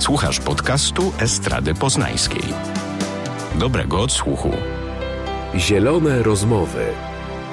Słuchasz 0.00 0.40
podcastu 0.40 1.12
Estrady 1.18 1.74
Poznańskiej. 1.74 2.42
Dobrego 3.54 4.00
odsłuchu. 4.00 4.50
Zielone 5.56 6.22
rozmowy. 6.22 6.86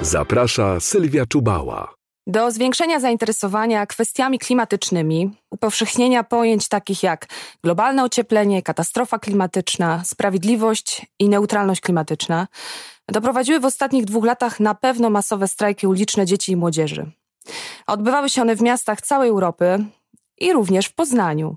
Zaprasza 0.02 0.80
Sylwia 0.80 1.26
Czubała. 1.26 1.94
Do 2.26 2.50
zwiększenia 2.50 3.00
zainteresowania 3.00 3.86
kwestiami 3.86 4.38
klimatycznymi, 4.38 5.30
upowszechnienia 5.50 6.24
pojęć 6.24 6.68
takich 6.68 7.02
jak 7.02 7.26
globalne 7.64 8.04
ocieplenie, 8.04 8.62
katastrofa 8.62 9.18
klimatyczna, 9.18 10.02
sprawiedliwość 10.04 11.06
i 11.18 11.28
neutralność 11.28 11.80
klimatyczna, 11.80 12.46
doprowadziły 13.08 13.60
w 13.60 13.64
ostatnich 13.64 14.04
dwóch 14.04 14.24
latach 14.24 14.60
na 14.60 14.74
pewno 14.74 15.10
masowe 15.10 15.48
strajki 15.48 15.86
uliczne 15.86 16.26
dzieci 16.26 16.52
i 16.52 16.56
młodzieży. 16.56 17.10
Odbywały 17.86 18.28
się 18.28 18.42
one 18.42 18.56
w 18.56 18.62
miastach 18.62 19.00
całej 19.00 19.28
Europy 19.28 19.84
i 20.38 20.52
również 20.52 20.86
w 20.86 20.94
Poznaniu. 20.94 21.56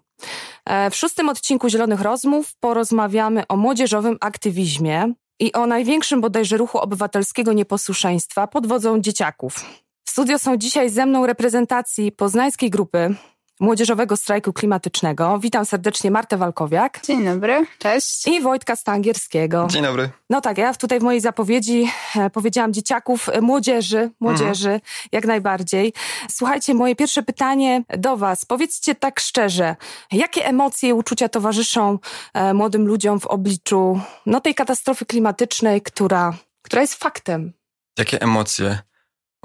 E, 0.66 0.90
w 0.90 0.96
szóstym 0.96 1.30
odcinku 1.30 1.70
Zielonych 1.70 2.02
Rozmów 2.02 2.56
porozmawiamy 2.60 3.48
o 3.48 3.58
młodzieżowym 3.58 4.18
aktywizmie 4.22 5.14
i 5.40 5.54
o 5.54 5.66
największym 5.66 6.22
bodajże 6.22 6.58
ruchu 6.58 6.78
obywatelskiego 6.78 7.54
nieposłuszeństwa 7.54 8.48
pod 8.48 8.68
wodzą 8.68 9.02
dzieciaków. 9.02 9.66
W 10.06 10.12
studio 10.12 10.40
są 10.40 10.58
dzisiaj 10.58 10.90
ze 10.90 11.06
mną 11.06 11.26
reprezentacji 11.26 12.12
poznańskiej 12.12 12.70
grupy 12.70 13.16
Młodzieżowego 13.62 14.18
Strajku 14.18 14.54
Klimatycznego. 14.54 15.40
Witam 15.40 15.66
serdecznie 15.66 16.12
Martę 16.12 16.38
Walkowiak. 16.38 17.00
Dzień 17.04 17.26
dobry, 17.26 17.66
cześć. 17.80 18.28
I 18.28 18.42
Wojtka 18.42 18.76
Stangierskiego. 18.76 19.68
Dzień 19.70 19.84
dobry. 19.84 20.10
No 20.30 20.42
tak, 20.42 20.58
ja 20.58 20.74
tutaj 20.74 21.00
w 21.00 21.04
mojej 21.04 21.22
zapowiedzi 21.22 21.92
e, 22.16 22.30
powiedziałam 22.30 22.74
dzieciaków, 22.74 23.30
e, 23.30 23.42
młodzieży, 23.42 24.12
młodzieży, 24.20 24.70
mhm. 24.70 24.82
jak 25.12 25.26
najbardziej. 25.26 25.94
Słuchajcie, 26.30 26.74
moje 26.74 26.96
pierwsze 26.96 27.24
pytanie 27.24 27.84
do 27.98 28.18
was. 28.18 28.46
Powiedzcie 28.46 28.96
tak 28.96 29.20
szczerze, 29.20 29.76
jakie 30.12 30.46
emocje 30.46 30.90
i 30.90 30.94
uczucia 30.94 31.30
towarzyszą 31.30 32.00
e, 32.34 32.54
młodym 32.54 32.88
ludziom 32.88 33.20
w 33.20 33.28
obliczu 33.28 34.00
no, 34.26 34.40
tej 34.40 34.56
katastrofy 34.56 35.06
klimatycznej, 35.06 35.82
która, 35.82 36.34
która 36.62 36.82
jest 36.82 36.96
faktem? 36.96 37.54
Jakie 37.98 38.22
emocje? 38.22 38.80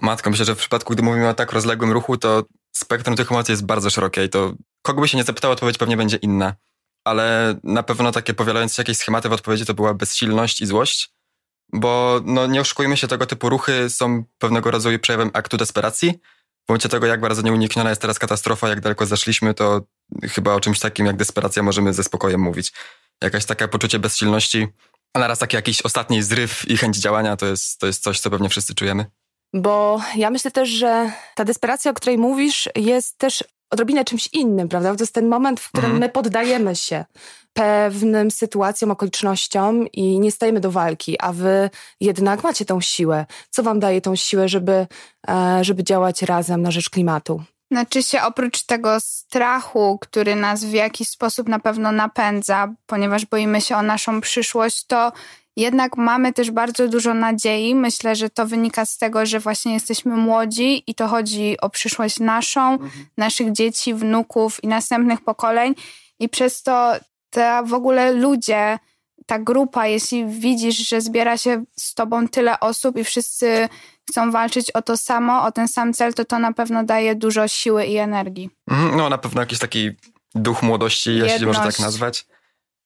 Matko, 0.03 0.31
myślę, 0.31 0.45
że 0.45 0.55
w 0.55 0.59
przypadku, 0.59 0.93
gdy 0.93 1.03
mówimy 1.03 1.29
o 1.29 1.35
tak 1.35 1.53
rozległym 1.53 1.93
ruchu, 1.93 2.17
to 2.17 2.43
spektrum 2.77 3.17
tych 3.17 3.33
emocji 3.33 3.53
jest 3.53 3.67
bardzo 3.67 3.91
szerokie 3.91 4.25
i 4.25 4.29
to 4.29 4.53
kogo 4.83 5.01
by 5.01 5.09
się 5.09 5.17
nie 5.17 5.25
zapytał, 5.25 5.53
odpowiedź 5.53 5.79
pewnie 5.79 5.97
będzie 5.97 6.17
inna. 6.17 6.55
Ale 7.05 7.57
na 7.65 7.83
pewno 7.83 8.13
takie 8.13 8.35
powielające 8.35 8.83
jakieś 8.83 8.99
schematy 8.99 9.29
w 9.29 9.33
odpowiedzi 9.33 9.67
to 9.67 9.75
była 9.75 9.95
bezsilność 9.95 10.61
i 10.61 10.67
złość, 10.67 11.11
bo 11.73 12.21
no, 12.25 12.47
nie 12.47 12.61
oszukujmy 12.61 12.97
się, 12.97 13.09
tego 13.09 13.27
typu 13.27 13.49
ruchy 13.49 13.91
są 13.91 14.25
pewnego 14.39 14.71
rodzaju 14.71 14.99
przejawem 14.99 15.31
aktu 15.33 15.57
desperacji. 15.57 16.21
W 16.67 16.69
momencie 16.69 16.89
tego, 16.89 17.07
jak 17.07 17.21
bardzo 17.21 17.43
nieunikniona 17.43 17.91
jest 17.91 18.01
teraz 18.01 18.19
katastrofa, 18.19 18.69
jak 18.69 18.81
daleko 18.81 19.07
zaszliśmy, 19.07 19.55
to 19.55 19.81
chyba 20.23 20.55
o 20.55 20.61
czymś 20.61 20.81
takim 20.81 21.07
jak 21.07 21.17
desperacja 21.17 21.63
możemy 21.63 21.93
ze 21.93 22.05
spokojem 22.05 22.41
mówić. 22.41 22.73
Jakaś 23.23 23.45
taka 23.45 23.69
poczucie 23.69 23.99
bezsilności, 23.99 24.67
a 25.15 25.19
naraz 25.19 25.39
taki 25.39 25.57
jakiś 25.57 25.83
ostatni 25.83 26.23
zryw 26.23 26.71
i 26.71 26.77
chęć 26.77 26.97
działania 26.97 27.37
to 27.37 27.47
jest, 27.47 27.79
to 27.79 27.87
jest 27.87 28.03
coś, 28.03 28.21
co 28.21 28.31
pewnie 28.31 28.49
wszyscy 28.49 28.75
czujemy. 28.75 29.07
Bo 29.57 30.01
ja 30.17 30.31
myślę 30.31 30.51
też, 30.51 30.69
że 30.69 31.13
ta 31.35 31.45
desperacja, 31.45 31.91
o 31.91 31.95
której 31.95 32.19
mówisz, 32.19 32.69
jest 32.75 33.19
też 33.19 33.45
odrobinę 33.71 34.05
czymś 34.05 34.29
innym, 34.33 34.69
prawda? 34.69 34.95
To 34.95 35.03
jest 35.03 35.15
ten 35.15 35.29
moment, 35.29 35.61
w 35.61 35.69
którym 35.69 35.91
mhm. 35.91 36.01
my 36.01 36.09
poddajemy 36.09 36.77
się 36.77 37.05
pewnym 37.53 38.31
sytuacjom, 38.31 38.91
okolicznościom 38.91 39.87
i 39.93 40.21
nie 40.21 40.33
stajemy 40.33 40.61
do 40.61 40.71
walki, 40.71 41.17
a 41.21 41.33
wy 41.33 41.71
jednak 42.01 42.45
macie 42.45 42.65
tą 42.65 42.81
siłę. 42.81 43.27
Co 43.51 43.63
wam 43.63 43.81
daje 43.81 44.01
tą 44.01 44.17
siłę, 44.17 44.49
żeby, 44.49 44.87
e, 45.29 45.59
żeby 45.65 45.85
działać 45.85 46.23
razem 46.23 46.63
na 46.63 46.71
rzecz 46.71 46.91
klimatu? 46.91 47.43
Znaczy 47.71 48.03
się 48.03 48.23
oprócz 48.23 48.63
tego 48.63 49.01
strachu, 49.01 49.99
który 50.01 50.37
nas 50.37 50.65
w 50.65 50.73
jakiś 50.73 51.09
sposób 51.09 51.49
na 51.49 51.59
pewno 51.59 51.93
napędza, 51.93 52.75
ponieważ 52.87 53.27
boimy 53.27 53.61
się 53.61 53.77
o 53.77 53.83
naszą 53.83 54.21
przyszłość, 54.21 54.87
to 54.87 55.13
jednak 55.57 55.97
mamy 55.97 56.33
też 56.33 56.51
bardzo 56.51 56.89
dużo 56.89 57.15
nadziei. 57.15 57.75
Myślę, 57.75 58.17
że 58.17 58.31
to 58.31 58.47
wynika 58.47 58.85
z 58.85 58.99
tego, 58.99 59.27
że 59.27 59.41
właśnie 59.41 59.75
jesteśmy 59.75 60.17
młodzi 60.17 60.83
i 60.87 60.95
to 60.95 61.09
chodzi 61.09 61.61
o 61.61 61.71
przyszłość 61.71 62.21
naszą, 62.21 62.73
mhm. 62.73 63.07
naszych 63.17 63.53
dzieci, 63.53 63.95
wnuków 63.95 64.65
i 64.65 64.69
następnych 64.69 65.21
pokoleń. 65.21 65.75
I 66.19 66.29
przez 66.29 66.63
to 66.63 66.93
te 67.31 67.63
w 67.65 67.75
ogóle 67.75 68.13
ludzie, 68.13 68.79
ta 69.27 69.39
grupa, 69.39 69.87
jeśli 69.87 70.27
widzisz, 70.27 70.89
że 70.89 71.01
zbiera 71.01 71.37
się 71.37 71.65
z 71.77 71.95
tobą 71.95 72.29
tyle 72.29 72.61
osób 72.61 72.97
i 72.97 73.05
wszyscy 73.05 73.69
chcą 74.11 74.31
walczyć 74.31 74.71
o 74.71 74.83
to 74.83 74.97
samo, 74.97 75.43
o 75.43 75.53
ten 75.53 75.69
sam 75.69 75.93
cel, 75.93 76.15
to 76.15 76.25
to 76.25 76.39
na 76.39 76.53
pewno 76.53 76.85
daje 76.85 77.15
dużo 77.15 77.49
siły 77.49 77.87
i 77.87 77.97
energii. 77.97 78.51
Mhm, 78.71 78.97
no 78.97 79.09
na 79.09 79.19
pewno 79.19 79.41
jakiś 79.41 79.59
taki 79.59 79.91
duch 80.35 80.63
młodości, 80.63 81.11
Jedność. 81.11 81.33
jeśli 81.33 81.47
można 81.47 81.65
tak 81.65 81.81
nazwać. 81.81 82.27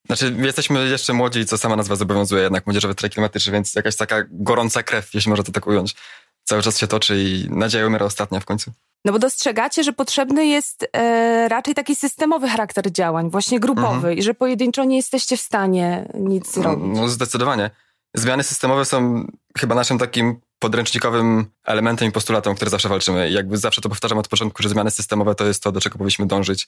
Znaczy, 0.05 0.35
jesteśmy 0.39 0.89
jeszcze 0.89 1.13
młodzi, 1.13 1.45
co 1.45 1.57
sama 1.57 1.75
nazwa 1.75 1.95
zobowiązuje, 1.95 2.43
jednak 2.43 2.65
młodzieżowy 2.65 2.95
trek 2.95 3.13
klimatyczny, 3.13 3.53
więc 3.53 3.75
jakaś 3.75 3.95
taka 3.95 4.23
gorąca 4.29 4.83
krew, 4.83 5.13
jeśli 5.13 5.29
można 5.29 5.43
to 5.43 5.51
tak 5.51 5.67
ująć, 5.67 5.95
cały 6.43 6.61
czas 6.61 6.77
się 6.77 6.87
toczy 6.87 7.23
i 7.23 7.47
nadzieja 7.49 7.87
umiera 7.87 8.05
ostatnia 8.05 8.39
w 8.39 8.45
końcu. 8.45 8.71
No 9.05 9.11
bo 9.11 9.19
dostrzegacie, 9.19 9.83
że 9.83 9.93
potrzebny 9.93 10.45
jest 10.45 10.87
e, 10.93 11.47
raczej 11.49 11.75
taki 11.75 11.95
systemowy 11.95 12.47
charakter 12.47 12.91
działań, 12.91 13.29
właśnie 13.29 13.59
grupowy 13.59 13.95
mhm. 13.95 14.17
i 14.17 14.23
że 14.23 14.33
pojedynczo 14.33 14.83
nie 14.83 14.95
jesteście 14.95 15.37
w 15.37 15.41
stanie 15.41 16.11
nic 16.13 16.55
no, 16.55 16.63
zrobić. 16.63 16.97
No 16.99 17.07
zdecydowanie. 17.07 17.69
Zmiany 18.15 18.43
systemowe 18.43 18.85
są 18.85 19.27
chyba 19.57 19.75
naszym 19.75 19.97
takim 19.97 20.41
podręcznikowym 20.59 21.45
elementem 21.65 22.09
i 22.09 22.11
postulatem, 22.11 22.53
o 22.53 22.55
który 22.55 22.71
zawsze 22.71 22.89
walczymy. 22.89 23.29
I 23.29 23.33
jakby 23.33 23.57
zawsze 23.57 23.81
to 23.81 23.89
powtarzam 23.89 24.17
od 24.17 24.27
początku, 24.27 24.63
że 24.63 24.69
zmiany 24.69 24.91
systemowe 24.91 25.35
to 25.35 25.45
jest 25.45 25.63
to, 25.63 25.71
do 25.71 25.81
czego 25.81 25.97
powinniśmy 25.97 26.25
dążyć. 26.25 26.67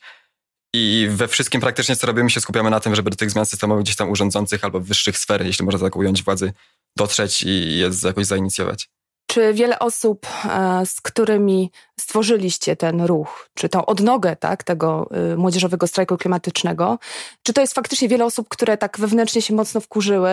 I 0.73 1.07
we 1.11 1.27
wszystkim 1.27 1.61
praktycznie, 1.61 1.95
co 1.95 2.07
robimy, 2.07 2.29
się 2.29 2.41
skupiamy 2.41 2.69
na 2.69 2.79
tym, 2.79 2.95
żeby 2.95 3.09
do 3.09 3.15
tych 3.15 3.31
zmian 3.31 3.45
systemowych 3.45 3.83
gdzieś 3.83 3.95
tam 3.95 4.09
urządzących 4.09 4.63
albo 4.63 4.79
wyższych 4.79 5.17
sfer, 5.17 5.45
jeśli 5.45 5.65
można 5.65 5.79
tak 5.79 5.95
ująć, 5.95 6.23
władzy 6.23 6.53
dotrzeć 6.97 7.43
i 7.43 7.77
je 7.77 7.89
jakoś 8.03 8.25
zainicjować. 8.25 8.89
Czy 9.27 9.53
wiele 9.53 9.79
osób, 9.79 10.27
e, 10.45 10.85
z 10.85 11.01
którymi 11.01 11.71
stworzyliście 11.99 12.75
ten 12.75 13.01
ruch, 13.01 13.49
czy 13.53 13.69
tą 13.69 13.85
odnogę 13.85 14.35
tak, 14.35 14.63
tego 14.63 15.09
y, 15.33 15.37
młodzieżowego 15.37 15.87
strajku 15.87 16.17
klimatycznego, 16.17 16.99
czy 17.43 17.53
to 17.53 17.61
jest 17.61 17.73
faktycznie 17.73 18.07
wiele 18.07 18.25
osób, 18.25 18.49
które 18.49 18.77
tak 18.77 18.99
wewnętrznie 18.99 19.41
się 19.41 19.53
mocno 19.53 19.81
wkurzyły 19.81 20.31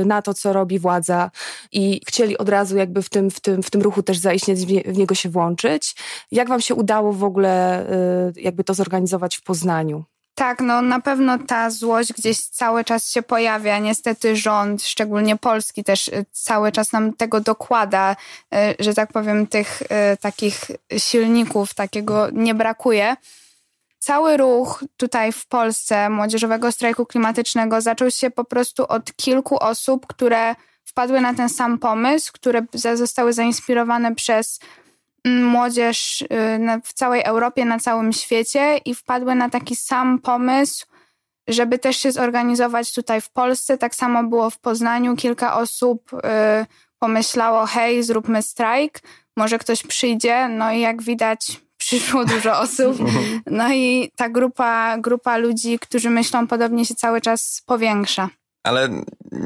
y, 0.00 0.04
na 0.04 0.22
to, 0.22 0.34
co 0.34 0.52
robi 0.52 0.78
władza 0.78 1.30
i 1.72 2.00
chcieli 2.06 2.38
od 2.38 2.48
razu 2.48 2.76
jakby 2.76 3.02
w 3.02 3.08
tym, 3.08 3.30
w 3.30 3.40
tym, 3.40 3.62
w 3.62 3.70
tym 3.70 3.82
ruchu 3.82 4.02
też 4.02 4.18
zaistnieć, 4.18 4.84
w 4.86 4.98
niego 4.98 5.14
się 5.14 5.28
włączyć? 5.28 5.94
Jak 6.30 6.48
wam 6.48 6.60
się 6.60 6.74
udało 6.74 7.12
w 7.12 7.24
ogóle 7.24 7.86
y, 8.36 8.40
jakby 8.40 8.64
to 8.64 8.74
zorganizować 8.74 9.36
w 9.36 9.42
Poznaniu? 9.42 10.04
Tak, 10.34 10.60
no 10.60 10.82
na 10.82 11.00
pewno 11.00 11.38
ta 11.38 11.70
złość 11.70 12.12
gdzieś 12.12 12.46
cały 12.46 12.84
czas 12.84 13.10
się 13.10 13.22
pojawia. 13.22 13.78
Niestety 13.78 14.36
rząd, 14.36 14.82
szczególnie 14.82 15.36
polski, 15.36 15.84
też 15.84 16.08
y, 16.08 16.26
cały 16.32 16.72
czas 16.72 16.92
nam 16.92 17.12
tego 17.12 17.40
dokłada, 17.40 18.16
y, 18.54 18.56
że 18.78 18.94
tak 18.94 19.12
powiem, 19.12 19.46
tych 19.46 19.82
y, 19.82 19.86
takich 20.20 20.70
silników, 20.98 21.74
takiego 21.74 22.28
nie 22.32 22.54
brakuje. 22.54 23.16
Cały 23.98 24.36
ruch 24.36 24.84
tutaj 24.96 25.32
w 25.32 25.46
Polsce 25.46 26.10
młodzieżowego 26.10 26.72
strajku 26.72 27.06
klimatycznego 27.06 27.80
zaczął 27.80 28.10
się 28.10 28.30
po 28.30 28.44
prostu 28.44 28.86
od 28.86 29.16
kilku 29.16 29.58
osób, 29.58 30.06
które 30.06 30.54
wpadły 30.84 31.20
na 31.20 31.34
ten 31.34 31.48
sam 31.48 31.78
pomysł, 31.78 32.32
które 32.32 32.66
zostały 32.94 33.32
zainspirowane 33.32 34.14
przez 34.14 34.60
młodzież 35.24 36.22
y, 36.22 36.26
w 36.84 36.92
całej 36.92 37.22
Europie, 37.22 37.64
na 37.64 37.78
całym 37.78 38.12
świecie 38.12 38.76
i 38.84 38.94
wpadły 38.94 39.34
na 39.34 39.50
taki 39.50 39.76
sam 39.76 40.18
pomysł, 40.18 40.86
żeby 41.48 41.78
też 41.78 41.96
się 41.96 42.12
zorganizować 42.12 42.94
tutaj 42.94 43.20
w 43.20 43.30
Polsce. 43.30 43.78
Tak 43.78 43.94
samo 43.94 44.24
było 44.24 44.50
w 44.50 44.58
Poznaniu. 44.58 45.16
Kilka 45.16 45.56
osób 45.56 46.12
y, 46.12 46.18
pomyślało, 46.98 47.66
hej, 47.66 48.02
zróbmy 48.02 48.42
strajk, 48.42 49.00
może 49.36 49.58
ktoś 49.58 49.82
przyjdzie. 49.82 50.48
No 50.48 50.72
i 50.72 50.80
jak 50.80 51.02
widać, 51.02 51.60
przyszło 51.82 52.24
dużo 52.24 52.60
osób. 52.60 52.96
No 53.46 53.72
i 53.72 54.10
ta 54.16 54.28
grupa, 54.28 54.98
grupa 54.98 55.36
ludzi, 55.36 55.78
którzy 55.78 56.10
myślą 56.10 56.46
podobnie, 56.46 56.84
się 56.84 56.94
cały 56.94 57.20
czas 57.20 57.62
powiększa. 57.66 58.28
Ale 58.64 58.88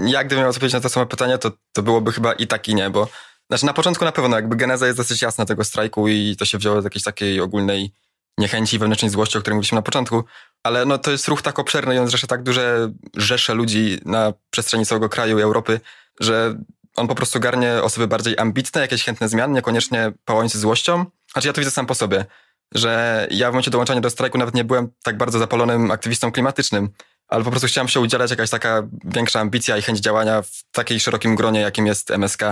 jak 0.07 0.27
gdybym 0.27 0.43
miał 0.43 0.51
odpowiedzieć 0.51 0.75
na 0.75 0.81
to 0.81 0.89
samo 0.89 1.07
pytanie, 1.07 1.39
to, 1.39 1.53
to 1.73 1.83
byłoby 1.83 2.13
chyba 2.13 2.33
i 2.33 2.47
tak 2.47 2.69
i 2.69 2.75
nie, 2.75 2.91
bo 2.91 3.09
znaczy 3.51 3.67
na 3.67 3.73
początku 3.73 4.05
na 4.05 4.13
pewno 4.13 4.37
jakby 4.37 4.57
geneza 4.57 4.87
jest 4.87 4.99
dosyć 4.99 5.23
jasna 5.23 5.45
tego 5.45 5.65
strajku 5.65 6.09
i 6.09 6.37
to 6.39 6.45
się 6.45 6.59
wzięło 6.59 6.83
z 6.83 6.85
jakiejś 6.85 7.03
takiej 7.05 7.41
ogólnej 7.41 7.93
niechęci 8.39 8.77
i 8.77 8.79
wewnętrznej 8.79 9.11
złości, 9.11 9.39
o 9.39 9.41
której 9.41 9.55
mówiliśmy 9.55 9.77
na 9.77 9.83
początku, 9.83 10.25
ale 10.63 10.85
no 10.85 10.99
to 10.99 11.11
jest 11.11 11.29
ruch 11.29 11.43
tak 11.43 11.59
obszerny 11.59 11.95
i 11.95 11.99
on 11.99 12.09
zrzesza 12.09 12.27
tak 12.27 12.43
duże 12.43 12.93
rzesze 13.15 13.55
ludzi 13.55 14.01
na 14.05 14.33
przestrzeni 14.51 14.87
całego 14.87 15.09
kraju 15.09 15.39
i 15.39 15.43
Europy, 15.43 15.81
że 16.21 16.57
on 16.97 17.09
po 17.09 17.15
prostu 17.15 17.41
garnie 17.41 17.83
osoby 17.83 18.07
bardziej 18.07 18.39
ambitne, 18.39 18.81
jakieś 18.81 19.05
chętne 19.05 19.29
zmian, 19.29 19.53
niekoniecznie 19.53 20.13
pałające 20.25 20.59
złością. 20.59 21.07
Znaczy 21.33 21.49
ja 21.49 21.55
to 21.55 21.61
widzę 21.61 21.71
sam 21.71 21.87
po 21.87 21.95
sobie, 21.95 22.25
że 22.75 23.27
ja 23.31 23.49
w 23.49 23.53
momencie 23.53 23.71
dołączania 23.71 24.01
do 24.01 24.11
strajku 24.11 24.39
nawet 24.39 24.55
nie 24.55 24.65
byłem 24.65 24.89
tak 25.05 25.17
bardzo 25.17 25.39
zapalonym 25.39 25.91
aktywistą 25.91 26.33
klimatycznym, 26.33 26.89
ale 27.29 27.45
po 27.45 27.51
prostu 27.51 27.69
chciałem 27.69 27.89
się 27.89 28.01
udzielać 28.01 28.31
jakaś 28.31 28.51
taka 28.51 28.83
większa 29.05 29.41
ambicja 29.41 29.77
i 29.77 29.83
chęć 29.83 29.99
działania 29.99 30.43
w 30.43 30.63
takiej 30.73 31.01
szerokim 31.01 31.37
gronie, 31.37 31.61
jakim 31.61 31.87
jest 31.87 32.11
MSK 32.11 32.43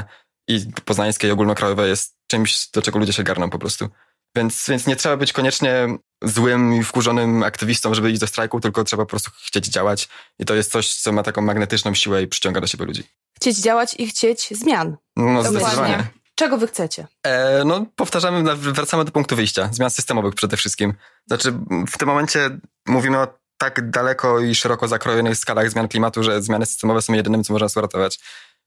i 0.48 0.66
poznańskie 0.84 1.28
i 1.28 1.30
ogólnokrajowe 1.30 1.88
jest 1.88 2.16
czymś, 2.26 2.70
do 2.70 2.82
czego 2.82 2.98
ludzie 2.98 3.12
się 3.12 3.22
garną 3.22 3.50
po 3.50 3.58
prostu. 3.58 3.88
Więc, 4.36 4.68
więc 4.68 4.86
nie 4.86 4.96
trzeba 4.96 5.16
być 5.16 5.32
koniecznie 5.32 5.88
złym 6.22 6.74
i 6.74 6.84
wkurzonym 6.84 7.42
aktywistą, 7.42 7.94
żeby 7.94 8.10
iść 8.10 8.20
do 8.20 8.26
strajku, 8.26 8.60
tylko 8.60 8.84
trzeba 8.84 9.02
po 9.02 9.10
prostu 9.10 9.30
chcieć 9.46 9.66
działać. 9.66 10.08
I 10.38 10.44
to 10.44 10.54
jest 10.54 10.72
coś, 10.72 10.94
co 10.94 11.12
ma 11.12 11.22
taką 11.22 11.42
magnetyczną 11.42 11.94
siłę 11.94 12.22
i 12.22 12.26
przyciąga 12.28 12.60
do 12.60 12.66
siebie 12.66 12.84
ludzi. 12.84 13.04
Chcieć 13.36 13.56
działać 13.56 13.94
i 13.98 14.06
chcieć 14.06 14.48
zmian. 14.50 14.96
No, 15.16 15.42
zdecydowanie. 15.42 16.06
Czego 16.34 16.58
wy 16.58 16.66
chcecie? 16.66 17.06
E, 17.22 17.64
no, 17.64 17.86
powtarzamy, 17.96 18.56
wracamy 18.56 19.04
do 19.04 19.12
punktu 19.12 19.36
wyjścia. 19.36 19.68
Zmian 19.72 19.90
systemowych 19.90 20.34
przede 20.34 20.56
wszystkim. 20.56 20.94
Znaczy, 21.26 21.52
w 21.88 21.98
tym 21.98 22.08
momencie 22.08 22.50
mówimy 22.86 23.18
o 23.18 23.38
tak 23.58 23.90
daleko 23.90 24.40
i 24.40 24.54
szeroko 24.54 24.88
zakrojonych 24.88 25.36
skalach 25.36 25.70
zmian 25.70 25.88
klimatu, 25.88 26.22
że 26.22 26.42
zmiany 26.42 26.66
systemowe 26.66 27.02
są 27.02 27.12
jedynym, 27.12 27.44
co 27.44 27.52
można 27.52 27.68
uratować. 27.76 28.20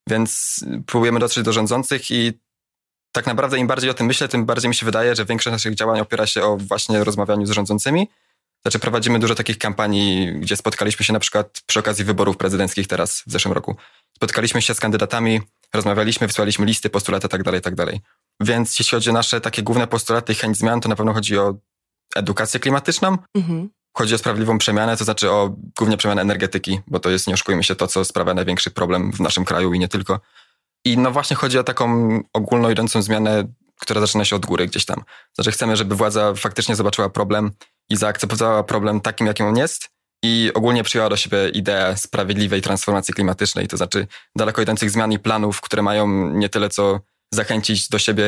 Więc 0.07 0.59
próbujemy 0.86 1.19
dotrzeć 1.19 1.44
do 1.44 1.54
rządzących 1.54 2.12
i 2.12 2.33
tak 3.12 3.25
naprawdę 3.25 3.57
im 3.57 3.68
bardziej 3.68 3.89
o 3.89 3.94
tym 3.94 4.07
myślę, 4.07 4.27
tym 4.27 4.45
bardziej 4.45 4.69
mi 4.69 4.75
się 4.75 4.86
wydaje, 4.86 5.15
że 5.15 5.25
większość 5.25 5.51
naszych 5.51 5.75
działań 5.75 6.00
opiera 6.00 6.27
się 6.27 6.44
o 6.44 6.57
właśnie 6.57 7.04
rozmawianiu 7.04 7.45
z 7.45 7.51
rządzącymi. 7.51 8.07
Znaczy 8.62 8.80
prowadzimy 8.80 9.19
dużo 9.19 9.36
takich 9.36 9.57
kampanii, 9.57 10.39
gdzie 10.39 10.57
spotkaliśmy 10.57 11.06
się 11.06 11.13
na 11.13 11.19
przykład 11.19 11.62
przy 11.65 11.80
okazji 11.80 12.06
wyborów 12.06 12.38
prezydenckich 12.38 12.88
teraz 12.88 13.24
w 13.27 13.31
zeszłym 13.31 13.54
roku. 13.54 13.75
Spotkaliśmy 14.15 14.62
się 14.62 14.74
z 14.74 14.80
kandydatami, 14.80 15.42
rozmawialiśmy, 15.74 16.27
wysłaliśmy 16.27 16.65
listy, 16.65 16.89
postulaty 16.89 17.27
tak 17.27 17.44
dalej, 17.44 17.62
tak 17.62 17.75
dalej. 17.75 18.01
Więc 18.39 18.80
jeśli 18.80 18.92
chodzi 18.92 19.09
o 19.09 19.13
nasze 19.13 19.42
takie 19.42 19.63
główne 19.63 19.88
postulaty 19.88 20.33
i 20.33 20.36
chęć 20.36 20.57
zmian, 20.57 20.81
to 20.81 20.89
na 20.89 20.95
pewno 20.95 21.13
chodzi 21.13 21.38
o 21.38 21.56
edukację 22.15 22.59
klimatyczną. 22.59 23.18
Mhm. 23.36 23.69
Chodzi 23.98 24.16
o 24.16 24.18
sprawiedliwą 24.18 24.58
przemianę, 24.58 24.98
to 24.98 25.04
znaczy 25.04 25.32
o 25.32 25.56
głównie 25.78 25.98
przemianę 25.98 26.22
energetyki, 26.22 26.80
bo 26.88 27.00
to 27.00 27.10
jest, 27.10 27.28
nie 27.28 27.34
oszukujmy 27.34 27.64
się, 27.64 27.76
to, 27.76 27.88
co 27.88 28.06
sprawia 28.06 28.34
największy 28.34 28.72
problem 28.72 29.12
w 29.12 29.20
naszym 29.20 29.46
kraju 29.46 29.74
i 29.74 29.80
nie 29.80 29.88
tylko. 29.88 30.20
I 30.86 30.98
no 30.98 31.12
właśnie 31.12 31.36
chodzi 31.36 31.60
o 31.60 31.64
taką 31.64 32.20
ogólną 32.34 32.70
idącą 32.70 33.02
zmianę, 33.02 33.44
która 33.80 34.02
zaczyna 34.02 34.26
się 34.26 34.36
od 34.36 34.46
góry 34.46 34.68
gdzieś 34.68 34.86
tam. 34.86 35.04
Znaczy 35.36 35.52
chcemy, 35.52 35.76
żeby 35.76 35.96
władza 35.96 36.34
faktycznie 36.34 36.76
zobaczyła 36.76 37.10
problem 37.10 37.52
i 37.90 37.96
zaakceptowała 37.96 38.64
problem 38.64 39.02
takim, 39.02 39.28
jakim 39.28 39.46
on 39.46 39.58
jest 39.58 39.90
i 40.24 40.52
ogólnie 40.54 40.84
przyjęła 40.84 41.10
do 41.10 41.18
siebie 41.18 41.50
ideę 41.50 41.98
sprawiedliwej 41.98 42.62
transformacji 42.62 43.14
klimatycznej, 43.14 43.68
to 43.68 43.78
znaczy 43.78 44.08
daleko 44.36 44.62
idących 44.62 44.92
zmian 44.92 45.12
i 45.12 45.20
planów, 45.20 45.62
które 45.62 45.82
mają 45.82 46.30
nie 46.30 46.50
tyle 46.50 46.70
co 46.70 47.00
zachęcić 47.34 47.90
do 47.90 48.00
siebie 48.00 48.26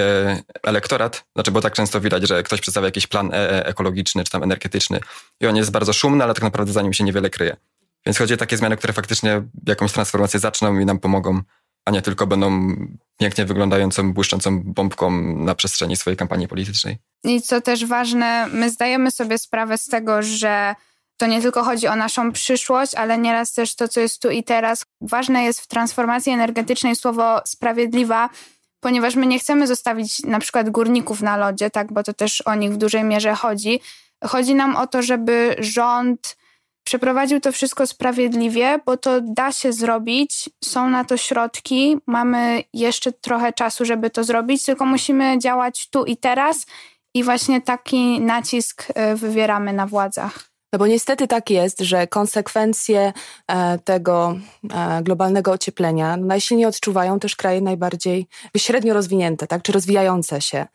elektorat, 0.64 1.26
znaczy 1.36 1.52
bo 1.52 1.62
tak 1.62 1.74
często 1.74 2.02
widać, 2.02 2.28
że 2.28 2.44
ktoś 2.44 2.62
przedstawia 2.62 2.88
jakiś 2.88 3.08
plan 3.08 3.34
e, 3.34 3.36
e 3.36 3.66
ekologiczny 3.66 4.24
czy 4.24 4.32
tam 4.32 4.44
energetyczny 4.44 5.00
i 5.42 5.48
on 5.48 5.56
jest 5.56 5.72
bardzo 5.72 5.94
szumny, 5.94 6.24
ale 6.24 6.34
tak 6.34 6.44
naprawdę 6.44 6.74
za 6.74 6.82
nim 6.82 6.94
się 6.94 7.04
niewiele 7.04 7.30
kryje. 7.30 7.58
Więc 8.06 8.18
chodzi 8.18 8.34
o 8.34 8.38
takie 8.38 8.58
zmiany, 8.58 8.78
które 8.78 8.94
faktycznie 8.94 9.42
jakąś 9.68 9.92
transformację 9.92 10.40
zaczną 10.40 10.80
i 10.80 10.86
nam 10.86 11.00
pomogą 11.00 11.42
a 11.90 11.92
nie 11.92 12.02
tylko 12.02 12.28
będą 12.28 12.76
pięknie 13.20 13.46
wyglądającą, 13.46 14.14
błyszczącą 14.14 14.64
bombką 14.64 15.12
na 15.36 15.56
przestrzeni 15.56 15.96
swojej 15.96 16.18
kampanii 16.18 16.48
politycznej. 16.48 16.98
I 17.24 17.42
co 17.42 17.62
też 17.62 17.86
ważne, 17.86 18.48
my 18.48 18.70
zdajemy 18.70 19.12
sobie 19.12 19.38
sprawę 19.38 19.78
z 19.78 19.86
tego, 19.86 20.24
że 20.24 20.76
to 21.18 21.28
nie 21.28 21.42
tylko 21.42 21.64
chodzi 21.64 21.88
o 21.88 21.96
naszą 21.96 22.32
przyszłość, 22.32 22.96
ale 22.96 23.18
nieraz 23.18 23.54
też 23.54 23.76
to, 23.76 23.88
co 23.88 24.00
jest 24.00 24.22
tu 24.22 24.30
i 24.30 24.44
teraz. 24.44 24.86
Ważne 25.02 25.44
jest 25.44 25.62
w 25.62 25.68
transformacji 25.68 26.32
energetycznej 26.32 26.96
słowo 26.96 27.42
sprawiedliwa, 27.46 28.30
ponieważ 28.80 29.16
my 29.16 29.26
nie 29.26 29.40
chcemy 29.40 29.68
zostawić 29.68 30.20
na 30.24 30.40
przykład 30.40 30.70
górników 30.70 31.22
na 31.22 31.38
lodzie, 31.38 31.70
tak, 31.70 31.94
bo 31.94 32.04
to 32.04 32.14
też 32.14 32.42
o 32.42 32.56
nich 32.56 32.72
w 32.72 32.78
dużej 32.78 33.04
mierze 33.04 33.34
chodzi. 33.34 33.82
Chodzi 34.24 34.56
nam 34.56 34.76
o 34.76 34.88
to, 34.88 35.02
żeby 35.02 35.56
rząd 35.60 36.38
przeprowadził 36.84 37.40
to 37.40 37.52
wszystko 37.52 37.88
sprawiedliwie, 37.88 38.80
bo 38.86 38.98
to 38.98 39.22
da 39.22 39.52
się 39.52 39.74
zrobić, 39.74 40.50
są 40.64 40.90
na 40.90 41.06
to 41.06 41.18
środki, 41.18 41.98
mamy 42.08 42.64
jeszcze 42.74 43.12
trochę 43.12 43.54
czasu, 43.54 43.86
żeby 43.86 44.10
to 44.10 44.24
zrobić, 44.24 44.64
tylko 44.64 44.86
musimy 44.86 45.40
działać 45.40 45.90
tu 45.90 46.06
i 46.06 46.18
teraz 46.18 46.66
i 47.14 47.24
właśnie 47.24 47.62
taki 47.62 48.22
nacisk 48.22 48.88
e, 48.96 49.16
wywieramy 49.16 49.74
na 49.74 49.88
władzach. 49.88 50.49
No 50.74 50.80
bo 50.80 50.88
niestety 50.88 51.28
tak 51.28 51.50
jest, 51.50 51.80
że 51.80 52.08
konsekwencje 52.08 53.14
e, 53.48 53.80
tego 53.80 54.36
e, 54.74 55.04
globalnego 55.04 55.52
ocieplenia 55.52 56.18
najsilniej 56.18 56.66
odczuwają 56.66 57.20
też 57.20 57.36
kraje 57.36 57.62
najbardziej 57.62 58.28
średnio 58.58 58.94
rozwinięte, 58.94 59.48
tak, 59.48 59.62
czy 59.62 59.72
rozwijające 59.72 60.42
się. 60.42 60.68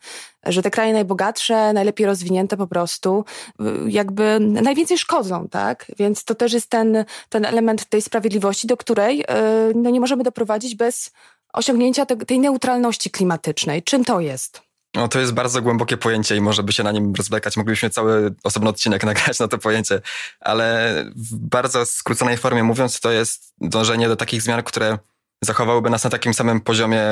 Że 0.43 0.61
te 0.61 0.71
kraje 0.71 0.93
najbogatsze, 0.93 1.73
najlepiej 1.73 2.05
rozwinięte 2.05 2.57
po 2.57 2.67
prostu 2.67 3.25
jakby 3.87 4.39
najwięcej 4.39 4.97
szkodzą, 4.97 5.47
tak? 5.47 5.91
Więc 5.97 6.23
to 6.23 6.35
też 6.35 6.53
jest 6.53 6.69
ten, 6.69 7.05
ten 7.29 7.45
element 7.45 7.85
tej 7.85 8.01
sprawiedliwości, 8.01 8.67
do 8.67 8.77
której 8.77 9.21
e, 9.21 9.25
no 9.75 9.89
nie 9.89 9.99
możemy 9.99 10.23
doprowadzić 10.23 10.75
bez 10.75 11.11
osiągnięcia 11.53 12.05
te, 12.05 12.15
tej 12.15 12.39
neutralności 12.39 13.09
klimatycznej. 13.11 13.83
Czym 13.83 14.05
to 14.05 14.19
jest? 14.19 14.64
No, 14.95 15.07
to 15.07 15.19
jest 15.19 15.33
bardzo 15.33 15.61
głębokie 15.61 15.97
pojęcie 15.97 16.35
i 16.35 16.41
może 16.41 16.63
by 16.63 16.73
się 16.73 16.83
na 16.83 16.91
nim 16.91 17.13
rozwlekać. 17.15 17.57
Moglibyśmy 17.57 17.89
cały 17.89 18.33
osobny 18.43 18.69
odcinek 18.69 19.03
nagrać 19.13 19.39
na 19.39 19.47
to 19.47 19.57
pojęcie, 19.57 20.01
ale 20.39 20.95
w 21.15 21.35
bardzo 21.35 21.85
skróconej 21.85 22.37
formie 22.37 22.63
mówiąc, 22.63 22.99
to 22.99 23.11
jest 23.11 23.53
dążenie 23.61 24.07
do 24.07 24.15
takich 24.15 24.41
zmian, 24.41 24.63
które 24.63 24.97
zachowałyby 25.41 25.89
nas 25.89 26.03
na 26.03 26.09
takim 26.09 26.33
samym 26.33 26.61
poziomie 26.61 27.03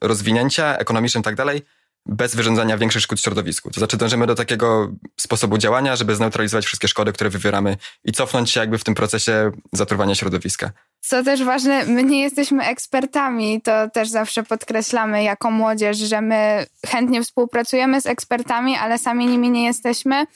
rozwinięcia 0.00 0.76
ekonomicznym 0.76 1.20
i 1.20 1.24
tak 1.24 1.36
dalej, 1.36 1.62
bez 2.06 2.34
wyrządzania 2.34 2.78
większych 2.78 3.02
szkód 3.02 3.20
środowisku. 3.20 3.70
To 3.70 3.80
znaczy 3.80 3.96
dążymy 3.96 4.26
do 4.26 4.34
takiego 4.34 4.92
sposobu 5.20 5.58
działania, 5.58 5.96
żeby 5.96 6.14
zneutralizować 6.14 6.66
wszystkie 6.66 6.88
szkody, 6.88 7.12
które 7.12 7.30
wywieramy 7.30 7.76
i 8.04 8.12
cofnąć 8.12 8.50
się 8.50 8.60
jakby 8.60 8.78
w 8.78 8.84
tym 8.84 8.94
procesie 8.94 9.50
zatruwania 9.72 10.14
środowiska. 10.14 10.70
Co 11.00 11.24
też 11.24 11.44
ważne, 11.44 11.84
my 11.86 12.04
nie 12.04 12.22
jesteśmy 12.22 12.64
ekspertami, 12.64 13.62
to 13.62 13.90
też 13.90 14.08
zawsze 14.08 14.42
podkreślamy 14.42 15.22
jako 15.22 15.50
młodzież, 15.50 15.98
że 15.98 16.20
my 16.20 16.66
chętnie 16.86 17.22
współpracujemy 17.22 18.00
z 18.00 18.06
ekspertami, 18.06 18.76
ale 18.76 18.98
sami 18.98 19.26
nimi 19.26 19.50
nie 19.50 19.64
jesteśmy. 19.64 20.26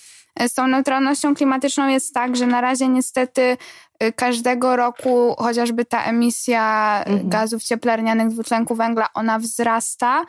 Z 0.49 0.55
tą 0.55 0.67
neutralnością 0.67 1.35
klimatyczną 1.35 1.89
jest 1.89 2.15
tak, 2.15 2.37
że 2.37 2.47
na 2.47 2.61
razie 2.61 2.89
niestety 2.89 3.57
y, 4.03 4.13
każdego 4.13 4.77
roku 4.77 5.35
chociażby 5.39 5.85
ta 5.85 6.05
emisja 6.05 7.03
mhm. 7.07 7.29
gazów 7.29 7.63
cieplarnianych 7.63 8.29
dwutlenku 8.29 8.75
węgla, 8.75 9.09
ona 9.15 9.39
wzrasta, 9.39 10.25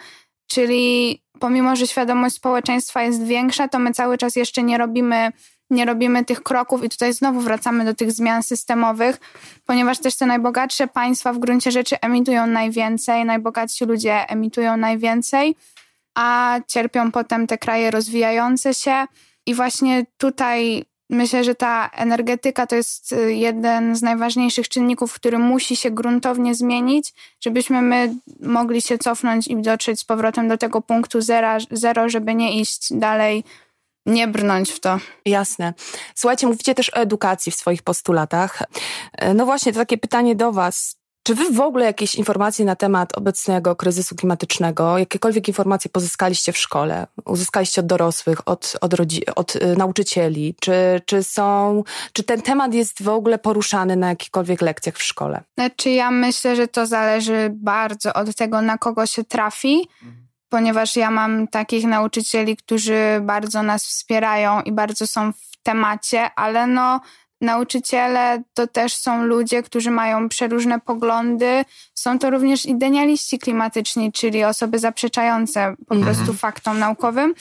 czyli 0.48 1.22
pomimo, 1.40 1.76
że 1.76 1.88
świadomość 1.88 2.36
społeczeństwa 2.36 3.04
jest 3.04 3.24
większa, 3.24 3.68
to 3.68 3.80
my 3.80 3.94
cały 3.94 4.18
czas 4.18 4.36
jeszcze 4.36 4.64
nie 4.64 4.78
robimy 4.78 5.32
nie 5.70 5.86
robimy 5.86 6.26
tych 6.26 6.44
kroków 6.44 6.84
i 6.84 6.90
tutaj 6.90 7.14
znowu 7.14 7.42
wracamy 7.42 7.86
do 7.86 7.94
tych 7.94 8.12
zmian 8.12 8.44
systemowych, 8.44 9.20
ponieważ 9.66 10.00
też 10.00 10.16
te 10.16 10.26
najbogatsze 10.26 10.88
państwa 10.88 11.34
w 11.34 11.40
gruncie 11.40 11.72
rzeczy 11.72 12.00
emitują 12.02 12.48
najwięcej, 12.48 13.26
najbogatsi 13.26 13.86
ludzie 13.86 14.30
emitują 14.30 14.78
najwięcej, 14.78 15.56
a 16.16 16.60
cierpią 16.68 17.12
potem 17.12 17.48
te 17.48 17.58
kraje 17.58 17.92
rozwijające 17.92 18.74
się. 18.74 19.06
I 19.46 19.54
właśnie 19.54 20.06
tutaj 20.18 20.86
myślę, 21.10 21.44
że 21.44 21.56
ta 21.56 21.90
energetyka 21.94 22.68
to 22.68 22.76
jest 22.76 23.12
y, 23.12 23.34
jeden 23.34 23.96
z 23.96 24.02
najważniejszych 24.02 24.70
czynników, 24.70 25.14
który 25.14 25.40
musi 25.40 25.76
się 25.76 25.92
gruntownie 25.92 26.56
zmienić, 26.56 27.14
żebyśmy 27.42 27.82
my 27.82 28.16
mogli 28.40 28.82
się 28.82 28.98
cofnąć 28.98 29.48
i 29.48 29.62
dotrzeć 29.62 30.00
z 30.00 30.06
powrotem 30.06 30.48
do 30.48 30.58
tego 30.58 30.82
punktu 30.82 31.22
zera, 31.22 31.58
zero, 31.72 32.10
żeby 32.10 32.36
nie 32.36 32.60
iść 32.60 32.94
dalej 32.94 33.44
nie 34.08 34.28
brnąć 34.28 34.72
w 34.72 34.80
to. 34.80 35.00
Jasne. 35.26 35.74
Słuchajcie, 36.16 36.48
mówicie 36.48 36.76
też 36.76 36.90
o 36.94 36.98
edukacji 36.98 37.52
w 37.52 37.56
swoich 37.56 37.84
postulatach. 37.84 38.64
E, 39.14 39.34
no 39.34 39.46
właśnie, 39.46 39.74
to 39.74 39.80
takie 39.80 39.98
pytanie 39.98 40.36
do 40.36 40.52
Was. 40.52 40.97
Czy 41.28 41.36
wy 41.36 41.52
w 41.52 41.62
ogóle 41.62 41.86
jakieś 41.86 42.16
informacje 42.16 42.66
na 42.66 42.76
temat 42.76 43.18
obecnego 43.18 43.76
kryzysu 43.76 44.16
klimatycznego, 44.16 44.98
jakiekolwiek 44.98 45.48
informacje 45.48 45.90
pozyskaliście 45.92 46.52
w 46.52 46.58
szkole, 46.58 47.08
uzyskaliście 47.26 47.82
od 47.82 47.88
dorosłych, 47.88 48.48
od, 48.48 48.78
od, 48.82 48.94
od 49.36 49.56
y, 49.56 49.76
nauczycieli? 49.78 50.56
Czy, 50.62 51.02
czy 51.06 51.24
są, 51.24 51.84
czy 52.14 52.24
ten 52.24 52.42
temat 52.42 52.74
jest 52.74 53.04
w 53.04 53.10
ogóle 53.10 53.40
poruszany 53.40 53.96
na 53.96 54.10
jakichkolwiek 54.10 54.62
lekcjach 54.62 54.96
w 54.96 55.04
szkole? 55.04 55.44
Znaczy 55.58 55.90
ja 55.90 56.12
myślę, 56.12 56.56
że 56.56 56.68
to 56.68 56.86
zależy 56.86 57.50
bardzo 57.54 58.14
od 58.14 58.36
tego, 58.36 58.62
na 58.62 58.78
kogo 58.78 59.06
się 59.06 59.24
trafi. 59.24 59.90
Ponieważ 60.50 60.96
ja 60.96 61.12
mam 61.12 61.48
takich 61.48 61.86
nauczycieli, 61.86 62.58
którzy 62.58 63.22
bardzo 63.22 63.64
nas 63.64 63.86
wspierają 63.86 64.62
i 64.62 64.72
bardzo 64.72 65.08
są 65.08 65.34
w 65.34 65.58
temacie, 65.64 66.30
ale 66.36 66.68
no 66.68 67.00
nauczyciele 67.42 68.44
to 68.54 68.68
też 68.68 68.96
są 68.96 69.24
ludzie, 69.24 69.64
którzy 69.64 69.92
mają 69.92 70.30
przeróżne 70.30 70.80
poglądy. 70.80 71.66
Są 71.94 72.20
to 72.20 72.30
również 72.30 72.66
idealiści 72.66 73.40
klimatyczni, 73.40 74.12
czyli 74.12 74.44
osoby 74.44 74.80
zaprzeczające 74.80 75.76
po 75.88 75.96
mhm. 75.96 76.16
prostu 76.16 76.34
faktom 76.34 76.80
naukowym. 76.80 77.34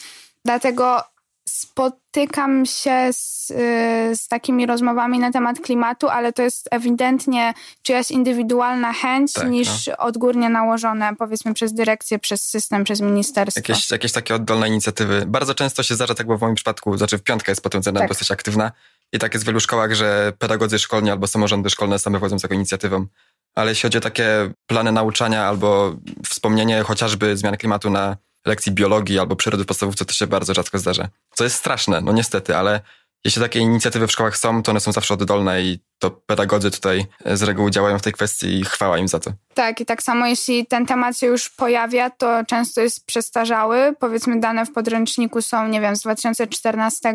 Dlatego 0.45 1.03
spotykam 1.49 2.67
się 2.67 3.13
z, 3.13 3.51
y, 3.51 4.17
z, 4.17 4.29
takimi 4.29 4.67
rozmowami 4.67 5.19
na 5.19 5.33
temat 5.33 5.61
klimatu, 5.61 6.09
ale 6.09 6.33
to 6.33 6.43
jest 6.43 6.69
ewidentnie 6.71 7.55
czyjaś 7.83 8.11
indywidualna 8.11 8.93
chęć 8.93 9.33
tak, 9.33 9.51
niż 9.51 9.87
no. 9.87 9.97
odgórnie 9.97 10.49
nałożone, 10.49 11.17
powiedzmy, 11.19 11.55
przez 11.55 11.75
dyrekcję, 11.75 12.19
przez 12.19 12.43
system, 12.43 12.85
przez 12.85 13.01
ministerstwo. 13.01 13.61
Jakieś, 13.61 13.91
jakieś 13.91 14.13
takie 14.13 14.35
oddolne 14.35 14.69
inicjatywy. 14.69 15.25
Bardzo 15.27 15.55
często 15.55 15.83
się 15.83 15.95
zdarza, 15.95 16.15
tak 16.15 16.27
było 16.27 16.39
w 16.39 16.41
moim 16.41 16.55
przypadku, 16.55 16.99
znaczy 16.99 17.19
w 17.19 17.23
piątkę 17.23 17.53
jest 17.53 17.63
potem 17.63 17.83
tak. 17.83 18.09
dosyć 18.09 18.31
aktywna 18.31 18.73
i 19.13 19.19
tak 19.19 19.35
jest 19.35 19.45
w 19.45 19.47
wielu 19.47 19.61
szkołach, 19.61 19.95
że 19.95 20.33
pedagodzy 20.39 20.79
szkolni 20.79 21.11
albo 21.11 21.27
samorządy 21.27 21.71
szkolne 21.71 21.99
same 21.99 22.19
wchodzą 22.19 22.39
z 22.39 22.43
taką 22.43 22.55
inicjatywą. 22.55 23.07
Ale 23.55 23.71
jeśli 23.71 23.83
chodzi 23.83 23.99
o 23.99 24.01
takie 24.01 24.53
plany 24.67 24.93
nauczania 24.93 25.45
albo 25.45 25.97
wspomnienie 26.25 26.83
chociażby 26.83 27.37
zmian 27.37 27.57
klimatu 27.57 27.91
na 27.91 28.17
lekcji 28.47 28.73
biologii 28.73 29.19
albo 29.19 29.37
przyrody 29.37 29.65
w 29.65 29.67
to 29.97 30.13
się 30.13 30.27
bardzo 30.27 30.55
rzadko 30.55 30.79
zdarza. 30.79 31.09
Co 31.35 31.45
jest 31.45 31.57
straszne, 31.57 32.01
no 32.01 32.13
niestety, 32.13 32.57
ale 32.57 32.81
jeśli 33.25 33.43
takie 33.43 33.59
inicjatywy 33.59 34.07
w 34.07 34.13
szkołach 34.13 34.37
są, 34.37 34.63
to 34.63 34.71
one 34.71 34.81
są 34.81 34.93
zawsze 34.93 35.15
oddolne 35.15 35.63
i 35.63 35.79
to 35.99 36.11
pedagodzy 36.11 36.71
tutaj 36.71 37.07
z 37.27 37.43
reguły 37.43 37.71
działają 37.71 37.99
w 37.99 38.03
tej 38.03 38.13
kwestii 38.13 38.59
i 38.59 38.65
chwała 38.65 38.99
im 38.99 39.09
za 39.09 39.19
to. 39.19 39.33
Tak, 39.55 39.81
i 39.81 39.87
tak 39.87 40.03
samo 40.03 40.27
jeśli 40.27 40.67
ten 40.67 40.87
temat 40.87 41.19
się 41.19 41.27
już 41.27 41.51
pojawia, 41.51 42.11
to 42.11 42.45
często 42.45 42.81
jest 42.81 43.07
przestarzały. 43.07 43.95
Powiedzmy, 44.01 44.41
dane 44.41 44.67
w 44.67 44.73
podręczniku 44.73 45.43
są, 45.43 45.69
nie 45.69 45.81
wiem, 45.81 45.97
z 45.97 46.01
2014, 46.01 47.15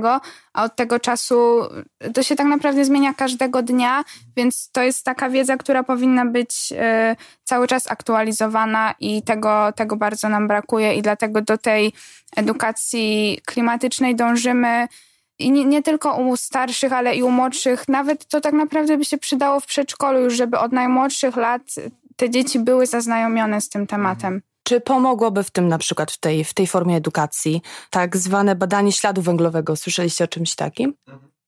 a 0.54 0.64
od 0.64 0.76
tego 0.76 1.00
czasu 1.00 1.62
to 2.14 2.24
się 2.24 2.36
tak 2.36 2.48
naprawdę 2.48 2.86
zmienia 2.86 3.14
każdego 3.14 3.64
dnia, 3.64 4.04
więc 4.36 4.70
to 4.72 4.82
jest 4.84 5.06
taka 5.06 5.30
wiedza, 5.30 5.58
która 5.58 5.84
powinna 5.84 6.26
być 6.26 6.72
y, 6.72 7.16
cały 7.44 7.68
czas 7.68 7.92
aktualizowana 7.92 8.96
i 9.00 9.24
tego, 9.24 9.74
tego 9.76 9.96
bardzo 9.96 10.30
nam 10.30 10.48
brakuje, 10.48 10.94
i 10.96 11.02
dlatego 11.02 11.42
do 11.42 11.58
tej 11.58 11.94
edukacji 12.36 13.40
klimatycznej 13.46 14.16
dążymy 14.16 14.88
i 15.42 15.52
nie, 15.52 15.66
nie, 15.66 15.84
tylko 15.84 16.16
u 16.16 16.38
starszych, 16.38 16.94
ale 16.94 17.16
i 17.16 17.24
u 17.24 17.32
młodszych. 17.32 17.88
Nawet 17.88 18.26
to 18.26 18.42
tak 18.42 18.54
naprawdę 18.54 18.98
by 18.98 19.06
się 19.06 19.18
przydało 19.18 19.60
w 19.60 19.66
przedszkolu 19.66 20.20
już, 20.20 20.34
żeby 20.34 20.60
od 20.60 20.72
najmłodszych 20.72 21.36
lat 21.36 21.62
te 22.16 22.30
dzieci 22.30 22.60
były 22.60 22.86
zaznajomione 22.88 23.62
z 23.62 23.70
tym 23.70 23.88
tematem. 23.88 24.42
Czy 24.64 24.82
pomogłoby 24.82 25.44
w 25.44 25.52
tym 25.52 25.68
na 25.68 25.78
przykład 25.78 26.12
w 26.12 26.20
tej, 26.20 26.44
w 26.44 26.54
tej 26.54 26.68
formie 26.68 26.96
edukacji 26.96 27.62
tak 27.90 28.18
zwane 28.18 28.56
badanie 28.56 28.92
śladu 28.92 29.22
węglowego? 29.22 29.76
Słyszeliście 29.76 30.24
o 30.24 30.28
czymś 30.28 30.56
takim? 30.56 30.94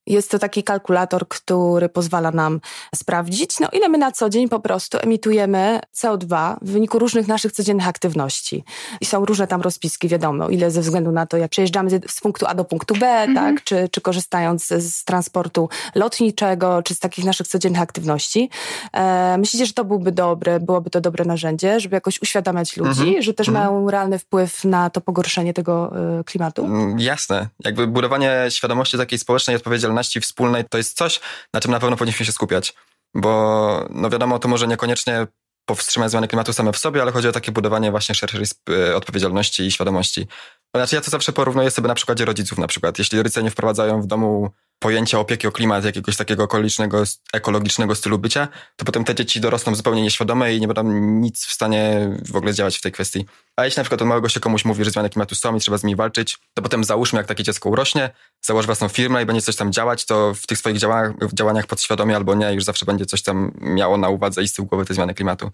Jest 0.08 0.32
to 0.32 0.40
taki 0.40 0.64
kalkulator, 0.64 1.28
który 1.28 1.90
pozwala 1.90 2.32
nam 2.32 2.60
sprawdzić, 2.96 3.60
no 3.60 3.68
ile 3.74 3.90
my 3.90 3.98
na 3.98 4.12
co 4.12 4.30
dzień 4.30 4.50
po 4.50 4.60
prostu 4.60 4.98
emitujemy 5.02 5.80
CO2 5.96 6.56
w 6.62 6.72
wyniku 6.72 7.00
różnych 7.00 7.28
naszych 7.28 7.52
codziennych 7.52 7.88
aktywności. 7.88 8.64
I 9.02 9.06
są 9.06 9.26
różne 9.26 9.48
tam 9.48 9.62
rozpiski, 9.62 10.08
wiadomo, 10.08 10.50
ile 10.50 10.72
ze 10.72 10.82
względu 10.82 11.12
na 11.12 11.26
to, 11.26 11.38
jak 11.38 11.52
przejeżdżamy 11.52 11.90
z 12.08 12.22
punktu 12.22 12.46
A 12.48 12.56
do 12.56 12.66
punktu 12.66 12.96
B, 12.96 13.08
mhm. 13.08 13.36
tak, 13.36 13.64
czy, 13.64 13.90
czy 13.90 14.02
korzystając 14.02 14.68
z 14.68 15.04
transportu 15.04 15.70
lotniczego, 15.96 16.84
czy 16.84 16.96
z 16.96 17.00
takich 17.00 17.26
naszych 17.26 17.48
codziennych 17.48 17.82
aktywności. 17.82 18.50
E, 18.94 19.38
myślicie, 19.38 19.66
że 19.66 19.74
to 19.74 19.86
byłby 19.86 20.12
dobre, 20.12 20.60
byłoby 20.60 20.90
to 20.90 21.02
dobre 21.02 21.26
narzędzie, 21.26 21.80
żeby 21.80 21.96
jakoś 21.96 22.22
uświadamiać 22.22 22.78
ludzi, 22.78 23.08
mhm. 23.08 23.22
że 23.22 23.34
też 23.34 23.48
mhm. 23.48 23.66
mają 23.66 23.90
realny 23.90 24.20
wpływ 24.20 24.66
na 24.66 24.90
to 24.90 25.02
pogorszenie 25.02 25.54
tego 25.54 25.94
y, 26.20 26.24
klimatu? 26.24 26.66
Mm, 26.66 27.00
jasne. 27.00 27.48
Jakby 27.66 27.88
budowanie 27.88 28.46
świadomości 28.50 28.98
takiej 28.98 29.20
społecznej 29.20 29.56
odpowiedzialności 29.56 29.93
odpowiedzialności 29.94 30.22
wspólnej 30.22 30.66
to 30.70 30.78
jest 30.78 30.98
coś, 30.98 31.20
na 31.54 31.62
czym 31.62 31.72
na 31.72 31.80
pewno 31.80 31.98
powinniśmy 31.98 32.26
się 32.26 32.32
skupiać. 32.32 32.74
Bo 33.14 33.88
no 33.90 34.10
wiadomo, 34.10 34.40
to 34.40 34.48
może 34.48 34.68
niekoniecznie 34.68 35.28
powstrzymać 35.66 36.12
zmiany 36.12 36.28
klimatu 36.28 36.54
same 36.54 36.74
w 36.74 36.78
sobie, 36.78 37.02
ale 37.02 37.12
chodzi 37.12 37.28
o 37.28 37.32
takie 37.32 37.52
budowanie 37.52 37.92
właśnie 37.92 38.16
szerszej 38.16 38.46
e, 38.70 38.96
odpowiedzialności 38.96 39.64
i 39.64 39.72
świadomości. 39.72 40.28
Znaczy 40.76 40.96
ja 40.96 41.02
to 41.02 41.12
zawsze 41.12 41.34
porównuję 41.34 41.72
sobie 41.72 41.88
na 41.88 41.96
przykładzie 41.96 42.26
rodziców 42.26 42.58
na 42.58 42.68
przykład. 42.68 43.00
Jeśli 43.00 43.18
rodzice 43.18 43.44
nie 43.44 43.52
wprowadzają 43.52 44.02
w 44.02 44.08
domu 44.08 44.52
pojęcia 44.84 45.20
opieki 45.20 45.48
o 45.48 45.52
klimat, 45.52 45.86
jakiegoś 45.86 46.18
takiego 46.18 46.44
okolicznego, 46.44 47.04
ekologicznego 47.34 47.96
stylu 47.96 48.20
bycia, 48.20 48.48
to 48.76 48.86
potem 48.86 49.04
te 49.04 49.16
dzieci 49.16 49.42
dorosną 49.42 49.76
zupełnie 49.76 50.02
nieświadome 50.02 50.56
i 50.56 50.62
nie 50.62 50.68
będą 50.68 50.84
nic 51.02 51.46
w 51.46 51.54
stanie 51.54 52.10
w 52.26 52.36
ogóle 52.36 52.54
działać 52.54 52.78
w 52.78 52.82
tej 52.82 52.92
kwestii. 52.92 53.26
A 53.56 53.66
jeśli 53.66 53.80
na 53.80 53.84
przykład 53.84 54.02
od 54.02 54.08
małego 54.08 54.30
się 54.30 54.40
komuś 54.40 54.66
mówi, 54.66 54.86
że 54.86 54.92
zmiany 54.92 55.10
klimatu 55.10 55.36
są 55.36 55.56
i 55.56 55.60
trzeba 55.60 55.78
z 55.78 55.84
nimi 55.84 55.96
walczyć, 55.96 56.38
to 56.54 56.62
potem 56.62 56.84
załóżmy, 56.84 57.18
jak 57.18 57.28
takie 57.28 57.44
dziecko 57.44 57.70
urośnie, 57.70 58.10
założy 58.42 58.66
własną 58.66 58.88
firmę 58.88 59.24
i 59.24 59.26
będzie 59.26 59.42
coś 59.42 59.56
tam 59.56 59.72
działać, 59.72 60.06
to 60.06 60.34
w 60.34 60.48
tych 60.48 60.58
swoich 60.58 60.78
działaniach, 60.78 61.14
działaniach 61.34 61.68
podświadomie 61.68 62.16
albo 62.16 62.36
nie, 62.36 62.54
już 62.54 62.64
zawsze 62.64 62.86
będzie 62.86 63.06
coś 63.06 63.22
tam 63.22 63.52
miało 63.62 63.98
na 63.98 64.10
uwadze 64.10 64.44
i 64.44 64.48
z 64.48 64.54
tyłu 64.54 64.68
głowy 64.68 64.86
te 64.86 64.94
zmiany 64.94 65.14
klimatu. 65.14 65.52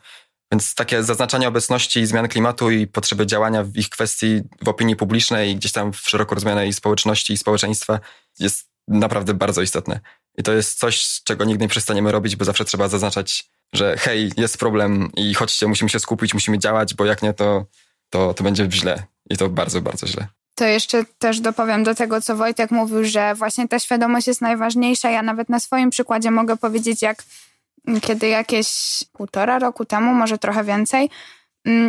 Więc 0.52 0.76
takie 0.76 1.04
zaznaczanie 1.04 1.48
obecności 1.48 2.06
zmian 2.06 2.28
klimatu 2.28 2.72
i 2.72 2.88
potrzeby 2.88 3.26
działania 3.26 3.64
w 3.64 3.78
ich 3.78 3.90
kwestii 3.90 4.42
w 4.64 4.70
opinii 4.70 4.96
publicznej 4.96 5.52
i 5.52 5.56
gdzieś 5.56 5.72
tam 5.72 5.94
w 5.94 6.10
szeroko 6.10 6.36
rozumianej 6.36 6.74
społeczności 6.74 7.34
i 7.34 7.38
społeczeństwa 7.38 8.00
jest 8.40 8.69
naprawdę 8.90 9.34
bardzo 9.34 9.62
istotne. 9.62 10.00
I 10.38 10.44
to 10.44 10.54
jest 10.54 10.80
coś, 10.80 11.22
czego 11.24 11.46
nigdy 11.46 11.66
nie 11.66 11.70
przestaniemy 11.70 12.12
robić, 12.12 12.36
bo 12.36 12.46
zawsze 12.46 12.66
trzeba 12.66 12.88
zaznaczać, 12.88 13.46
że 13.74 13.98
hej, 13.98 14.32
jest 14.38 14.58
problem 14.58 15.12
i 15.16 15.34
chodźcie, 15.34 15.68
musimy 15.68 15.90
się 15.90 16.00
skupić, 16.00 16.34
musimy 16.34 16.60
działać, 16.60 16.94
bo 16.94 17.06
jak 17.06 17.22
nie, 17.22 17.34
to, 17.34 17.66
to, 18.10 18.34
to 18.34 18.44
będzie 18.44 18.68
źle. 18.72 19.04
I 19.30 19.38
to 19.38 19.50
bardzo, 19.50 19.82
bardzo 19.82 20.08
źle. 20.08 20.28
To 20.56 20.66
jeszcze 20.66 21.06
też 21.18 21.40
dopowiem 21.40 21.84
do 21.84 21.96
tego, 21.96 22.22
co 22.22 22.36
Wojtek 22.36 22.72
mówił, 22.72 23.06
że 23.06 23.36
właśnie 23.36 23.68
ta 23.68 23.80
świadomość 23.80 24.28
jest 24.28 24.42
najważniejsza. 24.42 25.10
Ja 25.10 25.22
nawet 25.22 25.50
na 25.50 25.60
swoim 25.60 25.90
przykładzie 25.90 26.32
mogę 26.32 26.58
powiedzieć, 26.58 27.02
jak 27.02 27.24
kiedy 28.02 28.28
jakieś 28.28 28.70
półtora 29.14 29.60
roku 29.60 29.86
temu, 29.86 30.14
może 30.14 30.38
trochę 30.38 30.64
więcej, 30.64 31.10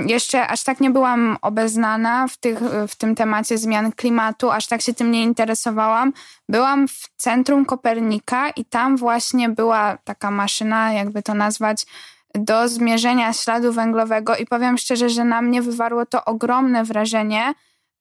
jeszcze 0.07 0.47
aż 0.47 0.65
tak 0.65 0.81
nie 0.81 0.91
byłam 0.91 1.37
obeznana 1.43 2.29
w, 2.29 2.37
tych, 2.37 2.59
w 2.89 2.97
tym 2.97 3.15
temacie 3.15 3.59
zmian 3.59 3.93
klimatu, 3.93 4.51
aż 4.51 4.67
tak 4.67 4.83
się 4.83 4.95
tym 4.95 5.11
nie 5.11 5.23
interesowałam. 5.23 6.13
Byłam 6.49 6.89
w 6.89 7.09
centrum 7.17 7.65
Kopernika 7.65 8.51
i 8.51 8.65
tam 8.65 8.97
właśnie 8.97 9.49
była 9.49 9.99
taka 10.05 10.31
maszyna, 10.31 10.93
jakby 10.93 11.23
to 11.23 11.35
nazwać, 11.35 11.87
do 12.35 12.69
zmierzenia 12.69 13.33
śladu 13.33 13.73
węglowego 13.73 14.37
i 14.37 14.47
powiem 14.47 14.79
szczerze, 14.79 15.09
że 15.09 15.25
na 15.25 15.43
mnie 15.43 15.63
wywarło 15.63 16.07
to 16.07 16.25
ogromne 16.25 16.85
wrażenie, 16.85 17.55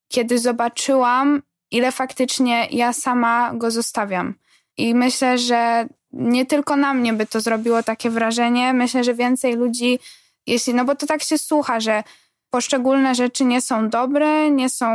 kiedy 0.08 0.40
zobaczyłam, 0.40 1.42
ile 1.72 1.92
faktycznie 1.92 2.68
ja 2.72 2.94
sama 2.94 3.52
go 3.54 3.72
zostawiam. 3.72 4.34
I 4.78 4.96
myślę, 4.96 5.38
że 5.38 5.88
nie 6.12 6.46
tylko 6.46 6.76
na 6.76 6.94
mnie 6.94 7.14
by 7.14 7.26
to 7.26 7.42
zrobiło 7.42 7.84
takie 7.84 8.10
wrażenie. 8.10 8.74
Myślę, 8.74 9.04
że 9.04 9.14
więcej 9.14 9.56
ludzi 9.56 10.00
jeśli, 10.50 10.74
no 10.74 10.86
bo 10.86 10.96
to 10.96 11.06
tak 11.06 11.24
się 11.24 11.38
słucha, 11.38 11.80
że 11.80 12.04
poszczególne 12.50 13.16
rzeczy 13.16 13.46
nie 13.46 13.62
są 13.62 13.90
dobre, 13.90 14.52
nie 14.52 14.70
są 14.70 14.88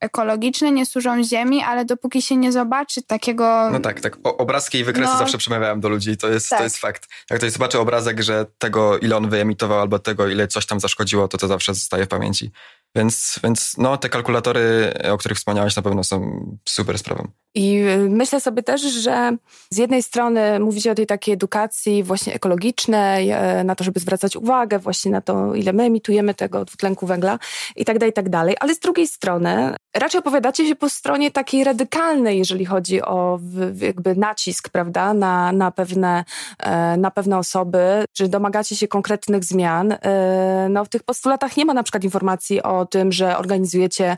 ekologiczne, 0.00 0.72
nie 0.72 0.86
służą 0.86 1.24
ziemi, 1.24 1.62
ale 1.62 1.84
dopóki 1.84 2.22
się 2.22 2.36
nie 2.36 2.52
zobaczy 2.52 3.02
takiego... 3.02 3.70
No 3.72 3.80
tak, 3.80 4.00
tak. 4.00 4.16
O, 4.24 4.36
obrazki 4.36 4.78
i 4.78 4.84
wykresy 4.84 5.12
no, 5.12 5.18
zawsze 5.18 5.38
przemawiałem 5.38 5.80
do 5.80 5.88
ludzi, 5.88 6.16
to 6.16 6.28
jest, 6.28 6.50
tak. 6.50 6.58
to 6.58 6.64
jest 6.64 6.78
fakt. 6.78 7.08
Jak 7.30 7.38
ktoś 7.38 7.52
zobaczy 7.52 7.78
obrazek, 7.78 8.20
że 8.20 8.46
tego, 8.58 8.98
ile 8.98 9.16
on 9.16 9.28
wyemitował, 9.28 9.80
albo 9.80 9.98
tego, 9.98 10.28
ile 10.28 10.48
coś 10.48 10.66
tam 10.66 10.80
zaszkodziło, 10.80 11.28
to 11.28 11.38
to 11.38 11.48
zawsze 11.48 11.74
zostaje 11.74 12.04
w 12.04 12.08
pamięci. 12.08 12.50
Więc, 12.96 13.40
więc 13.42 13.74
no, 13.78 13.96
te 13.96 14.08
kalkulatory, 14.08 14.92
o 15.12 15.18
których 15.18 15.38
wspomniałeś, 15.38 15.76
na 15.76 15.82
pewno 15.82 16.04
są 16.04 16.46
super 16.68 16.98
sprawą. 16.98 17.28
I 17.54 17.82
y, 17.88 18.10
myślę 18.10 18.40
sobie 18.40 18.62
też, 18.62 18.82
że 18.82 19.36
z 19.70 19.76
jednej 19.76 20.02
strony 20.02 20.60
mówicie 20.60 20.92
o 20.92 20.94
tej 20.94 21.06
takiej 21.06 21.34
edukacji 21.34 22.02
właśnie 22.02 22.34
ekologicznej, 22.34 23.30
e, 23.30 23.64
na 23.64 23.74
to, 23.74 23.84
żeby 23.84 24.00
zwracać 24.00 24.36
uwagę 24.36 24.78
właśnie 24.78 25.10
na 25.10 25.20
to, 25.20 25.54
ile 25.54 25.72
my 25.72 25.82
emitujemy 25.82 26.34
tego 26.34 26.64
dwutlenku 26.64 27.06
węgla 27.06 27.38
i 27.76 27.84
tak 27.84 27.98
dalej, 27.98 28.10
i 28.10 28.14
tak 28.14 28.28
dalej, 28.28 28.56
ale 28.60 28.74
z 28.74 28.78
drugiej 28.78 29.06
strony 29.06 29.74
raczej 29.98 30.18
opowiadacie 30.18 30.68
się 30.68 30.76
po 30.76 30.88
stronie 30.88 31.30
takiej 31.30 31.64
radykalnej, 31.64 32.38
jeżeli 32.38 32.64
chodzi 32.64 33.02
o 33.02 33.40
jakby 33.80 34.16
nacisk, 34.16 34.68
prawda, 34.68 35.14
na, 35.14 35.52
na, 35.52 35.70
pewne, 35.70 36.24
e, 36.58 36.96
na 36.96 37.10
pewne 37.10 37.38
osoby, 37.38 38.04
czy 38.12 38.28
domagacie 38.28 38.76
się 38.76 38.88
konkretnych 38.88 39.44
zmian. 39.44 39.92
E, 39.92 40.66
no 40.70 40.84
w 40.84 40.88
tych 40.88 41.02
postulatach 41.02 41.56
nie 41.56 41.64
ma 41.64 41.74
na 41.74 41.82
przykład 41.82 42.04
informacji 42.04 42.62
o 42.62 42.86
tym, 42.86 43.12
że 43.12 43.38
organizujecie 43.38 44.16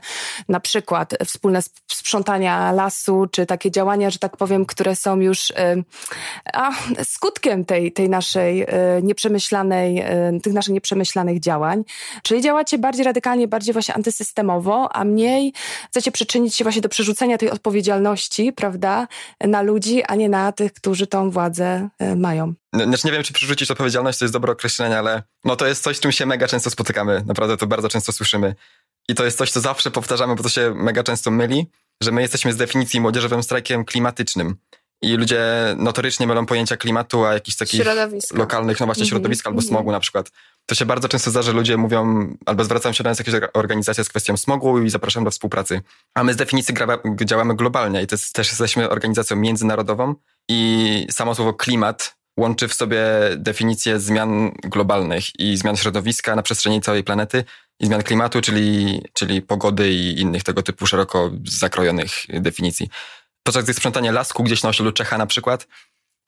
na 0.49 0.59
przykład 0.59 1.15
wspólne 1.25 1.59
sprzątania 1.87 2.71
lasu, 2.71 3.27
czy 3.31 3.45
takie 3.45 3.71
działania, 3.71 4.09
że 4.09 4.19
tak 4.19 4.37
powiem, 4.37 4.65
które 4.65 4.95
są 4.95 5.19
już 5.19 5.53
a, 6.53 6.71
skutkiem 7.03 7.65
tej, 7.65 7.91
tej 7.91 8.09
naszej 8.09 8.61
e, 8.61 8.67
nieprzemyślanej, 9.03 10.03
tych 10.43 10.53
naszych 10.53 10.73
nieprzemyślanych 10.73 11.39
działań. 11.39 11.83
Czyli 12.23 12.41
działacie 12.41 12.77
bardziej 12.77 13.05
radykalnie, 13.05 13.47
bardziej 13.47 13.73
właśnie 13.73 13.95
antysystemowo, 13.95 14.95
a 14.95 15.03
mniej 15.03 15.53
chcecie 15.89 16.11
przyczynić 16.11 16.55
się 16.55 16.63
właśnie 16.63 16.81
do 16.81 16.89
przerzucenia 16.89 17.37
tej 17.37 17.49
odpowiedzialności, 17.51 18.53
prawda, 18.53 19.07
na 19.39 19.61
ludzi, 19.61 20.03
a 20.03 20.15
nie 20.15 20.29
na 20.29 20.51
tych, 20.51 20.73
którzy 20.73 21.07
tą 21.07 21.31
władzę 21.31 21.89
e, 21.99 22.15
mają. 22.15 22.53
Znaczy 22.73 23.07
nie 23.07 23.11
wiem, 23.11 23.23
czy 23.23 23.33
przerzucić 23.33 23.71
odpowiedzialność 23.71 24.19
to 24.19 24.25
jest 24.25 24.33
dobre 24.33 24.51
określenie, 24.51 24.97
ale 24.97 25.23
no 25.45 25.55
to 25.55 25.67
jest 25.67 25.83
coś, 25.83 25.97
z 25.97 25.99
czym 25.99 26.11
się 26.11 26.25
mega 26.25 26.47
często 26.47 26.69
spotykamy. 26.69 27.23
Naprawdę 27.25 27.57
to 27.57 27.67
bardzo 27.67 27.89
często 27.89 28.11
słyszymy. 28.11 28.55
I 29.09 29.15
to 29.15 29.25
jest 29.25 29.37
coś, 29.37 29.51
co 29.51 29.61
zawsze 29.61 29.91
powtarzamy, 29.91 30.35
bo 30.35 30.43
to 30.43 30.49
się 30.49 30.73
mega 30.75 31.03
często 31.03 31.31
myli, 31.31 31.67
że 32.03 32.11
my 32.11 32.21
jesteśmy 32.21 32.53
z 32.53 32.57
definicji 32.57 33.01
młodzieżowym 33.01 33.43
strajkiem 33.43 33.85
klimatycznym. 33.85 34.55
I 35.01 35.13
ludzie 35.13 35.41
notorycznie 35.77 36.27
mylą 36.27 36.45
pojęcia 36.45 36.77
klimatu, 36.77 37.25
a 37.25 37.33
jakichś 37.33 37.57
takich 37.57 37.85
lokalnych, 38.33 38.79
no 38.79 38.85
właśnie, 38.85 39.01
mm 39.01 39.07
-hmm. 39.07 39.09
środowiska 39.09 39.49
albo 39.49 39.61
smogu 39.61 39.81
mm 39.81 39.89
-hmm. 39.89 39.91
na 39.91 39.99
przykład. 39.99 40.31
To 40.65 40.75
się 40.75 40.85
bardzo 40.85 41.07
często 41.07 41.31
zdarza, 41.31 41.51
że 41.51 41.57
ludzie 41.57 41.77
mówią, 41.77 42.33
albo 42.45 42.63
zwracają 42.63 42.93
się 42.93 43.03
do 43.03 43.09
nas 43.09 43.19
jakieś 43.19 43.35
organizacje 43.53 44.03
z 44.03 44.09
kwestią 44.09 44.37
smogu 44.37 44.81
i 44.81 44.89
zapraszam 44.89 45.23
do 45.23 45.31
współpracy. 45.31 45.81
A 46.13 46.23
my 46.23 46.33
z 46.33 46.35
definicji 46.35 46.75
działamy 47.25 47.55
globalnie 47.55 48.01
i 48.01 48.07
to 48.07 48.15
jest, 48.15 48.33
też 48.33 48.47
jesteśmy 48.47 48.89
organizacją 48.89 49.37
międzynarodową 49.37 50.15
i 50.49 51.07
samo 51.11 51.35
słowo 51.35 51.53
klimat 51.53 52.15
łączy 52.39 52.67
w 52.67 52.73
sobie 52.73 53.03
definicję 53.37 53.99
zmian 53.99 54.51
globalnych 54.63 55.39
i 55.39 55.57
zmian 55.57 55.77
środowiska 55.77 56.35
na 56.35 56.41
przestrzeni 56.41 56.81
całej 56.81 57.03
planety 57.03 57.43
i 57.79 57.85
zmian 57.85 58.03
klimatu, 58.03 58.41
czyli, 58.41 59.01
czyli 59.13 59.41
pogody 59.41 59.91
i 59.91 60.21
innych 60.21 60.43
tego 60.43 60.63
typu 60.63 60.87
szeroko 60.87 61.31
zakrojonych 61.45 62.11
definicji 62.29 62.89
podczas 63.43 63.63
gdy 63.63 63.73
sprzątanie 63.73 64.11
lasku 64.11 64.43
gdzieś 64.43 64.63
na 64.63 64.69
osiedlu 64.69 64.91
Czecha 64.91 65.17
na 65.17 65.25
przykład. 65.25 65.67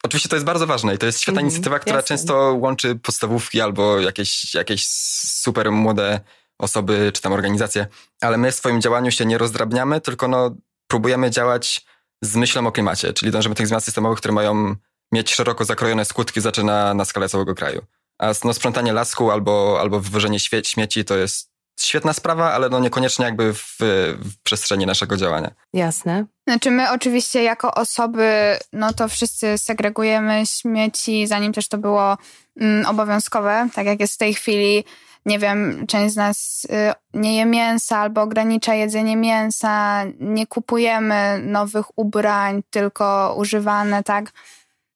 Oczywiście 0.03 0.29
to 0.29 0.36
jest 0.36 0.45
bardzo 0.45 0.67
ważne 0.67 0.95
i 0.95 0.98
to 0.98 1.05
jest 1.05 1.22
świetna 1.22 1.41
mm, 1.41 1.50
inicjatywa, 1.50 1.79
która 1.79 1.95
jasne. 1.95 2.07
często 2.07 2.53
łączy 2.53 2.95
podstawówki 2.95 3.62
albo 3.62 4.00
jakieś, 4.00 4.53
jakieś 4.53 4.88
super 4.88 5.72
młode 5.72 6.19
osoby 6.60 7.12
czy 7.13 7.22
tam 7.22 7.33
organizacje, 7.33 7.88
ale 8.22 8.38
my 8.38 8.51
w 8.51 8.55
swoim 8.55 8.81
działaniu 8.81 9.12
się 9.12 9.25
nie 9.25 9.38
rozdrabniamy, 9.38 10.01
tylko 10.01 10.27
no, 10.27 10.55
próbujemy 10.88 11.31
działać 11.31 11.86
z 12.22 12.36
myślą 12.36 12.67
o 12.67 12.72
klimacie, 12.72 13.13
czyli 13.13 13.31
dążymy 13.31 13.55
tych 13.55 13.67
zmian 13.67 13.81
systemowych, 13.81 14.17
które 14.19 14.33
mają 14.33 14.75
mieć 15.12 15.33
szeroko 15.33 15.65
zakrojone 15.65 16.05
skutki 16.05 16.41
zaczyna 16.41 16.93
na 16.93 17.05
skalę 17.05 17.29
całego 17.29 17.55
kraju. 17.55 17.81
A 18.19 18.31
no, 18.43 18.53
sprzątanie 18.53 18.93
lasku 18.93 19.31
albo, 19.31 19.77
albo 19.81 20.00
wywożenie 20.00 20.39
śmieci 20.63 21.05
to 21.05 21.17
jest 21.17 21.52
świetna 21.80 22.13
sprawa, 22.13 22.53
ale 22.53 22.70
no 22.70 22.80
niekoniecznie 22.80 23.25
jakby 23.25 23.53
w, 23.53 23.77
w, 23.80 24.38
przestrzeni 24.44 24.86
naszego 24.86 25.18
działania. 25.18 25.51
Jasne. 25.74 26.25
Znaczy 26.48 26.72
my 26.72 26.92
oczywiście 26.92 27.44
jako 27.44 27.74
osoby, 27.74 28.58
no 28.74 28.94
to 28.94 29.08
wszyscy 29.08 29.58
segregujemy 29.58 30.46
śmieci, 30.46 31.27
zanim 31.27 31.53
też 31.53 31.68
to 31.68 31.77
było 31.77 32.18
mm, 32.60 32.86
obowiązkowe, 32.86 33.68
tak 33.74 33.86
jak 33.86 34.00
jest 34.00 34.13
w 34.13 34.18
tej 34.18 34.34
chwili. 34.34 34.84
Nie 35.25 35.39
wiem, 35.39 35.88
część 35.88 36.13
z 36.13 36.18
nas 36.18 36.68
y, 37.13 37.20
nie 37.20 37.38
je 37.38 37.46
mięsa 37.46 37.98
albo 37.98 38.22
ogranicza 38.22 38.74
jedzenie 38.74 39.18
mięsa, 39.18 40.03
nie 40.20 40.48
kupujemy 40.48 41.39
nowych 41.44 41.86
ubrań, 41.98 42.62
tylko 42.70 43.36
używane, 43.38 44.03
tak? 44.03 44.32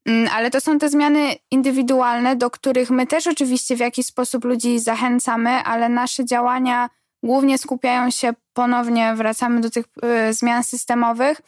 Mm, 0.08 0.30
ale 0.34 0.52
to 0.52 0.62
są 0.62 0.80
te 0.80 0.90
zmiany 0.90 1.36
indywidualne, 1.52 2.36
do 2.36 2.50
których 2.50 2.90
my 2.90 3.08
też 3.08 3.28
oczywiście 3.28 3.76
w 3.76 3.80
jakiś 3.80 4.06
sposób 4.06 4.46
ludzi 4.46 4.80
zachęcamy, 4.80 5.50
ale 5.50 5.90
nasze 5.90 6.26
działania 6.26 6.90
głównie 7.24 7.58
skupiają 7.58 8.12
się 8.12 8.34
ponownie, 8.54 9.14
wracamy 9.16 9.62
do 9.62 9.70
tych 9.70 9.86
y, 10.30 10.34
zmian 10.34 10.64
systemowych, 10.64 11.42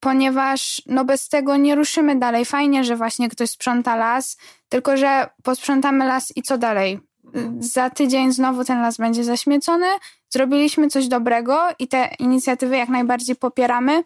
ponieważ 0.00 0.82
no 0.86 1.04
bez 1.04 1.28
tego 1.28 1.56
nie 1.56 1.74
ruszymy 1.74 2.16
dalej. 2.16 2.44
Fajnie, 2.44 2.84
że 2.84 2.96
właśnie 2.96 3.28
ktoś 3.28 3.50
sprząta 3.50 3.96
las, 3.96 4.36
tylko 4.68 4.96
że 4.96 5.28
posprzątamy 5.42 6.04
las 6.04 6.36
i 6.36 6.42
co 6.42 6.58
dalej? 6.58 7.00
Y, 7.36 7.50
za 7.58 7.90
tydzień 7.90 8.32
znowu 8.32 8.64
ten 8.64 8.82
las 8.82 8.96
będzie 8.96 9.24
zaśmiecony, 9.24 9.86
zrobiliśmy 10.30 10.88
coś 10.88 11.08
dobrego 11.08 11.68
i 11.78 11.88
te 11.88 12.10
inicjatywy 12.18 12.76
jak 12.76 12.88
najbardziej 12.88 13.36
popieramy, 13.36 14.04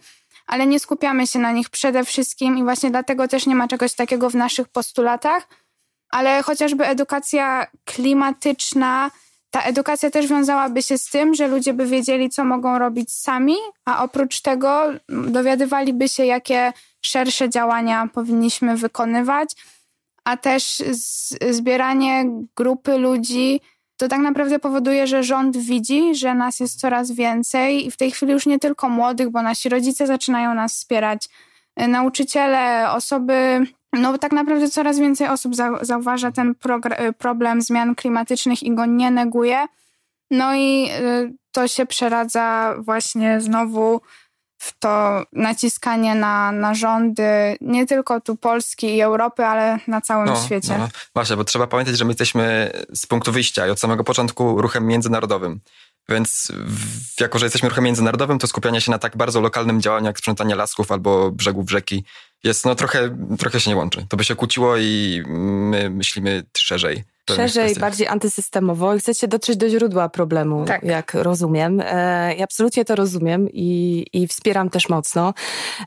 ale 0.50 0.66
nie 0.66 0.80
skupiamy 0.80 1.26
się 1.26 1.38
na 1.38 1.52
nich 1.52 1.70
przede 1.70 2.04
wszystkim 2.04 2.58
i 2.58 2.62
właśnie 2.62 2.90
dlatego 2.90 3.28
też 3.28 3.46
nie 3.46 3.54
ma 3.54 3.68
czegoś 3.68 3.94
takiego 3.94 4.30
w 4.30 4.34
naszych 4.34 4.68
postulatach. 4.68 5.48
Ale 6.10 6.42
chociażby 6.42 6.86
edukacja 6.86 7.66
klimatyczna, 7.84 9.10
ta 9.50 9.62
edukacja 9.62 10.10
też 10.10 10.26
wiązałaby 10.26 10.82
się 10.82 10.98
z 10.98 11.10
tym, 11.10 11.34
że 11.34 11.48
ludzie 11.48 11.74
by 11.74 11.86
wiedzieli, 11.86 12.30
co 12.30 12.44
mogą 12.44 12.78
robić 12.78 13.12
sami, 13.12 13.56
a 13.84 14.04
oprócz 14.04 14.40
tego 14.40 14.82
dowiadywaliby 15.08 16.08
się, 16.08 16.24
jakie 16.24 16.72
szersze 17.02 17.50
działania 17.50 18.08
powinniśmy 18.14 18.76
wykonywać, 18.76 19.50
a 20.24 20.36
też 20.36 20.82
zbieranie 21.50 22.24
grupy 22.56 22.98
ludzi 22.98 23.60
to 24.00 24.08
tak 24.08 24.20
naprawdę 24.20 24.58
powoduje, 24.58 25.06
że 25.06 25.22
rząd 25.22 25.56
widzi, 25.56 26.14
że 26.14 26.34
nas 26.34 26.60
jest 26.60 26.80
coraz 26.80 27.10
więcej 27.10 27.86
i 27.86 27.90
w 27.90 27.96
tej 27.96 28.10
chwili 28.10 28.32
już 28.32 28.46
nie 28.46 28.58
tylko 28.58 28.88
młodych, 28.88 29.30
bo 29.30 29.42
nasi 29.42 29.68
rodzice 29.68 30.06
zaczynają 30.06 30.54
nas 30.54 30.74
wspierać, 30.74 31.28
y, 31.82 31.88
nauczyciele, 31.88 32.90
osoby, 32.90 33.66
no 33.92 34.18
tak 34.18 34.32
naprawdę 34.32 34.68
coraz 34.68 34.98
więcej 34.98 35.28
osób 35.28 35.54
zauważa 35.80 36.32
ten 36.32 36.50
y, 36.50 37.12
problem 37.12 37.62
zmian 37.62 37.94
klimatycznych 37.94 38.62
i 38.62 38.74
go 38.74 38.86
nie 38.86 39.10
neguje. 39.10 39.66
No 40.30 40.54
i 40.54 40.90
y, 41.00 41.34
to 41.52 41.68
się 41.68 41.86
przeradza 41.86 42.74
właśnie 42.78 43.40
znowu 43.40 44.00
w 44.60 44.78
to 44.78 45.22
naciskanie 45.32 46.14
na, 46.14 46.52
na 46.52 46.74
rządy, 46.74 47.56
nie 47.60 47.86
tylko 47.86 48.20
tu 48.20 48.36
Polski 48.36 48.96
i 48.96 49.00
Europy, 49.00 49.46
ale 49.46 49.78
na 49.86 50.00
całym 50.00 50.26
no, 50.26 50.44
świecie. 50.44 50.78
No, 50.78 50.88
właśnie, 51.14 51.36
bo 51.36 51.44
trzeba 51.44 51.66
pamiętać, 51.66 51.98
że 51.98 52.04
my 52.04 52.10
jesteśmy 52.10 52.72
z 52.94 53.06
punktu 53.06 53.32
wyjścia 53.32 53.66
i 53.66 53.70
od 53.70 53.80
samego 53.80 54.04
początku 54.04 54.62
ruchem 54.62 54.86
międzynarodowym. 54.86 55.60
Więc 56.08 56.52
w, 56.66 57.20
jako, 57.20 57.38
że 57.38 57.46
jesteśmy 57.46 57.68
ruchem 57.68 57.84
międzynarodowym, 57.84 58.38
to 58.38 58.46
skupianie 58.46 58.80
się 58.80 58.90
na 58.90 58.98
tak 58.98 59.16
bardzo 59.16 59.40
lokalnym 59.40 59.80
działaniu 59.80 60.06
jak 60.06 60.18
sprzątanie 60.18 60.54
lasków 60.54 60.92
albo 60.92 61.30
brzegów 61.30 61.70
rzeki 61.70 62.04
jest, 62.44 62.64
no 62.64 62.74
trochę, 62.74 63.16
trochę 63.38 63.60
się 63.60 63.70
nie 63.70 63.76
łączy. 63.76 64.06
To 64.08 64.16
by 64.16 64.24
się 64.24 64.34
kłóciło 64.34 64.76
i 64.76 65.22
my 65.26 65.90
myślimy 65.90 66.42
szerzej 66.56 67.04
szerzej, 67.36 67.74
bardziej 67.74 68.06
antysystemowo 68.06 68.94
i 68.94 68.98
chcecie 68.98 69.28
dotrzeć 69.28 69.56
do 69.56 69.68
źródła 69.68 70.08
problemu, 70.08 70.64
tak. 70.64 70.82
jak 70.82 71.14
rozumiem. 71.14 71.80
E, 71.80 72.34
ja 72.34 72.44
absolutnie 72.44 72.84
to 72.84 72.94
rozumiem 72.96 73.48
i, 73.52 74.06
i 74.12 74.28
wspieram 74.28 74.70
też 74.70 74.88
mocno. 74.88 75.34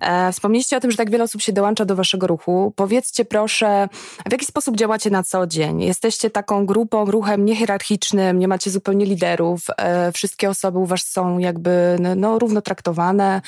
E, 0.01 0.31
wspomnieliście 0.31 0.77
o 0.77 0.79
tym, 0.79 0.91
że 0.91 0.97
tak 0.97 1.11
wiele 1.11 1.23
osób 1.23 1.41
się 1.41 1.53
dołącza 1.53 1.85
do 1.85 1.95
waszego 1.95 2.27
ruchu. 2.27 2.73
Powiedzcie 2.75 3.25
proszę, 3.25 3.89
w 4.29 4.31
jaki 4.31 4.45
sposób 4.45 4.77
działacie 4.77 5.09
na 5.09 5.23
co 5.23 5.47
dzień? 5.47 5.81
Jesteście 5.81 6.29
taką 6.29 6.65
grupą, 6.65 7.05
ruchem 7.05 7.45
niehierarchicznym, 7.45 8.39
nie 8.39 8.47
macie 8.47 8.71
zupełnie 8.71 9.05
liderów, 9.05 9.61
e, 9.77 10.11
wszystkie 10.11 10.49
osoby 10.49 10.79
u 10.79 10.85
was 10.85 11.01
są 11.01 11.37
jakby 11.37 11.97
no, 11.99 12.15
no, 12.15 12.39
równo 12.39 12.61
traktowane, 12.61 13.41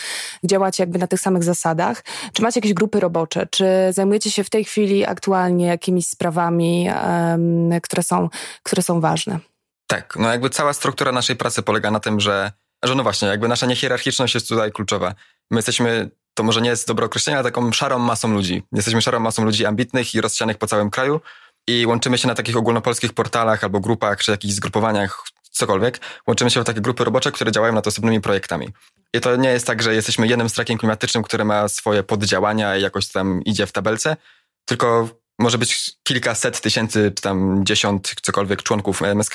działacie 0.43 0.83
jakby 0.83 0.99
na 0.99 1.07
tych 1.07 1.19
samych 1.19 1.43
zasadach. 1.43 2.03
Czy 2.33 2.41
macie 2.41 2.59
jakieś 2.59 2.73
grupy 2.73 2.99
robocze? 2.99 3.47
Czy 3.51 3.65
zajmujecie 3.91 4.31
się 4.31 4.43
w 4.43 4.49
tej 4.49 4.63
chwili 4.63 5.05
aktualnie 5.05 5.65
jakimiś 5.65 6.07
sprawami, 6.07 6.89
które 7.85 8.03
są, 8.03 8.29
które 8.63 8.81
są 8.81 9.01
ważne. 9.01 9.39
Tak, 9.87 10.15
no 10.19 10.31
jakby 10.31 10.49
cała 10.49 10.73
struktura 10.73 11.11
naszej 11.11 11.35
pracy 11.35 11.61
polega 11.61 11.91
na 11.91 11.99
tym, 11.99 12.19
że, 12.19 12.51
że 12.83 12.95
no 12.95 13.03
właśnie, 13.03 13.27
jakby 13.27 13.47
nasza 13.47 13.65
niehierarchiczność 13.65 14.33
jest 14.33 14.49
tutaj 14.49 14.71
kluczowa. 14.71 15.13
My 15.51 15.57
jesteśmy, 15.57 16.09
to 16.33 16.43
może 16.43 16.61
nie 16.61 16.69
jest 16.69 16.87
dobre 16.87 17.05
określenie, 17.05 17.37
ale 17.37 17.51
taką 17.51 17.71
szarą 17.71 17.99
masą 17.99 18.33
ludzi. 18.33 18.63
Jesteśmy 18.71 19.01
szarą 19.01 19.19
masą 19.19 19.45
ludzi 19.45 19.65
ambitnych 19.65 20.15
i 20.15 20.21
rozsianych 20.21 20.57
po 20.57 20.67
całym 20.67 20.89
kraju 20.89 21.21
i 21.67 21.85
łączymy 21.85 22.17
się 22.17 22.27
na 22.27 22.35
takich 22.35 22.57
ogólnopolskich 22.57 23.13
portalach 23.13 23.63
albo 23.63 23.79
grupach, 23.79 24.19
czy 24.19 24.31
jakichś 24.31 24.53
zgrupowaniach, 24.53 25.23
cokolwiek. 25.51 25.99
Łączymy 26.27 26.51
się 26.51 26.61
w 26.61 26.63
takie 26.63 26.81
grupy 26.81 27.03
robocze, 27.03 27.31
które 27.31 27.51
działają 27.51 27.73
nad 27.73 27.87
osobnymi 27.87 28.21
projektami. 28.21 28.73
I 29.13 29.21
to 29.21 29.35
nie 29.35 29.49
jest 29.49 29.67
tak, 29.67 29.81
że 29.81 29.95
jesteśmy 29.95 30.27
jednym 30.27 30.49
strajkiem 30.49 30.77
klimatycznym, 30.77 31.23
który 31.23 31.45
ma 31.45 31.67
swoje 31.67 32.03
poddziałania 32.03 32.77
i 32.77 32.81
jakoś 32.81 33.07
tam 33.07 33.41
idzie 33.41 33.65
w 33.65 33.71
tabelce, 33.71 34.17
tylko 34.65 35.09
może 35.39 35.57
być 35.57 35.91
kilkaset 36.03 36.61
tysięcy, 36.61 37.11
czy 37.15 37.21
tam 37.21 37.65
dziesiąt, 37.65 38.13
cokolwiek 38.21 38.63
członków 38.63 39.01
MSK 39.01 39.33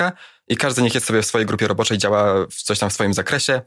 i 0.49 0.57
każdy 0.57 0.81
z 0.81 0.85
nich 0.85 0.95
jest 0.95 1.07
sobie 1.07 1.23
w 1.23 1.27
swojej 1.27 1.47
grupie 1.47 1.69
roboczej, 1.69 1.99
działa 1.99 2.47
w 2.47 2.63
coś 2.63 2.79
tam 2.79 2.91
w 2.91 2.93
swoim 2.93 3.15
zakresie 3.15 3.63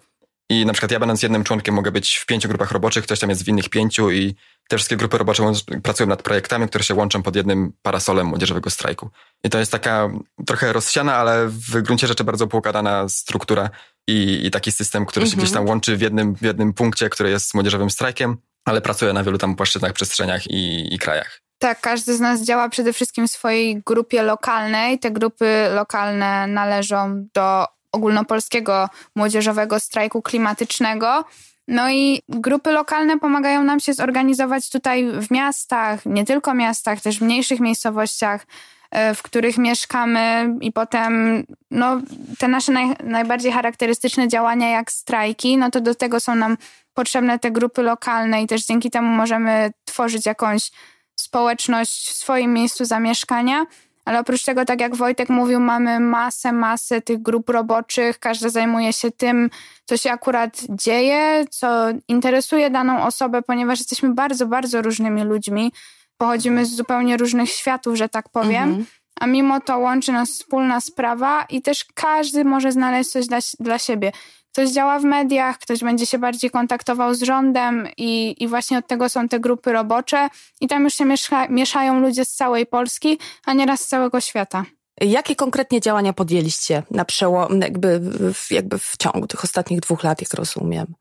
i 0.50 0.66
na 0.66 0.74
przykład 0.74 0.92
ja 0.92 1.00
będąc 1.00 1.24
jednym 1.24 1.44
członkiem 1.44 1.76
mogę 1.76 1.92
być 1.92 2.16
w 2.16 2.26
pięciu 2.26 2.48
grupach 2.48 2.72
roboczych, 2.72 3.04
ktoś 3.04 3.20
tam 3.20 3.30
jest 3.30 3.46
w 3.46 3.48
innych 3.48 3.70
pięciu 3.70 4.12
i 4.12 4.36
te 4.68 4.78
wszystkie 4.78 4.98
grupy 4.98 5.18
robocze 5.18 5.52
pracują 5.84 6.10
nad 6.10 6.24
projektami, 6.24 6.68
które 6.68 6.84
się 6.84 6.96
łączą 6.96 7.24
pod 7.24 7.36
jednym 7.36 7.74
parasolem 7.82 8.28
młodzieżowego 8.28 8.70
strajku. 8.70 9.10
I 9.44 9.50
to 9.50 9.60
jest 9.60 9.72
taka 9.72 10.10
trochę 10.48 10.74
rozsiana, 10.74 11.16
ale 11.16 11.48
w 11.48 11.82
gruncie 11.82 12.08
rzeczy 12.08 12.24
bardzo 12.24 12.48
poukładana 12.48 13.10
struktura 13.10 13.70
i, 14.08 14.46
i 14.46 14.52
taki 14.52 14.72
system, 14.72 15.06
który 15.06 15.28
się 15.28 15.38
gdzieś 15.38 15.50
tam 15.50 15.62
mhm. 15.62 15.70
łączy 15.70 15.98
w 15.98 16.02
jednym, 16.02 16.36
w 16.36 16.42
jednym 16.42 16.74
punkcie, 16.74 17.10
który 17.10 17.30
jest 17.30 17.54
młodzieżowym 17.54 17.90
strajkiem, 17.90 18.38
ale 18.66 18.82
pracuje 18.82 19.14
na 19.14 19.24
wielu 19.24 19.38
tam 19.38 19.56
płaszczyznach, 19.56 19.94
przestrzeniach 19.94 20.48
i, 20.48 20.94
i 20.94 21.00
krajach. 21.00 21.43
Tak, 21.64 21.82
każdy 21.82 22.16
z 22.16 22.20
nas 22.20 22.42
działa 22.42 22.70
przede 22.70 22.94
wszystkim 22.94 23.28
w 23.28 23.32
swojej 23.32 23.82
grupie 23.86 24.24
lokalnej. 24.24 25.00
Te 25.00 25.12
grupy 25.12 25.46
lokalne 25.76 26.48
należą 26.48 27.28
do 27.34 27.68
ogólnopolskiego 27.92 28.90
młodzieżowego 29.16 29.80
strajku 29.80 30.22
klimatycznego. 30.22 31.26
No 31.68 31.92
i 31.92 32.22
grupy 32.30 32.72
lokalne 32.72 33.20
pomagają 33.20 33.64
nam 33.64 33.80
się 33.80 33.94
zorganizować 33.94 34.70
tutaj 34.70 35.12
w 35.12 35.32
miastach, 35.32 36.06
nie 36.06 36.26
tylko 36.26 36.54
miastach, 36.54 37.02
też 37.02 37.20
w 37.20 37.22
mniejszych 37.22 37.60
miejscowościach, 37.60 38.46
e, 38.92 39.16
w 39.16 39.22
których 39.22 39.58
mieszkamy 39.58 40.56
i 40.62 40.72
potem 40.72 41.44
no, 41.72 42.02
te 42.40 42.48
nasze 42.48 42.72
naj, 42.72 42.88
najbardziej 43.04 43.52
charakterystyczne 43.52 44.28
działania 44.28 44.70
jak 44.70 44.92
strajki, 44.92 45.58
no 45.58 45.72
to 45.72 45.82
do 45.82 45.96
tego 45.96 46.20
są 46.20 46.36
nam 46.36 46.58
potrzebne 46.94 47.40
te 47.40 47.52
grupy 47.52 47.82
lokalne 47.82 48.42
i 48.42 48.48
też 48.48 48.66
dzięki 48.66 48.92
temu 48.92 49.08
możemy 49.08 49.72
tworzyć 49.86 50.26
jakąś 50.26 50.72
społeczność 51.16 52.10
w 52.10 52.14
swoim 52.14 52.54
miejscu 52.54 52.86
zamieszkania. 52.86 53.66
Ale 54.06 54.20
oprócz 54.20 54.44
tego, 54.44 54.66
tak 54.66 54.82
jak 54.82 54.96
Wojtek 54.96 55.30
mówił, 55.30 55.60
mamy 55.60 56.00
masę, 56.00 56.52
masę 56.52 57.02
tych 57.02 57.22
grup 57.22 57.50
roboczych. 57.50 58.20
Każda 58.20 58.50
zajmuje 58.50 58.94
się 58.94 59.12
tym, 59.12 59.50
co 59.86 59.98
się 59.98 60.12
akurat 60.12 60.62
dzieje, 60.70 61.46
co 61.50 61.86
interesuje 62.08 62.70
daną 62.70 63.06
osobę, 63.06 63.42
ponieważ 63.42 63.80
jesteśmy 63.80 64.14
bardzo, 64.14 64.46
bardzo 64.48 64.82
różnymi 64.82 65.24
ludźmi. 65.24 65.72
Pochodzimy 66.18 66.66
z 66.66 66.76
zupełnie 66.76 67.18
różnych 67.18 67.50
światów, 67.50 67.96
że 67.96 68.10
tak 68.10 68.30
powiem. 68.30 68.64
Mhm. 68.64 68.86
A 69.20 69.28
mimo 69.28 69.62
to 69.62 69.78
łączy 69.78 70.12
nas 70.12 70.30
wspólna 70.30 70.82
sprawa 70.82 71.46
i 71.50 71.62
też 71.62 71.86
każdy 71.94 72.46
może 72.46 72.72
znaleźć 72.72 73.12
coś 73.12 73.28
dla, 73.28 73.40
dla 73.60 73.80
siebie 73.80 74.12
ktoś 74.54 74.70
działa 74.70 75.00
w 75.00 75.04
mediach, 75.04 75.58
ktoś 75.58 75.80
będzie 75.80 76.06
się 76.06 76.20
bardziej 76.20 76.52
kontaktował 76.52 77.16
z 77.16 77.22
rządem 77.22 77.88
i, 77.98 78.44
i 78.44 78.48
właśnie 78.48 78.78
od 78.78 78.88
tego 78.88 79.10
są 79.10 79.28
te 79.28 79.40
grupy 79.40 79.74
robocze 79.74 80.30
i 80.62 80.68
tam 80.68 80.84
już 80.84 80.94
się 80.94 81.06
miesza, 81.06 81.48
mieszają 81.48 82.00
ludzie 82.00 82.26
z 82.26 82.34
całej 82.34 82.66
Polski, 82.66 83.20
a 83.46 83.54
nieraz 83.54 83.82
z 83.82 83.88
całego 83.88 84.22
świata. 84.22 84.66
Jakie 85.02 85.36
konkretnie 85.36 85.82
działania 85.82 86.14
podjęliście 86.14 86.84
na 86.92 87.06
przełom, 87.06 87.62
jakby, 87.62 88.00
w, 88.34 88.52
jakby 88.52 88.80
w 88.80 88.98
ciągu 89.00 89.28
tych 89.28 89.44
ostatnich 89.44 89.80
dwóch 89.80 90.04
lat, 90.04 90.22
jak 90.22 90.34
rozumiem? 90.34 90.94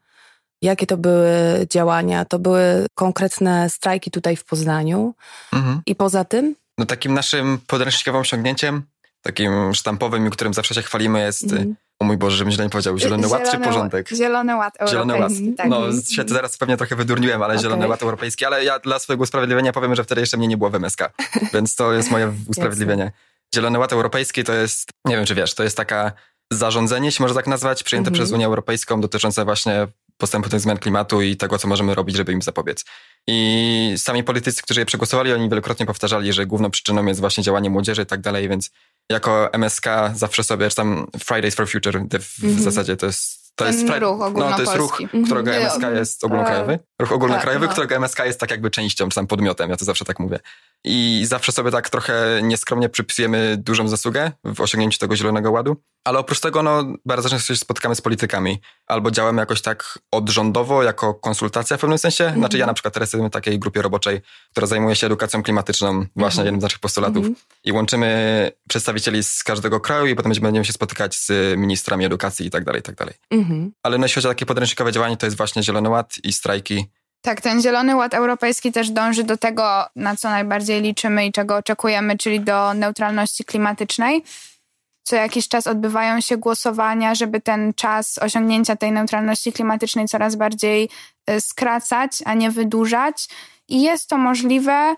Jakie 0.63 0.87
to 0.87 0.97
były 0.97 1.67
działania? 1.71 2.25
To 2.25 2.39
były 2.39 2.87
konkretne 2.95 3.71
strajki 3.71 4.11
tutaj 4.11 4.37
w 4.37 4.45
Poznaniu. 4.45 5.15
Mhm. 5.53 5.83
I 5.87 5.95
poza 5.95 6.25
tym? 6.25 6.55
No 6.79 6.87
takim 6.87 7.15
naszym 7.15 7.59
podręcznikowym 7.67 8.21
osiągnięciem, 8.21 8.83
takim 9.23 9.75
sztampowym, 9.75 10.31
którym 10.31 10.55
zawsze 10.55 10.75
się 10.75 10.83
chwalimy, 10.83 11.21
jest 11.21 11.43
mhm 11.43 11.75
o 12.03 12.05
mój 12.05 12.17
Boże, 12.17 12.37
żebym 12.37 12.53
źle 12.53 12.65
nie 12.65 12.71
powiedział, 12.71 12.99
Zielony 12.99 13.29
Ład 13.29 13.51
czy 13.51 13.59
porządek? 13.59 14.09
Zielony 14.09 14.57
Ład 14.57 14.79
Zielony 14.91 15.19
Ład. 15.19 15.33
Tak. 15.57 15.69
No, 15.69 15.81
się 16.11 16.25
teraz 16.25 16.59
pewnie 16.59 16.77
trochę 16.77 16.97
wydurniłem, 16.97 17.43
ale 17.43 17.55
Okej. 17.55 17.63
Zielony 17.63 17.89
Ład 17.89 18.03
Europejski, 18.03 18.45
ale 18.45 18.65
ja 18.65 18.79
dla 18.79 18.99
swojego 18.99 19.23
usprawiedliwienia 19.23 19.73
powiem, 19.73 19.95
że 19.95 20.05
wtedy 20.05 20.21
jeszcze 20.21 20.37
mnie 20.37 20.49
nie 20.49 20.57
było 20.57 20.71
w 20.71 20.75
MSK, 20.75 21.01
więc 21.55 21.75
to 21.75 21.93
jest 21.93 22.11
moje 22.11 22.33
usprawiedliwienie. 22.49 23.13
Zielony 23.55 23.79
Ład 23.79 23.93
Europejski 23.93 24.45
to 24.45 24.53
jest, 24.53 24.91
nie 25.05 25.17
wiem 25.17 25.25
czy 25.25 25.35
wiesz, 25.35 25.55
to 25.55 25.63
jest 25.63 25.77
taka 25.77 26.13
zarządzenie, 26.53 27.13
się 27.13 27.25
może 27.25 27.35
tak 27.35 27.47
nazwać, 27.47 27.83
przyjęte 27.83 28.09
Mhm. 28.09 28.25
przez 28.25 28.33
Unię 28.33 28.47
Europejską 28.47 29.01
dotyczące 29.01 29.45
właśnie 29.45 29.87
postępu 30.19 30.49
tych 30.49 30.61
zmian 30.61 30.79
klimatu 30.79 31.23
i 31.23 31.37
tego, 31.37 31.59
co 31.59 31.69
możemy 31.69 31.95
robić, 31.95 32.17
żeby 32.17 32.33
im 32.33 32.43
zapobiec. 32.43 32.85
I 33.27 33.95
sami 33.97 34.25
politycy, 34.25 34.63
którzy 34.63 34.81
je 34.81 34.87
przegłosowali, 34.87 35.33
oni 35.33 35.49
wielokrotnie 35.49 35.87
powtarzali, 35.87 36.33
że 36.33 36.47
główną 36.47 36.71
przyczyną 36.71 37.07
jest 37.07 37.21
właśnie 37.21 37.45
działanie 37.45 37.71
młodzieży 37.71 38.03
i 38.03 38.07
tak 38.07 38.21
dalej, 38.21 38.49
więc 38.49 38.71
jako 39.11 39.53
MSK 39.53 39.87
zawsze 40.15 40.45
sobie, 40.45 40.71
czy 40.71 40.77
tam 40.77 41.07
Fridays 41.25 41.55
for 41.55 41.69
Future, 41.71 42.01
w 42.21 42.45
Mhm. 42.45 42.63
zasadzie 42.63 42.97
to 42.97 43.07
jest... 43.07 43.42
To 43.55 43.65
Ten 43.65 43.75
jest 43.75 43.89
ruch 44.01 44.19
No, 44.35 44.53
to 44.53 44.61
jest 44.61 44.75
ruch, 44.75 44.95
ogólnopolski. 44.95 45.25
którego 45.25 45.51
Mhm. 45.51 45.67
MSK 45.67 45.83
jest 45.99 46.25
ogólnokrajowy. 46.25 46.79
Ruch 47.01 47.13
ogólnokrajowy, 47.13 47.67
Tak, 47.67 47.69
no. 47.69 47.73
którego 47.73 47.95
MSK 47.97 48.19
jest 48.19 48.41
tak 48.41 48.51
jakby 48.51 48.71
częścią, 48.71 49.09
czy 49.09 49.15
tam 49.15 49.27
podmiotem, 49.27 49.71
ja 49.71 49.77
to 49.77 49.85
zawsze 49.85 50.05
tak 50.05 50.19
mówię. 50.19 50.41
I 50.85 51.23
zawsze 51.27 51.53
sobie 51.53 51.71
tak 51.71 51.91
trochę 51.91 52.41
nieskromnie 52.43 52.89
przypisujemy 52.89 53.57
dużą 53.57 53.89
zasługę 53.89 54.33
w 54.45 54.61
osiągnięciu 54.61 54.99
tego 54.99 55.17
Zielonego 55.17 55.51
Ładu. 55.51 55.77
Ale 56.05 56.19
oprócz 56.19 56.41
tego, 56.41 56.63
no, 56.63 56.85
bardzo 57.07 57.29
często 57.29 57.55
się 57.55 57.57
spotykamy 57.61 57.95
z 57.95 58.01
politykami. 58.01 58.61
Albo 58.87 59.11
działamy 59.11 59.43
jakoś 59.43 59.63
tak 59.63 59.99
odrządowo, 60.13 60.83
jako 60.83 61.15
konsultacja 61.15 61.77
w 61.77 61.81
pewnym 61.81 61.99
sensie. 61.99 62.33
Znaczy 62.37 62.59
ja 62.59 62.67
na 62.67 62.75
przykład 62.75 62.95
teraz 62.95 63.13
jestem 63.13 63.29
w 63.29 63.33
takiej 63.33 63.59
grupie 63.59 63.83
roboczej, 63.83 64.21
która 64.51 64.67
zajmuje 64.67 64.97
się 64.97 65.07
edukacją 65.07 65.43
klimatyczną, 65.43 66.07
właśnie 66.17 66.45
jednym 66.45 66.61
z 66.61 66.63
naszych 66.65 66.79
postulatów. 66.79 67.17
Mhm. 67.17 67.35
I 67.65 67.73
łączymy 67.73 68.53
przedstawicieli 68.69 69.23
z 69.25 69.43
każdego 69.45 69.81
kraju 69.81 70.07
i 70.07 70.15
potem 70.15 70.33
będziemy 70.41 70.65
się 70.65 70.73
spotykać 70.73 71.17
z 71.17 71.59
ministrami 71.59 72.05
edukacji 72.05 72.47
i 72.47 72.51
tak 72.51 72.65
dalej, 72.65 72.81
i 72.81 72.83
tak 72.83 72.95
dalej. 72.95 73.15
Mhm. 73.43 73.73
Ale 73.83 73.99
jeśli 73.99 74.15
chodzi 74.15 74.27
o 74.27 74.31
takie 74.31 74.47
podręcznikowe 74.47 74.93
działanie, 74.93 75.17
to 75.17 75.27
jest 75.27 75.37
właśnie 75.37 75.63
Zielony 75.63 75.89
Ład 75.89 76.15
i 76.25 76.33
strajki. 76.33 76.87
Tak, 77.23 77.41
ten 77.41 77.63
Zielony 77.63 77.97
Ład 77.97 78.15
Europejski 78.15 78.73
też 78.73 78.91
dąży 78.91 79.25
do 79.25 79.37
tego, 79.37 79.85
na 79.97 80.17
co 80.17 80.31
najbardziej 80.31 80.83
liczymy 80.83 81.27
i 81.27 81.33
czego 81.33 81.57
oczekujemy, 81.57 82.19
czyli 82.19 82.41
do 82.41 82.75
neutralności 82.75 83.45
klimatycznej. 83.45 84.25
Co 85.05 85.17
jakiś 85.17 85.49
czas 85.49 85.67
odbywają 85.67 86.21
się 86.21 86.37
głosowania, 86.37 87.15
żeby 87.15 87.41
ten 87.41 87.75
czas 87.75 88.19
osiągnięcia 88.19 88.77
tej 88.77 88.93
neutralności 88.93 89.53
klimatycznej 89.53 90.09
coraz 90.09 90.37
bardziej 90.37 90.89
y, 91.31 91.41
skracać, 91.41 92.13
a 92.25 92.35
nie 92.35 92.51
wydłużać. 92.51 93.29
I 93.69 93.83
jest 93.83 94.09
to 94.09 94.19
możliwe. 94.19 94.95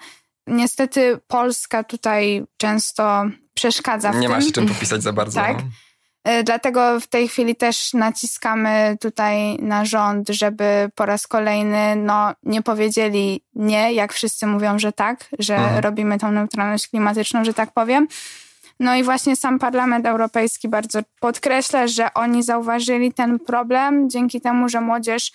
Niestety 0.47 1.19
Polska 1.27 1.85
tutaj 1.85 2.45
często 2.57 3.25
przeszkadza 3.55 4.13
w 4.13 4.15
Nie 4.17 4.29
tym. 4.29 4.31
ma 4.31 4.41
się 4.41 4.53
czym 4.53 4.67
popisać 4.67 5.03
za 5.03 5.13
bardzo. 5.13 5.41
Tak. 5.41 5.57
No. 5.57 5.63
E, 6.25 6.43
Dlatego 6.43 7.01
w 7.01 7.07
tej 7.07 7.29
chwili 7.29 7.57
też 7.57 7.95
naciskamy 7.95 8.97
tutaj 9.01 9.59
na 9.59 9.85
rząd, 9.85 10.29
żeby 10.29 10.91
po 10.95 11.07
raz 11.07 11.27
kolejny 11.27 11.97
no, 11.97 12.33
nie 12.43 12.63
powiedzieli 12.63 13.45
nie, 13.55 13.93
jak 13.93 14.13
wszyscy 14.13 14.47
mówią, 14.47 14.79
że 14.79 14.93
tak, 14.93 15.25
że 15.39 15.57
Mhm. 15.57 15.79
robimy 15.83 16.19
tą 16.19 16.33
neutralność 16.33 16.89
klimatyczną, 16.89 17.45
że 17.45 17.55
tak 17.55 17.73
powiem. 17.73 18.09
No 18.81 18.97
i 18.97 19.03
właśnie 19.03 19.37
sam 19.37 19.59
Parlament 19.59 20.07
Europejski 20.07 20.69
bardzo 20.69 21.01
podkreśla, 21.21 21.87
że 21.87 22.15
oni 22.15 22.43
zauważyli 22.43 23.13
ten 23.13 23.39
problem 23.39 24.11
dzięki 24.11 24.41
temu, 24.41 24.69
że 24.69 24.81
młodzież 24.81 25.33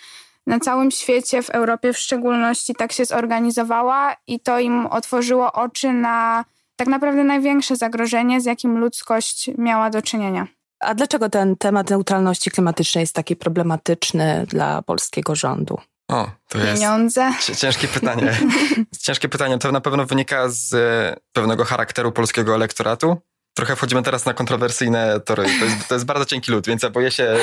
na 0.47 0.59
całym 0.59 0.91
świecie, 0.91 1.41
w 1.41 1.49
Europie 1.49 1.93
w 1.93 1.97
szczególności, 1.97 2.75
tak 2.75 2.91
się 2.91 3.05
zorganizowała 3.05 4.15
i 4.27 4.39
to 4.39 4.59
im 4.59 4.85
otworzyło 4.87 5.51
oczy 5.53 5.93
na 5.93 6.45
tak 6.75 6.87
naprawdę 6.87 7.23
największe 7.23 7.75
zagrożenie, 7.75 8.41
z 8.41 8.45
jakim 8.45 8.77
ludzkość 8.77 9.49
miała 9.57 9.89
do 9.89 10.01
czynienia. 10.01 10.47
A 10.79 10.93
dlaczego 10.95 11.29
ten 11.29 11.55
temat 11.55 11.89
neutralności 11.89 12.51
klimatycznej 12.51 13.01
jest 13.01 13.15
taki 13.15 13.35
problematyczny 13.35 14.45
dla 14.47 14.81
polskiego 14.81 15.35
rządu? 15.35 15.77
O, 16.07 16.29
to 16.47 16.57
jest 16.57 16.73
Pieniądze. 16.73 17.33
cie- 17.41 17.55
ciężkie 17.55 17.87
pytanie. 17.87 18.37
ciężkie 19.01 19.29
pytanie. 19.29 19.57
To 19.57 19.71
na 19.71 19.81
pewno 19.81 20.05
wynika 20.05 20.49
z 20.49 20.73
e, 20.73 21.15
pewnego 21.33 21.65
charakteru 21.65 22.11
polskiego 22.11 22.55
elektoratu. 22.55 23.17
Trochę 23.59 23.75
wchodzimy 23.75 24.03
teraz 24.03 24.25
na 24.25 24.33
kontrowersyjne 24.33 25.19
tory. 25.19 25.43
To 25.59 25.65
jest, 25.65 25.87
to 25.87 25.95
jest 25.95 26.05
bardzo 26.05 26.25
cienki 26.25 26.51
lud, 26.51 26.67
więc 26.67 26.83
ja 26.83 26.89
boję 26.89 27.11
się. 27.11 27.35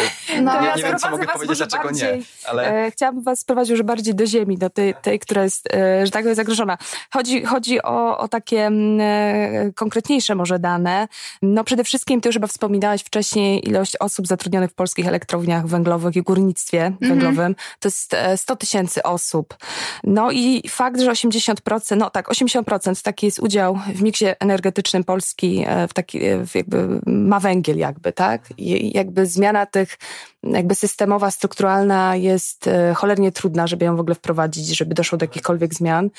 No, 0.43 0.61
nie, 0.61 0.67
ja 0.67 0.77
nie 0.77 0.83
wiem, 0.83 0.99
co 0.99 1.11
mogę 1.11 1.27
powiedzieć, 1.27 1.59
dlaczego 1.59 1.85
bardziej, 1.85 2.19
nie. 2.19 2.25
Ale 2.45 2.87
E, 2.87 2.91
chciałabym 2.91 3.23
was 3.23 3.41
sprowadzić 3.41 3.71
już 3.71 3.83
bardziej 3.83 4.15
do 4.15 4.27
ziemi, 4.27 4.59
do 4.59 4.71
tej, 4.71 4.95
tej 5.03 5.19
która 5.19 5.43
jest, 5.43 5.75
e, 5.75 6.07
że 6.07 6.13
tak 6.13 6.23
powiem, 6.23 6.35
zagrożona. 6.35 6.79
Chodzi, 7.13 7.45
chodzi 7.45 7.83
o, 7.83 8.19
o 8.19 8.29
takie 8.29 8.67
mm, 8.67 9.01
e, 9.01 9.73
konkretniejsze 9.73 10.35
może 10.35 10.59
dane. 10.59 11.09
No 11.43 11.65
przede 11.65 11.85
wszystkim, 11.85 12.21
ty 12.21 12.29
już 12.29 12.37
chyba 12.37 12.47
wspominałaś 12.47 13.03
wcześniej, 13.03 13.69
ilość 13.69 13.97
osób 13.97 14.27
zatrudnionych 14.27 14.71
w 14.71 14.75
polskich 14.75 15.09
elektrowniach 15.09 15.67
węglowych 15.67 16.17
i 16.17 16.23
górnictwie 16.23 16.93
węglowym. 17.01 17.55
To 17.81 17.89
jest 17.89 18.15
e, 18.15 18.37
100 18.37 18.57
tysięcy 18.57 19.03
osób. 19.03 19.57
No 20.05 20.31
i 20.31 20.69
fakt, 20.69 21.01
że 21.01 21.11
80%, 21.11 21.97
no 21.97 22.11
tak, 22.11 22.29
80% 22.29 23.03
taki 23.03 23.27
jest 23.27 23.39
udział 23.39 23.79
w 23.95 24.03
miksie 24.03 24.27
energetycznym 24.41 25.05
Polski, 25.05 25.65
e, 25.67 25.89
w 25.89 25.95
e, 26.15 26.45
jakby 26.55 27.01
ma 27.07 27.41
węgiel 27.41 27.79
jakby, 27.79 28.13
tak? 28.13 28.43
I 28.59 28.97
jakby 28.97 29.27
zmiana 29.27 29.67
tych, 29.67 29.99
jakby 30.43 30.75
systemowa, 30.75 31.31
strukturalna 31.31 32.17
jest 32.17 32.67
e, 32.67 32.95
cholernie 32.95 33.33
trudna, 33.33 33.67
żeby 33.67 33.85
ją 33.85 33.97
w 33.97 34.01
ogóle 34.01 34.15
wprowadzić, 34.15 34.67
żeby 34.67 34.95
doszło 34.95 35.19
do 35.19 35.25
jakichkolwiek 35.25 35.75
zmian. 35.75 36.11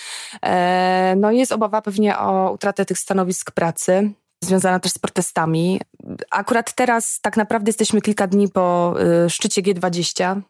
E, 0.43 1.15
No 1.17 1.32
i 1.32 1.38
jest 1.38 1.52
obawa 1.52 1.82
pewnie 1.82 2.17
o 2.17 2.52
utratę 2.52 2.86
tych 2.86 3.00
stanowisk 3.00 3.52
pracy. 3.52 4.12
Związana 4.43 4.80
też 4.80 4.91
z 4.91 4.97
protestami. 4.97 5.82
Akurat 6.32 6.73
teraz 6.73 7.19
tak 7.21 7.38
naprawdę 7.38 7.69
jesteśmy 7.69 8.02
kilka 8.02 8.28
dni 8.28 8.50
po 8.50 8.95
y, 9.26 9.30
szczycie 9.30 9.62
G20. 9.62 10.38
Y, 10.38 10.41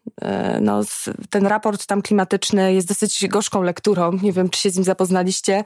no, 0.62 0.82
ten 1.30 1.48
raport 1.48 1.86
tam 1.86 2.02
klimatyczny 2.02 2.74
jest 2.74 2.88
dosyć 2.88 3.28
gorzką 3.28 3.62
lekturą. 3.62 4.12
Nie 4.24 4.34
wiem, 4.34 4.50
czy 4.50 4.60
się 4.62 4.70
z 4.70 4.76
nim 4.76 4.84
zapoznaliście. 4.84 5.64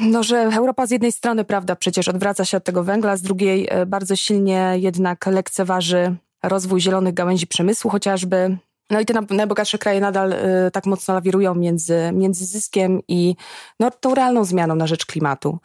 No, 0.00 0.22
że 0.22 0.38
Europa 0.38 0.86
z 0.86 0.90
jednej 0.90 1.12
strony, 1.12 1.44
prawda, 1.44 1.76
przecież 1.76 2.08
odwraca 2.08 2.44
się 2.44 2.56
od 2.56 2.64
tego 2.64 2.84
węgla, 2.84 3.16
z 3.16 3.22
drugiej 3.22 3.68
e, 3.70 3.86
bardzo 3.86 4.16
silnie 4.16 4.72
jednak 4.76 5.26
lekceważy 5.26 6.16
rozwój 6.42 6.80
zielonych 6.80 7.14
gałęzi 7.14 7.46
przemysłu 7.46 7.90
chociażby. 7.90 8.58
No 8.90 9.00
i 9.00 9.06
te 9.06 9.14
najbogatsze 9.30 9.78
kraje 9.78 10.00
nadal 10.00 10.32
e, 10.32 10.70
tak 10.72 10.86
mocno 10.86 11.14
lawirują 11.14 11.54
między, 11.54 12.10
między 12.12 12.46
zyskiem 12.46 13.00
i 13.08 13.36
no, 13.80 13.90
tą 13.90 14.14
realną 14.14 14.44
zmianą 14.44 14.74
na 14.74 14.86
rzecz 14.86 15.06
klimatu. 15.06 15.58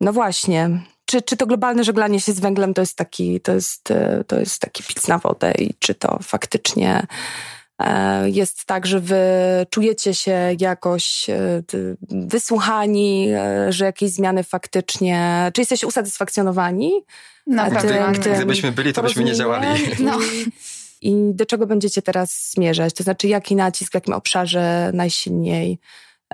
No 0.00 0.12
właśnie. 0.12 0.70
Czy, 1.04 1.22
czy 1.22 1.36
to 1.36 1.46
globalne 1.46 1.84
żeglanie 1.84 2.20
się 2.20 2.32
z 2.32 2.40
węglem 2.40 2.74
to 2.74 2.82
jest 2.82 2.96
taki, 2.96 3.40
to 3.40 3.52
jest, 3.52 3.90
e, 3.90 4.24
to 4.26 4.40
jest 4.40 4.60
taki 4.60 4.82
pic 4.82 5.08
na 5.08 5.18
wodę 5.18 5.52
i 5.58 5.74
czy 5.78 5.94
to 5.94 6.18
faktycznie 6.22 7.06
jest 8.24 8.64
tak, 8.64 8.86
że 8.86 9.00
wy 9.00 9.16
czujecie 9.70 10.14
się 10.14 10.56
jakoś 10.58 11.30
e, 11.30 11.62
wysłuchani, 12.10 13.28
e, 13.30 13.72
że 13.72 13.84
jakieś 13.84 14.10
zmiany 14.10 14.44
faktycznie, 14.44 15.50
czy 15.54 15.60
jesteście 15.60 15.86
usatysfakcjonowani? 15.86 16.92
Na 17.46 17.62
A 17.62 17.70
gdy, 17.70 17.80
ty- 17.80 17.88
pewno 17.88 18.12
gdy, 18.12 18.30
nie. 18.30 18.36
gdybyśmy 18.36 18.72
byli, 18.72 18.92
to 18.92 19.02
byśmy 19.02 19.24
nie 19.24 19.34
działali. 19.34 19.66
Porozumienie 19.66 20.12
I, 21.02 21.10
I 21.10 21.34
do 21.34 21.46
czego 21.46 21.66
będziecie 21.66 22.02
teraz 22.02 22.50
zmierzać? 22.50 22.94
To 22.94 23.02
znaczy, 23.02 23.28
jaki 23.28 23.56
nacisk, 23.56 23.92
w 23.92 23.94
jakim 23.94 24.14
obszarze 24.14 24.90
najsilniej? 24.94 25.78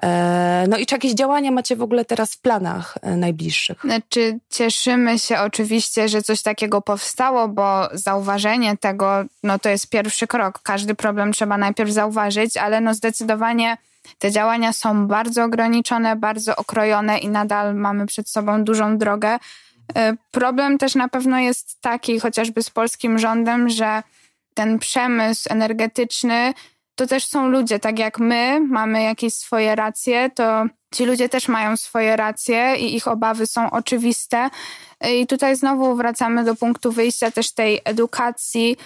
E, 0.02 0.64
No 0.68 0.78
i 0.78 0.86
czy 0.86 0.94
jakieś 0.94 1.12
działania 1.12 1.50
macie 1.50 1.76
w 1.76 1.82
ogóle 1.82 2.04
teraz 2.04 2.34
w 2.34 2.40
planach 2.40 2.98
e, 3.02 3.16
najbliższych? 3.16 3.80
Znaczy, 3.84 4.38
cieszymy 4.50 5.18
się 5.18 5.38
oczywiście, 5.38 6.08
że 6.08 6.22
coś 6.22 6.42
takiego 6.42 6.82
powstało, 6.82 7.48
bo 7.48 7.88
zauważenie 7.92 8.76
tego, 8.76 9.24
no 9.42 9.58
to 9.58 9.68
jest 9.68 9.90
pierwszy 9.90 10.26
krok. 10.26 10.60
Każdy 10.62 10.94
problem 10.94 11.32
trzeba 11.32 11.58
najpierw 11.58 11.90
zauważyć, 11.90 12.56
ale 12.56 12.80
no 12.80 12.94
zdecydowanie 12.94 13.76
te 14.18 14.30
działania 14.30 14.72
są 14.72 15.06
bardzo 15.06 15.44
ograniczone, 15.44 16.16
bardzo 16.16 16.56
okrojone 16.56 17.18
i 17.18 17.28
nadal 17.28 17.74
mamy 17.74 18.06
przed 18.06 18.28
sobą 18.28 18.64
dużą 18.64 18.98
drogę. 18.98 19.34
Y, 19.34 20.16
Problem 20.30 20.78
też 20.78 20.94
na 20.94 21.08
pewno 21.08 21.38
jest 21.38 21.80
taki, 21.80 22.20
chociażby 22.20 22.62
z 22.62 22.70
polskim 22.70 23.18
rządem, 23.18 23.68
że 23.68 24.02
ten 24.54 24.78
przemysł 24.78 25.48
energetyczny 25.50 26.54
to 26.96 27.06
też 27.06 27.26
są 27.26 27.48
ludzie, 27.48 27.78
tak 27.78 27.98
jak 27.98 28.18
my 28.18 28.60
mamy 28.60 29.02
jakieś 29.02 29.34
swoje 29.34 29.74
racje, 29.74 30.30
to 30.34 30.64
ci 30.94 31.04
ludzie 31.04 31.28
też 31.28 31.48
mają 31.48 31.76
swoje 31.76 32.16
racje 32.16 32.76
i 32.76 32.96
ich 32.96 33.08
obawy 33.08 33.46
są 33.46 33.70
oczywiste. 33.70 34.50
I 35.10 35.26
tutaj 35.26 35.56
znowu 35.56 35.96
wracamy 35.96 36.44
do 36.44 36.54
punktu 36.54 36.92
wyjścia 36.92 37.30
też 37.30 37.52
tej 37.54 37.80
edukacji. 37.84 38.76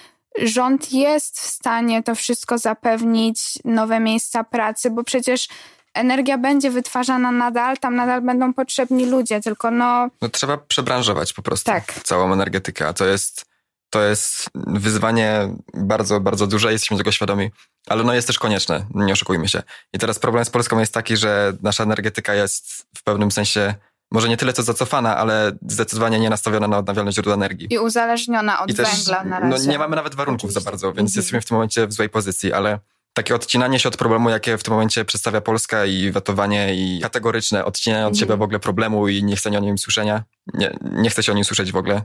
Rząd 0.42 0.92
jest 0.92 1.40
w 1.40 1.46
stanie 1.46 2.02
to 2.02 2.14
wszystko 2.14 2.58
zapewnić, 2.58 3.58
nowe 3.64 4.00
miejsca 4.00 4.44
pracy, 4.44 4.90
bo 4.90 5.04
przecież 5.04 5.48
energia 5.94 6.38
będzie 6.38 6.70
wytwarzana 6.70 7.32
nadal, 7.32 7.78
tam 7.78 7.94
nadal 7.96 8.20
będą 8.22 8.54
potrzebni 8.54 9.06
ludzie, 9.06 9.40
tylko 9.40 9.70
no 9.70 10.08
No, 10.22 10.28
trzeba 10.28 10.56
przebranżować 10.56 11.32
po 11.32 11.42
prostu 11.42 11.66
Tak. 11.70 11.92
całą 12.04 12.32
energetykę, 12.32 12.88
a 12.88 12.92
to 12.92 13.06
jest, 13.06 13.44
to 13.90 14.02
jest 14.02 14.46
wyzwanie 14.54 15.48
bardzo, 15.74 16.20
bardzo 16.20 16.46
duże, 16.46 16.72
jesteśmy 16.72 16.96
tego 16.96 17.12
świadomi, 17.12 17.50
ale 17.88 18.04
no 18.04 18.14
jest 18.14 18.26
też 18.26 18.38
konieczne, 18.38 18.86
nie 18.94 19.12
oszukujmy 19.12 19.48
się. 19.48 19.62
I 19.92 19.98
teraz 19.98 20.18
problem 20.18 20.44
z 20.44 20.50
Polską 20.50 20.78
jest 20.78 20.94
taki, 20.94 21.16
że 21.16 21.52
nasza 21.62 21.82
energetyka 21.82 22.34
jest 22.34 22.86
w 22.96 23.02
pewnym 23.02 23.30
sensie 23.30 23.74
może 24.12 24.28
nie 24.28 24.36
tyle 24.36 24.52
co 24.52 24.62
zacofana, 24.62 25.16
ale 25.16 25.52
zdecydowanie 25.68 26.20
nie 26.20 26.30
nastawiona 26.30 26.68
na 26.68 26.78
odnawialne 26.78 27.12
źródła 27.12 27.34
energii. 27.34 27.66
I 27.70 27.78
uzależniona 27.78 28.60
od 28.62 28.70
I 28.70 28.74
też, 28.74 28.88
węgla 28.88 29.24
na 29.24 29.40
no, 29.40 29.50
razie. 29.56 29.70
nie 29.70 29.78
mamy 29.78 29.96
nawet 29.96 30.14
warunków 30.14 30.44
Oczywiście. 30.50 30.60
za 30.64 30.70
bardzo, 30.70 30.86
więc 30.86 31.10
Mhm. 31.10 31.12
jesteśmy 31.16 31.40
w 31.40 31.44
tym 31.44 31.54
momencie 31.54 31.86
w 31.86 31.92
złej 31.92 32.08
pozycji, 32.08 32.52
ale 32.52 32.78
takie 33.12 33.34
odcinanie 33.34 33.78
się 33.78 33.88
od 33.88 33.96
problemu, 33.96 34.30
jakie 34.30 34.58
w 34.58 34.62
tym 34.62 34.72
momencie 34.74 35.04
przedstawia 35.04 35.40
Polska 35.40 35.84
i 35.86 36.10
wetowanie 36.10 36.74
i 36.74 37.00
kategoryczne 37.02 37.64
odcinanie 37.64 38.02
od 38.06 38.08
Mhm. 38.12 38.20
siebie 38.20 38.36
w 38.36 38.42
ogóle 38.42 38.58
problemu 38.58 39.08
i 39.08 39.24
nie 39.24 39.36
chcenie 39.36 39.58
o 39.58 39.60
nim 39.60 39.78
słyszenia, 39.78 40.22
nie, 40.54 40.78
nie 40.82 41.10
chce 41.10 41.22
się 41.22 41.32
o 41.32 41.34
nim 41.34 41.44
słyszeć 41.44 41.72
w 41.72 41.76
ogóle, 41.76 42.02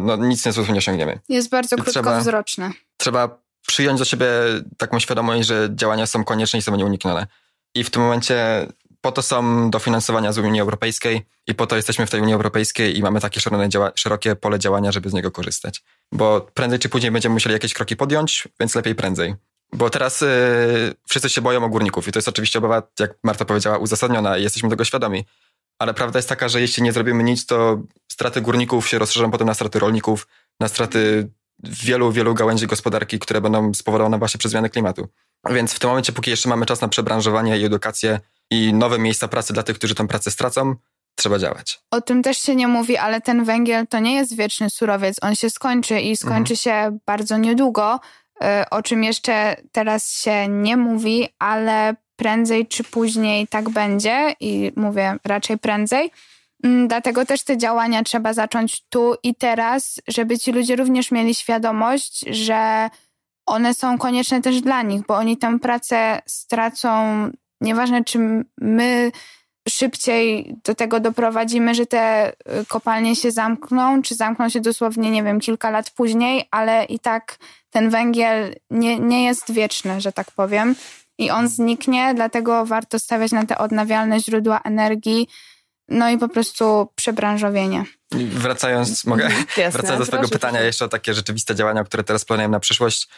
no 0.00 0.16
nic 0.16 0.46
nie 0.46 0.52
nie 0.72 0.78
osiągniemy. 0.78 1.18
Jest 1.28 1.50
bardzo 1.50 1.76
I 1.76 1.82
trzeba- 1.82 1.92
krótkowzroczne. 1.92 2.70
Trzeba 2.96 3.38
przyjąć 3.66 3.98
do 3.98 4.04
siebie 4.04 4.26
taką 4.76 4.98
świadomość, 4.98 5.48
że 5.48 5.68
działania 5.74 6.06
są 6.06 6.24
konieczne 6.24 6.58
i 6.58 6.62
są 6.62 6.76
nieuniknione. 6.76 7.26
I 7.74 7.84
w 7.84 7.90
tym 7.90 8.02
momencie 8.02 8.66
po 9.00 9.12
to 9.12 9.22
są 9.22 9.70
dofinansowania 9.70 10.32
z 10.32 10.38
Unii 10.38 10.60
Europejskiej 10.60 11.26
i 11.46 11.54
po 11.54 11.66
to 11.66 11.76
jesteśmy 11.76 12.06
w 12.06 12.10
tej 12.10 12.20
Unii 12.20 12.34
Europejskiej 12.34 12.98
i 12.98 13.02
mamy 13.02 13.20
takie 13.20 13.40
szerokie, 13.94 14.36
pole 14.36 14.58
działania, 14.58 14.92
żeby 14.92 15.10
z 15.10 15.12
niego 15.12 15.30
korzystać. 15.30 15.82
Bo 16.12 16.40
prędzej 16.40 16.78
czy 16.78 16.88
później 16.88 17.12
będziemy 17.12 17.32
musieli 17.32 17.52
jakieś 17.52 17.74
kroki 17.74 17.96
podjąć, 17.96 18.48
więc 18.60 18.74
lepiej 18.74 18.94
prędzej. 18.94 19.34
Bo 19.72 19.90
teraz 19.90 20.20
yy, 20.20 20.28
wszyscy 21.08 21.30
się 21.30 21.40
boją 21.40 21.64
ogórników 21.64 22.08
i 22.08 22.12
to 22.12 22.18
jest 22.18 22.28
oczywiście 22.28 22.58
obawa, 22.58 22.82
jak 23.00 23.14
Marta 23.22 23.44
powiedziała, 23.44 23.78
uzasadniona 23.78 24.38
i 24.38 24.42
jesteśmy 24.42 24.70
tego 24.70 24.84
świadomi. 24.84 25.24
Ale 25.80 25.94
prawda 25.94 26.18
jest 26.18 26.28
taka, 26.28 26.48
że 26.48 26.60
jeśli 26.60 26.82
nie 26.82 26.92
zrobimy 26.92 27.22
nic, 27.22 27.46
to 27.46 27.82
straty 28.12 28.40
górników 28.40 28.88
się 28.88 28.98
rozszerzą 28.98 29.30
potem 29.30 29.46
na 29.46 29.54
straty 29.54 29.78
rolników, 29.78 30.26
na 30.60 30.68
straty 30.68 31.30
wielu, 31.62 32.12
wielu 32.12 32.34
gałęzi 32.34 32.66
gospodarki, 32.66 33.18
które 33.18 33.40
będą 33.40 33.74
spowodowane 33.74 34.18
właśnie 34.18 34.38
przez 34.38 34.50
zmiany 34.50 34.70
klimatu. 34.70 35.08
Więc 35.50 35.72
w 35.72 35.78
tym 35.78 35.90
momencie, 35.90 36.12
póki 36.12 36.30
jeszcze 36.30 36.48
mamy 36.48 36.66
czas 36.66 36.80
na 36.80 36.88
przebranżowanie 36.88 37.58
i 37.58 37.64
edukację 37.64 38.20
i 38.50 38.74
nowe 38.74 38.98
miejsca 38.98 39.28
pracy 39.28 39.52
dla 39.52 39.62
tych, 39.62 39.76
którzy 39.76 39.94
tę 39.94 40.08
pracę 40.08 40.30
stracą, 40.30 40.74
trzeba 41.14 41.38
działać. 41.38 41.80
O 41.90 42.00
tym 42.00 42.22
też 42.22 42.38
się 42.38 42.56
nie 42.56 42.68
mówi, 42.68 42.96
ale 42.96 43.20
ten 43.20 43.44
węgiel 43.44 43.86
to 43.86 43.98
nie 43.98 44.14
jest 44.14 44.36
wieczny 44.36 44.70
surowiec. 44.70 45.16
On 45.22 45.34
się 45.34 45.50
skończy 45.50 46.00
i 46.00 46.16
skończy 46.16 46.56
się 46.56 46.98
bardzo 47.06 47.36
niedługo, 47.36 48.00
y, 48.42 48.46
o 48.70 48.82
czym 48.82 49.04
jeszcze 49.04 49.56
teraz 49.72 50.12
się 50.12 50.48
nie 50.48 50.76
mówi, 50.76 51.28
ale 51.38 51.94
prędzej 52.20 52.66
czy 52.66 52.84
później 52.84 53.48
tak 53.48 53.70
będzie 53.70 54.34
i 54.40 54.72
mówię 54.76 55.16
raczej 55.24 55.58
prędzej. 55.58 56.10
Mm, 56.64 56.88
Dlatego 56.88 57.26
też 57.26 57.42
te 57.42 57.58
działania 57.58 58.02
trzeba 58.02 58.32
zacząć 58.32 58.82
tu 58.88 59.14
i 59.22 59.34
teraz, 59.34 60.00
żeby 60.08 60.38
ci 60.38 60.52
ludzie 60.52 60.76
również 60.76 61.10
mieli 61.10 61.34
świadomość, 61.34 62.24
że 62.30 62.90
one 63.46 63.74
są 63.74 63.98
konieczne 63.98 64.42
też 64.42 64.60
dla 64.60 64.82
nich, 64.82 65.02
bo 65.08 65.16
oni 65.16 65.36
tę 65.36 65.58
pracę 65.58 66.22
stracą. 66.26 66.90
Nieważne, 67.60 68.04
czy 68.04 68.44
my 68.60 69.12
szybciej 69.68 70.54
do 70.64 70.74
tego 70.74 71.00
doprowadzimy, 71.00 71.74
że 71.74 71.86
te 71.86 72.32
y, 72.32 72.32
kopalnie 72.68 73.16
się 73.16 73.30
zamkną, 73.30 74.02
czy 74.02 74.14
zamkną 74.14 74.48
się 74.48 74.60
dosłownie, 74.60 75.10
nie 75.10 75.22
wiem, 75.22 75.40
kilka 75.40 75.70
lat 75.70 75.90
później, 75.90 76.48
ale 76.50 76.84
i 76.84 76.98
tak 76.98 77.38
ten 77.70 77.90
węgiel 77.90 78.54
nie, 78.70 78.98
nie 78.98 79.24
jest 79.24 79.52
wieczny, 79.52 80.00
że 80.00 80.12
tak 80.12 80.30
powiem. 80.30 80.74
I 81.20 81.30
on 81.30 81.48
zniknie, 81.48 82.14
dlatego 82.14 82.66
warto 82.66 82.98
stawiać 82.98 83.32
na 83.32 83.46
te 83.46 83.58
odnawialne 83.58 84.20
źródła 84.20 84.60
energii, 84.64 85.28
no 85.88 86.10
i 86.10 86.18
po 86.18 86.28
prostu 86.28 86.88
przebranżowienie. 86.94 87.84
Wracając, 88.12 89.04
mogę? 89.04 89.24
Jasne, 89.56 89.70
Wracając 89.70 89.98
do 89.98 90.06
swojego 90.06 90.28
pytania, 90.28 90.52
proszę. 90.52 90.66
jeszcze 90.66 90.84
o 90.84 90.88
takie 90.88 91.14
rzeczywiste 91.14 91.54
działania, 91.54 91.84
które 91.84 92.04
teraz 92.04 92.24
planujemy 92.24 92.52
na 92.52 92.60
przyszłość. 92.60 93.08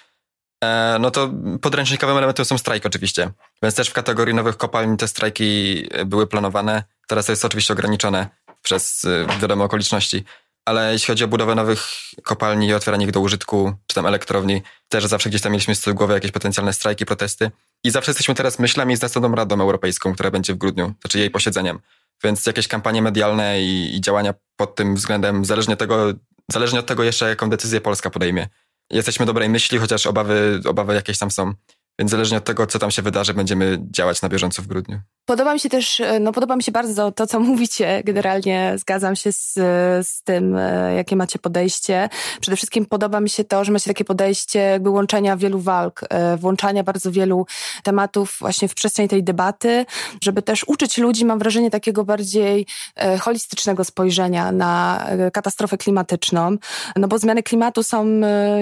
E, 0.64 0.96
no 1.00 1.10
to 1.10 1.30
podręcznikowym 1.62 2.16
elementem 2.16 2.44
są 2.44 2.58
strajki 2.58 2.86
oczywiście. 2.86 3.30
Więc 3.62 3.74
też 3.74 3.88
w 3.88 3.92
kategorii 3.92 4.34
nowych 4.34 4.56
kopalń 4.56 4.96
te 4.96 5.08
strajki 5.08 5.82
były 6.06 6.26
planowane. 6.26 6.84
Teraz 7.08 7.26
to 7.26 7.32
jest 7.32 7.44
oczywiście 7.44 7.72
ograniczone 7.72 8.28
przez 8.62 9.04
e, 9.04 9.26
wiadome 9.40 9.64
okoliczności. 9.64 10.24
Ale 10.64 10.92
jeśli 10.92 11.06
chodzi 11.06 11.24
o 11.24 11.28
budowę 11.28 11.54
nowych 11.54 11.86
kopalni 12.22 12.66
i 12.66 12.74
otwieranie 12.74 13.06
ich 13.06 13.12
do 13.12 13.20
użytku, 13.20 13.72
czy 13.86 13.94
tam 13.94 14.06
elektrowni, 14.06 14.62
też 14.88 15.06
zawsze 15.06 15.28
gdzieś 15.28 15.42
tam 15.42 15.52
mieliśmy 15.52 15.74
z 15.74 15.80
tyłu 15.80 15.96
głowy 15.96 16.14
jakieś 16.14 16.30
potencjalne 16.30 16.72
strajki, 16.72 17.06
protesty. 17.06 17.50
I 17.84 17.90
zawsze 17.90 18.10
jesteśmy 18.10 18.34
teraz 18.34 18.58
myślami 18.58 18.96
z 18.96 19.02
następną 19.02 19.34
Radą 19.34 19.60
Europejską, 19.60 20.14
która 20.14 20.30
będzie 20.30 20.54
w 20.54 20.58
grudniu, 20.58 20.94
znaczy 21.00 21.18
jej 21.18 21.30
posiedzeniem. 21.30 21.78
Więc 22.24 22.46
jakieś 22.46 22.68
kampanie 22.68 23.02
medialne 23.02 23.62
i, 23.62 23.96
i 23.96 24.00
działania 24.00 24.34
pod 24.56 24.74
tym 24.74 24.94
względem, 24.94 25.44
zależnie, 25.44 25.76
tego, 25.76 26.12
zależnie 26.52 26.78
od 26.78 26.86
tego 26.86 27.02
jeszcze, 27.02 27.28
jaką 27.28 27.50
decyzję 27.50 27.80
Polska 27.80 28.10
podejmie. 28.10 28.48
Jesteśmy 28.90 29.26
dobrej 29.26 29.48
myśli, 29.48 29.78
chociaż 29.78 30.06
obawy, 30.06 30.60
obawy 30.64 30.94
jakieś 30.94 31.18
tam 31.18 31.30
są. 31.30 31.54
Więc 31.98 32.10
zależnie 32.10 32.38
od 32.38 32.44
tego, 32.44 32.66
co 32.66 32.78
tam 32.78 32.90
się 32.90 33.02
wydarzy, 33.02 33.34
będziemy 33.34 33.78
działać 33.90 34.22
na 34.22 34.28
bieżąco 34.28 34.62
w 34.62 34.66
grudniu. 34.66 35.00
Podoba 35.24 35.54
mi 35.54 35.60
się 35.60 35.68
też, 35.68 36.00
e, 36.00 36.20
no 36.20 36.32
podoba 36.32 36.56
mi 36.56 36.62
się 36.62 36.72
bardzo 36.72 37.12
to, 37.12 37.26
co 37.26 37.40
mówicie. 37.50 38.02
Generalnie 38.04 38.74
zgadzam 38.76 39.16
się 39.16 39.32
z, 39.32 39.54
z 40.08 40.22
tym, 40.22 40.56
e, 40.56 40.94
jakie 40.94 41.16
macie 41.16 41.38
podejście. 41.38 42.08
Przede 42.40 42.56
wszystkim 42.56 42.86
podoba 42.86 43.20
mi 43.20 43.30
się 43.30 43.44
to, 43.44 43.64
że 43.64 43.72
macie 43.72 43.90
takie 43.90 44.04
podejście 44.04 44.58
jakby 44.58 44.90
łączenia 44.90 45.36
wielu 45.36 45.58
walk, 45.58 46.00
e, 46.10 46.36
włączania 46.36 46.84
bardzo 46.84 47.12
wielu 47.12 47.46
tematów 47.82 48.36
właśnie 48.40 48.68
w 48.68 48.74
przestrzeń 48.74 49.08
tej 49.08 49.24
debaty, 49.24 49.86
żeby 50.22 50.42
też 50.42 50.64
uczyć 50.66 50.98
ludzi, 50.98 51.24
mam 51.24 51.38
wrażenie, 51.38 51.70
takiego 51.70 52.04
bardziej 52.04 52.66
holistycznego 53.20 53.84
spojrzenia 53.84 54.52
na 54.52 55.06
katastrofę 55.32 55.78
klimatyczną. 55.78 56.56
No 56.96 57.08
bo 57.08 57.18
zmiany 57.18 57.42
klimatu 57.42 57.82
są, 57.82 58.04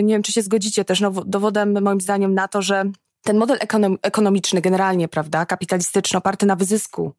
nie 0.02 0.14
wiem, 0.14 0.22
czy 0.22 0.32
się 0.32 0.42
zgodzicie, 0.42 0.84
też 0.84 1.00
no, 1.00 1.10
dowodem 1.10 1.82
moim 1.82 2.00
zdaniem 2.00 2.34
na 2.34 2.48
to, 2.48 2.62
że 2.62 2.84
ten 3.22 3.38
model 3.38 3.58
ekonom- 3.58 3.98
ekonomiczny 4.02 4.60
generalnie, 4.60 5.08
prawda, 5.08 5.46
kapitalistyczny, 5.46 6.18
oparty 6.18 6.46
na 6.46 6.56
wyzysku 6.56 7.12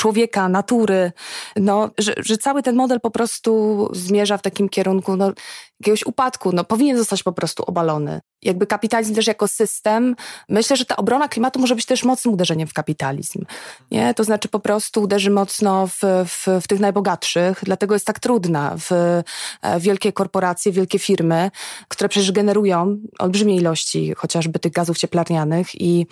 człowieka, 0.00 0.48
natury, 0.48 1.12
no, 1.56 1.90
że, 1.98 2.14
że 2.16 2.38
cały 2.38 2.62
ten 2.62 2.76
model 2.76 3.00
po 3.00 3.10
prostu 3.10 3.88
zmierza 3.92 4.38
w 4.38 4.42
takim 4.42 4.68
kierunku 4.68 5.16
no, 5.16 5.32
jakiegoś 5.80 6.06
upadku, 6.06 6.52
no, 6.52 6.64
powinien 6.64 6.98
zostać 6.98 7.22
po 7.22 7.32
prostu 7.32 7.62
obalony. 7.66 8.20
Jakby 8.42 8.66
kapitalizm 8.66 9.14
też 9.14 9.26
jako 9.26 9.48
system, 9.48 10.16
myślę, 10.48 10.76
że 10.76 10.84
ta 10.84 10.96
obrona 10.96 11.28
klimatu 11.28 11.60
może 11.60 11.74
być 11.74 11.86
też 11.86 12.04
mocnym 12.04 12.34
uderzeniem 12.34 12.68
w 12.68 12.72
kapitalizm. 12.72 13.44
Nie? 13.90 14.14
To 14.14 14.24
znaczy 14.24 14.48
po 14.48 14.60
prostu 14.60 15.02
uderzy 15.02 15.30
mocno 15.30 15.86
w, 15.86 16.00
w, 16.26 16.46
w 16.62 16.68
tych 16.68 16.80
najbogatszych, 16.80 17.60
dlatego 17.62 17.94
jest 17.94 18.06
tak 18.06 18.18
trudna 18.18 18.76
w 18.78 18.92
e, 18.92 19.80
wielkie 19.80 20.12
korporacje, 20.12 20.72
wielkie 20.72 20.98
firmy, 20.98 21.50
które 21.88 22.08
przecież 22.08 22.32
generują 22.32 22.96
olbrzymie 23.18 23.56
ilości 23.56 24.14
chociażby 24.16 24.58
tych 24.58 24.72
gazów 24.72 24.98
cieplarnianych 24.98 25.80
i 25.80 26.06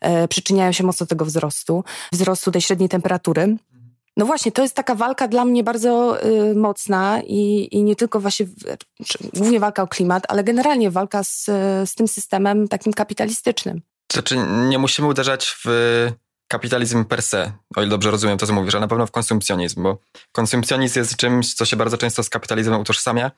e, 0.00 0.28
przyczyniają 0.28 0.72
się 0.72 0.84
mocno 0.84 1.06
do 1.06 1.08
tego 1.08 1.24
wzrostu, 1.24 1.84
wzrostu 2.12 2.50
tej 2.50 2.60
średniej 2.62 2.88
temperatury. 2.88 3.33
No 4.16 4.26
właśnie, 4.26 4.52
to 4.52 4.62
jest 4.62 4.74
taka 4.74 4.94
walka 4.94 5.28
dla 5.28 5.44
mnie 5.44 5.64
bardzo 5.64 6.24
y, 6.24 6.54
mocna 6.54 7.20
i, 7.26 7.68
i 7.70 7.82
nie 7.82 7.96
tylko 7.96 8.20
właśnie, 8.20 8.46
głównie 9.34 9.60
walka 9.60 9.82
o 9.82 9.86
klimat, 9.86 10.24
ale 10.28 10.44
generalnie 10.44 10.90
walka 10.90 11.24
z, 11.24 11.44
z 11.84 11.94
tym 11.94 12.08
systemem 12.08 12.68
takim 12.68 12.92
kapitalistycznym. 12.92 13.80
Znaczy, 14.12 14.36
nie 14.68 14.78
musimy 14.78 15.08
uderzać 15.08 15.56
w 15.64 15.68
kapitalizm 16.48 17.04
per 17.04 17.22
se, 17.22 17.52
o 17.76 17.80
ile 17.80 17.90
dobrze 17.90 18.10
rozumiem 18.10 18.38
to, 18.38 18.46
co 18.46 18.52
mówisz, 18.52 18.74
ale 18.74 18.80
na 18.80 18.88
pewno 18.88 19.06
w 19.06 19.10
konsumpcjonizm, 19.10 19.82
bo 19.82 19.98
konsumpcjonizm 20.32 20.98
jest 20.98 21.16
czymś, 21.16 21.54
co 21.54 21.64
się 21.64 21.76
bardzo 21.76 21.98
często 21.98 22.22
z 22.22 22.30
kapitalizmem 22.30 22.80
utożsamia, 22.80 23.30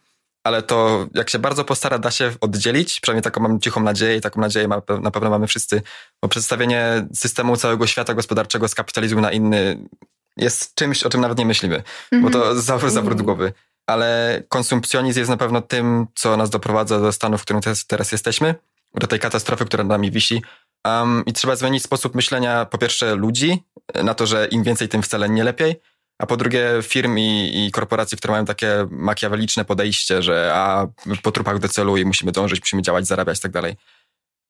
ale 0.46 0.62
to 0.62 1.06
jak 1.14 1.30
się 1.30 1.38
bardzo 1.38 1.64
postara, 1.64 1.98
da 1.98 2.10
się 2.10 2.32
oddzielić, 2.40 3.00
przynajmniej 3.00 3.22
taką 3.22 3.40
mam 3.40 3.60
cichą 3.60 3.82
nadzieję 3.82 4.16
i 4.16 4.20
taką 4.20 4.40
nadzieję 4.40 4.68
ma, 4.68 4.82
na 5.02 5.10
pewno 5.10 5.30
mamy 5.30 5.46
wszyscy, 5.46 5.82
bo 6.22 6.28
przedstawienie 6.28 7.06
systemu 7.14 7.56
całego 7.56 7.86
świata 7.86 8.14
gospodarczego 8.14 8.68
z 8.68 8.74
kapitalizmu 8.74 9.20
na 9.20 9.32
inny 9.32 9.88
jest 10.36 10.74
czymś, 10.74 11.02
o 11.02 11.10
czym 11.10 11.20
nawet 11.20 11.38
nie 11.38 11.46
myślimy, 11.46 11.82
bo 12.22 12.30
to 12.30 12.60
zawrót, 12.60 12.92
zawrót 12.92 13.22
głowy. 13.22 13.52
Ale 13.86 14.42
konsumpcjonizm 14.48 15.18
jest 15.18 15.30
na 15.30 15.36
pewno 15.36 15.62
tym, 15.62 16.06
co 16.14 16.36
nas 16.36 16.50
doprowadza 16.50 17.00
do 17.00 17.12
stanu, 17.12 17.38
w 17.38 17.42
którym 17.42 17.62
teraz, 17.62 17.86
teraz 17.86 18.12
jesteśmy, 18.12 18.54
do 18.94 19.06
tej 19.06 19.20
katastrofy, 19.20 19.64
która 19.64 19.84
nad 19.84 19.88
nami 19.88 20.10
wisi. 20.10 20.42
Um, 20.84 21.22
I 21.26 21.32
trzeba 21.32 21.56
zmienić 21.56 21.82
sposób 21.82 22.14
myślenia, 22.14 22.64
po 22.64 22.78
pierwsze, 22.78 23.14
ludzi, 23.14 23.62
na 24.04 24.14
to, 24.14 24.26
że 24.26 24.46
im 24.46 24.62
więcej, 24.62 24.88
tym 24.88 25.02
wcale 25.02 25.28
nie 25.28 25.44
lepiej, 25.44 25.80
a 26.18 26.26
po 26.26 26.36
drugie, 26.36 26.70
firm 26.82 27.18
i, 27.18 27.52
i 27.66 27.70
korporacji, 27.70 28.18
które 28.18 28.32
mają 28.32 28.44
takie 28.44 28.86
makiaweliczne 28.90 29.64
podejście, 29.64 30.22
że 30.22 30.52
a 30.54 30.86
po 31.22 31.32
trupach 31.32 31.58
do 31.58 31.68
celu 31.68 31.96
i 31.96 32.04
musimy 32.04 32.32
dążyć, 32.32 32.60
musimy 32.60 32.82
działać, 32.82 33.06
zarabiać 33.06 33.38
i 33.38 33.42
tak 33.42 33.52
dalej. 33.52 33.76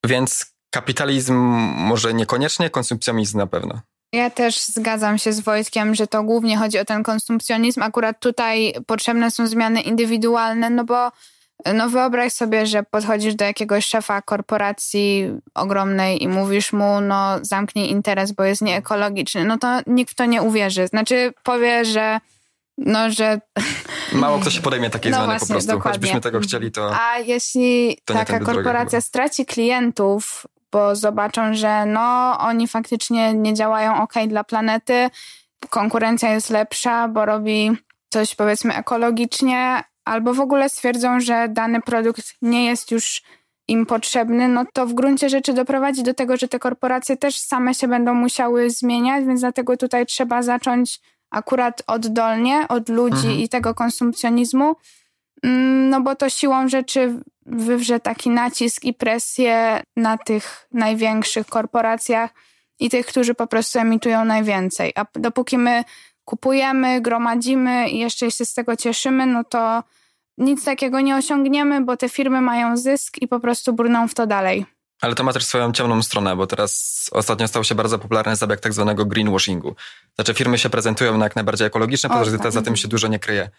Więc 0.07 0.57
kapitalizm 0.71 1.35
może 1.77 2.15
niekoniecznie, 2.15 2.71
konsumpcjonizm 2.71 3.39
na 3.39 3.47
pewno. 3.47 3.81
Ja 4.13 4.31
też 4.31 4.61
zgadzam 4.61 5.19
się 5.19 5.33
z 5.33 5.41
Wojtkiem, 5.41 5.95
że 5.95 6.07
to 6.07 6.23
głównie 6.23 6.57
chodzi 6.57 6.79
o 6.79 6.85
ten 6.85 7.03
konsumpcjonizm. 7.03 7.83
Akurat 7.83 8.21
tutaj 8.21 8.75
potrzebne 8.87 9.31
są 9.31 9.47
zmiany 9.47 9.81
indywidualne, 9.81 10.71
no 10.71 10.85
bo 10.85 11.13
no 11.75 11.89
wyobraź 11.89 12.33
sobie, 12.33 12.67
że 12.67 12.83
podchodzisz 12.83 13.35
do 13.35 13.45
jakiegoś 13.45 13.87
szefa 13.87 14.23
korporacji 14.23 15.31
ogromnej 15.55 16.23
i 16.23 16.29
mówisz 16.29 16.73
mu, 16.73 17.01
no 17.01 17.39
zamknij 17.43 17.91
interes, 17.91 18.33
bo 18.33 18.45
jest 18.45 18.63
nieekologiczny. 18.63 19.45
No 19.45 19.59
to 19.59 19.81
nikt 19.87 20.13
w 20.13 20.15
to 20.15 20.25
nie 20.25 20.43
uwierzy. 20.43 20.87
Znaczy 20.87 21.33
powie, 21.43 21.85
że 21.85 22.21
no, 22.79 23.11
że... 23.11 23.41
Mało 24.13 24.39
kto 24.39 24.51
się 24.51 24.63
podejmie 24.63 24.91
takiej 24.91 25.13
No 25.13 25.17
zmiany 25.17 25.33
właśnie, 25.33 25.47
po 25.47 25.53
prostu. 25.53 25.73
dokładnie. 25.73 25.93
Choćbyśmy 25.93 26.21
tego 26.21 26.41
chcieli, 26.41 26.73
to... 26.73 26.91
A 27.01 27.19
jeśli 27.19 27.99
To 28.05 28.15
taka 28.15 28.41
korporacja 28.41 29.01
straci 29.01 29.47
klientów, 29.47 30.47
bo 30.73 30.97
zobaczą, 30.97 31.55
że 31.55 31.87
no 31.87 32.37
oni 32.39 32.69
faktycznie 32.69 33.35
nie 33.35 33.55
działają 33.55 34.03
ok 34.03 34.15
dla 34.29 34.45
planety 34.45 35.11
konkurencja 35.71 36.33
jest 36.33 36.51
lepsza, 36.51 37.09
bo 37.09 37.25
robi 37.25 37.71
coś 38.09 38.35
powiedzmy 38.35 38.77
ekologicznie, 38.77 39.85
albo 40.07 40.35
w 40.35 40.41
ogóle 40.41 40.69
stwierdzą, 40.69 41.21
że 41.21 41.49
dany 41.49 41.81
produkt 41.81 42.35
nie 42.43 42.67
jest 42.67 42.91
już 42.91 43.23
im 43.69 43.87
potrzebny, 43.87 44.49
no 44.49 44.65
to 44.73 44.87
w 44.87 44.95
gruncie 44.95 45.29
rzeczy 45.29 45.53
doprowadzi 45.53 46.03
do 46.03 46.15
tego, 46.15 46.37
że 46.37 46.49
te 46.49 46.59
korporacje 46.59 47.17
też 47.17 47.39
same 47.39 47.75
się 47.75 47.89
będą 47.89 48.15
musiały 48.15 48.71
zmieniać, 48.71 49.25
więc 49.25 49.41
dlatego 49.41 49.77
tutaj 49.77 50.07
trzeba 50.07 50.43
zacząć 50.43 51.01
akurat 51.31 51.83
oddolnie 51.87 52.69
od 52.69 52.89
ludzi 52.89 53.27
mhm. 53.27 53.39
i 53.39 53.49
tego 53.49 53.75
konsumpcjonizmu, 53.75 54.77
mm, 55.43 55.91
no 55.91 56.01
bo 56.01 56.17
to 56.17 56.29
siłą 56.31 56.69
rzeczy 56.69 57.21
wywrze 57.47 58.01
taki 58.01 58.31
nacisk 58.31 58.85
i 58.85 58.95
presję 58.95 59.83
na 59.97 60.19
tych 60.19 60.69
największych 60.73 61.47
korporacjach 61.47 62.31
i 62.79 62.91
tych, 62.91 63.07
którzy 63.07 63.35
po 63.35 63.47
prostu 63.47 63.79
emitują 63.79 64.25
najwięcej. 64.25 64.93
A 64.95 65.05
dopóki 65.15 65.59
my 65.59 65.85
kupujemy, 66.27 67.01
gromadzimy 67.01 67.89
i 67.89 67.99
jeszcze 67.99 68.31
się 68.31 68.45
z 68.45 68.55
tego 68.55 68.77
cieszymy, 68.77 69.27
no 69.27 69.45
to 69.45 69.83
nic 70.39 70.65
takiego 70.65 71.01
nie 71.01 71.17
osiągniemy, 71.17 71.85
bo 71.85 71.97
te 71.97 72.09
firmy 72.09 72.41
mają 72.41 72.77
zysk 72.77 73.19
i 73.21 73.29
po 73.29 73.41
prostu 73.41 73.73
brną 73.73 74.09
w 74.09 74.15
to 74.15 74.27
dalej. 74.27 74.67
Ale 75.01 75.15
to 75.15 75.25
ma 75.25 75.33
też 75.33 75.45
swoją 75.45 75.73
ciemną 75.73 76.03
stronę, 76.03 76.37
bo 76.37 76.47
teraz 76.47 77.05
ostatnio 77.13 77.49
stał 77.49 77.65
się 77.65 77.75
bardzo 77.75 77.99
popularny 77.99 78.37
zabieg 78.37 78.61
tak 78.61 78.73
zwanego 78.73 79.05
greenwashingu. 79.05 79.75
Znaczy 80.15 80.35
firmy 80.35 80.59
się 80.59 80.71
prezentują 80.71 81.19
na 81.19 81.25
jak 81.25 81.37
najbardziej 81.37 81.67
ekologiczne, 81.67 82.09
podczas 82.11 82.29
gdy 82.29 82.39
tak. 82.39 82.53
za 82.53 82.63
tym 82.63 82.77
się 82.77 82.89
dużo 82.89 83.09
nie 83.09 83.19
kryje. 83.19 83.51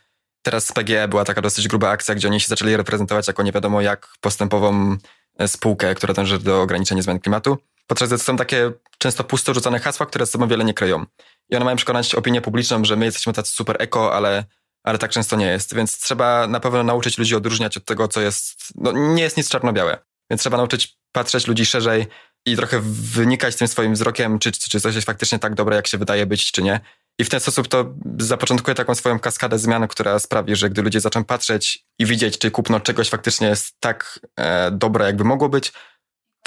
Teraz 0.41 0.65
z 0.65 0.71
PGE 0.71 1.07
była 1.07 1.25
taka 1.25 1.41
dosyć 1.41 1.67
gruba 1.67 1.89
akcja, 1.89 2.15
gdzie 2.15 2.27
oni 2.27 2.39
się 2.39 2.47
zaczęli 2.47 2.77
reprezentować 2.77 3.27
jako 3.27 3.43
nie 3.43 3.51
wiadomo 3.51 3.81
jak 3.81 4.07
postępową 4.21 4.97
e, 5.37 5.47
spółkę, 5.47 5.95
która 5.95 6.13
dąży 6.13 6.39
do 6.39 6.61
ograniczenia 6.61 7.01
zmian 7.01 7.19
klimatu. 7.19 7.57
Podczas 7.87 8.09
gdy 8.09 8.17
to 8.17 8.23
są 8.23 8.37
takie 8.37 8.71
często 8.97 9.23
pusto 9.23 9.53
rzucone 9.53 9.79
hasła, 9.79 10.05
które 10.05 10.25
z 10.25 10.31
sobą 10.31 10.47
wiele 10.47 10.65
nie 10.65 10.73
kryją. 10.73 11.05
I 11.49 11.55
one 11.55 11.65
mają 11.65 11.77
przekonać 11.77 12.15
opinię 12.15 12.41
publiczną, 12.41 12.85
że 12.85 12.95
my 12.95 13.05
jesteśmy 13.05 13.33
tacy 13.33 13.53
super 13.53 13.75
eko, 13.79 14.13
ale 14.13 14.43
ale 14.87 14.97
tak 14.97 15.11
często 15.11 15.35
nie 15.35 15.45
jest. 15.45 15.75
Więc 15.75 15.99
trzeba 15.99 16.47
na 16.47 16.59
pewno 16.59 16.83
nauczyć 16.83 17.17
ludzi 17.17 17.35
odróżniać 17.35 17.77
od 17.77 17.85
tego, 17.85 18.07
co 18.07 18.21
jest. 18.21 18.73
No, 18.75 18.91
nie 18.91 19.23
jest 19.23 19.37
nic 19.37 19.49
czarno-białe. 19.49 19.97
Więc 20.29 20.41
trzeba 20.41 20.57
nauczyć 20.57 20.97
patrzeć 21.11 21.47
ludzi 21.47 21.65
szerzej 21.65 22.07
i 22.45 22.55
trochę 22.55 22.79
wynikać 22.83 23.55
tym 23.55 23.67
swoim 23.67 23.93
wzrokiem, 23.93 24.39
czy, 24.39 24.51
czy 24.51 24.79
coś 24.79 24.95
jest 24.95 25.07
faktycznie 25.07 25.39
tak 25.39 25.55
dobre, 25.55 25.75
jak 25.75 25.87
się 25.87 25.97
wydaje 25.97 26.25
być, 26.25 26.51
czy 26.51 26.63
nie. 26.63 26.79
I 27.19 27.23
w 27.23 27.29
ten 27.29 27.39
sposób 27.39 27.67
to 27.67 27.93
zapoczątkuje 28.17 28.75
taką 28.75 28.95
swoją 28.95 29.19
kaskadę 29.19 29.59
zmian, 29.59 29.87
która 29.87 30.19
sprawi, 30.19 30.55
że 30.55 30.69
gdy 30.69 30.81
ludzie 30.81 30.99
zaczną 30.99 31.23
patrzeć 31.23 31.85
i 31.99 32.05
widzieć, 32.05 32.37
czy 32.37 32.51
kupno 32.51 32.79
czegoś 32.79 33.09
faktycznie 33.09 33.47
jest 33.47 33.75
tak 33.79 34.19
e, 34.39 34.71
dobre, 34.71 35.05
jakby 35.05 35.23
mogło 35.23 35.49
być, 35.49 35.73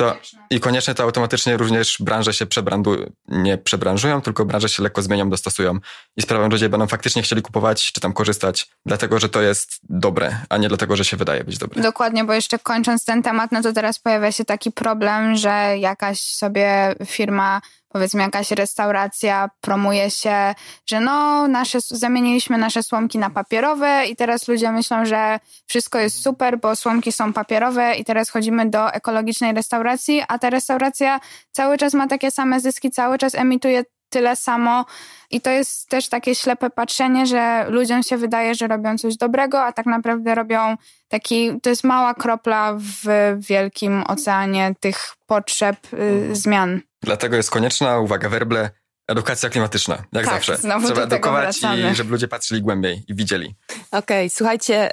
to 0.00 0.16
i 0.50 0.60
koniecznie 0.60 0.94
to 0.94 1.02
automatycznie 1.02 1.56
również 1.56 1.96
branże 2.00 2.34
się 2.34 2.46
przebrandują, 2.46 3.10
nie 3.28 3.58
przebranżują, 3.58 4.20
tylko 4.20 4.44
branże 4.44 4.68
się 4.68 4.82
lekko 4.82 5.02
zmienią, 5.02 5.30
dostosują 5.30 5.78
i 6.16 6.22
sprawią, 6.22 6.44
że 6.44 6.48
ludzie 6.48 6.68
będą 6.68 6.86
faktycznie 6.86 7.22
chcieli 7.22 7.42
kupować 7.42 7.92
czy 7.92 8.00
tam 8.00 8.12
korzystać, 8.12 8.68
dlatego 8.86 9.18
że 9.18 9.28
to 9.28 9.42
jest 9.42 9.80
dobre, 9.88 10.36
a 10.48 10.56
nie 10.56 10.68
dlatego, 10.68 10.96
że 10.96 11.04
się 11.04 11.16
wydaje 11.16 11.44
być 11.44 11.58
dobre. 11.58 11.82
Dokładnie, 11.82 12.24
bo 12.24 12.32
jeszcze 12.32 12.58
kończąc 12.58 13.04
ten 13.04 13.22
temat, 13.22 13.52
no 13.52 13.62
to 13.62 13.72
teraz 13.72 13.98
pojawia 13.98 14.32
się 14.32 14.44
taki 14.44 14.72
problem, 14.72 15.36
że 15.36 15.78
jakaś 15.78 16.20
sobie 16.20 16.94
firma 17.06 17.60
powiedzmy 17.92 18.22
jakaś 18.22 18.50
restauracja 18.50 19.50
promuje 19.60 20.10
się, 20.10 20.54
że 20.86 21.00
no, 21.00 21.48
nasze, 21.48 21.78
zamieniliśmy 21.80 22.58
nasze 22.58 22.82
słomki 22.82 23.18
na 23.18 23.30
papierowe 23.30 24.06
i 24.06 24.16
teraz 24.16 24.48
ludzie 24.48 24.72
myślą, 24.72 25.04
że 25.04 25.40
wszystko 25.66 25.98
jest 25.98 26.22
super, 26.22 26.58
bo 26.58 26.76
słomki 26.76 27.12
są 27.12 27.32
papierowe 27.32 27.94
i 27.94 28.04
teraz 28.04 28.30
chodzimy 28.30 28.70
do 28.70 28.92
ekologicznej 28.92 29.52
restauracji, 29.52 30.22
a 30.28 30.38
ta 30.38 30.50
restauracja 30.50 31.20
cały 31.52 31.78
czas 31.78 31.94
ma 31.94 32.08
takie 32.08 32.30
same 32.30 32.60
zyski, 32.60 32.90
cały 32.90 33.18
czas 33.18 33.34
emituje 33.34 33.84
tyle 34.10 34.36
samo. 34.36 34.84
I 35.30 35.40
to 35.40 35.50
jest 35.50 35.88
też 35.88 36.08
takie 36.08 36.34
ślepe 36.34 36.70
patrzenie, 36.70 37.26
że 37.26 37.66
ludziom 37.68 38.02
się 38.02 38.16
wydaje, 38.16 38.54
że 38.54 38.66
robią 38.66 38.98
coś 38.98 39.16
dobrego, 39.16 39.64
a 39.64 39.72
tak 39.72 39.86
naprawdę 39.86 40.34
robią 40.34 40.76
taki, 41.10 41.60
to 41.60 41.70
jest 41.70 41.84
mała 41.84 42.14
kropla 42.14 42.76
w 42.78 43.36
wielkim 43.38 44.02
oceanie 44.02 44.74
tych 44.80 45.16
potrzeb, 45.26 45.76
y, 45.94 46.36
zmian. 46.36 46.80
Dlatego 47.02 47.36
jest 47.36 47.50
konieczna, 47.50 47.98
uwaga, 47.98 48.28
werble, 48.28 48.70
edukacja 49.08 49.48
klimatyczna, 49.48 50.04
jak 50.12 50.24
tak, 50.24 50.34
zawsze. 50.34 50.58
Trzeba 50.58 51.02
edukować 51.02 51.58
i 51.58 51.94
żeby 51.94 52.10
ludzie 52.10 52.28
patrzyli 52.28 52.62
głębiej 52.62 53.04
i 53.08 53.14
widzieli. 53.14 53.54
Okej, 53.90 54.26
okay, 54.26 54.30
słuchajcie, 54.30 54.90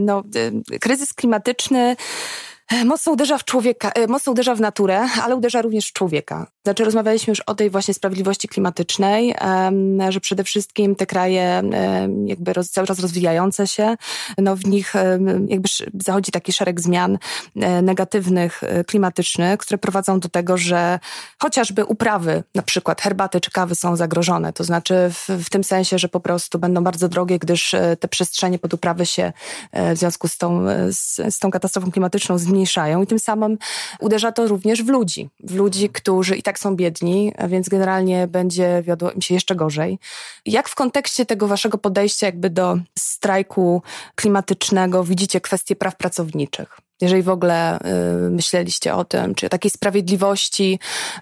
no, 0.00 0.22
kryzys 0.80 1.12
klimatyczny 1.12 1.96
mocno 2.84 3.12
uderza 3.12 3.38
w 3.38 3.44
człowieka, 3.44 3.90
e, 3.90 4.06
mocno 4.06 4.32
uderza 4.32 4.54
w 4.54 4.60
naturę, 4.60 5.08
ale 5.22 5.36
uderza 5.36 5.62
również 5.62 5.88
w 5.88 5.92
człowieka. 5.92 6.46
Znaczy 6.64 6.84
rozmawialiśmy 6.84 7.30
już 7.30 7.40
o 7.40 7.54
tej 7.54 7.70
właśnie 7.70 7.94
sprawiedliwości 7.94 8.48
klimatycznej, 8.48 9.34
że 10.08 10.20
przede 10.20 10.44
wszystkim 10.44 10.96
te 10.96 11.06
kraje 11.06 11.62
jakby 12.26 12.52
cały 12.70 12.86
czas 12.86 12.98
rozwijające 12.98 13.66
się, 13.66 13.96
no 14.38 14.56
w 14.56 14.66
nich 14.66 14.94
jakby 15.48 15.68
zachodzi 16.04 16.32
taki 16.32 16.52
szereg 16.52 16.80
zmian 16.80 17.18
e, 17.56 17.82
negatywnych, 17.82 18.60
klimatycznych, 18.86 19.58
które 19.58 19.78
prowadzą 19.78 20.20
do 20.20 20.28
tego, 20.28 20.56
że 20.56 20.98
chociażby 21.38 21.84
uprawy, 21.84 22.44
na 22.54 22.62
przykład 22.62 23.00
herbaty 23.00 23.40
czy 23.40 23.50
kawy 23.50 23.74
są 23.74 23.96
zagrożone. 23.96 24.52
To 24.52 24.64
znaczy 24.64 24.94
w, 25.10 25.44
w 25.44 25.50
tym 25.50 25.64
sensie, 25.64 25.98
że 25.98 26.08
po 26.08 26.20
prostu 26.20 26.58
będą 26.58 26.84
bardzo 26.84 27.08
drogie, 27.08 27.38
gdyż 27.38 27.74
te 28.00 28.08
przestrzenie 28.08 28.58
pod 28.58 28.74
uprawy 28.74 29.06
się 29.06 29.32
w 29.72 29.98
związku 29.98 30.28
z 30.28 30.38
tą, 30.38 30.64
z, 30.90 31.34
z 31.34 31.38
tą 31.38 31.50
katastrofą 31.50 31.90
klimatyczną 31.90 32.38
zmniejszają 32.38 32.61
zmniejszają 32.62 33.02
i 33.02 33.06
tym 33.06 33.18
samym 33.18 33.58
uderza 34.00 34.32
to 34.32 34.46
również 34.46 34.82
w 34.82 34.88
ludzi. 34.88 35.30
W 35.40 35.54
ludzi, 35.54 35.88
którzy 35.90 36.36
i 36.36 36.42
tak 36.42 36.58
są 36.58 36.76
biedni, 36.76 37.32
więc 37.48 37.68
generalnie 37.68 38.26
będzie 38.26 38.82
wiodło 38.86 39.10
im 39.10 39.22
się 39.22 39.34
jeszcze 39.34 39.54
gorzej. 39.54 39.98
Jak 40.46 40.68
w 40.68 40.74
kontekście 40.74 41.26
tego 41.26 41.48
waszego 41.48 41.78
podejścia 41.78 42.26
jakby 42.26 42.50
do 42.50 42.78
strajku 42.98 43.82
klimatycznego 44.14 45.04
widzicie 45.04 45.40
kwestie 45.40 45.76
praw 45.76 45.96
pracowniczych? 45.96 46.80
Jeżeli 47.02 47.22
w 47.22 47.28
ogóle 47.28 47.78
y, 48.26 48.30
myśleliście 48.30 48.94
o 48.94 49.04
tym, 49.04 49.34
czy 49.34 49.46
o 49.46 49.48
takiej 49.48 49.70
sprawiedliwości 49.70 50.78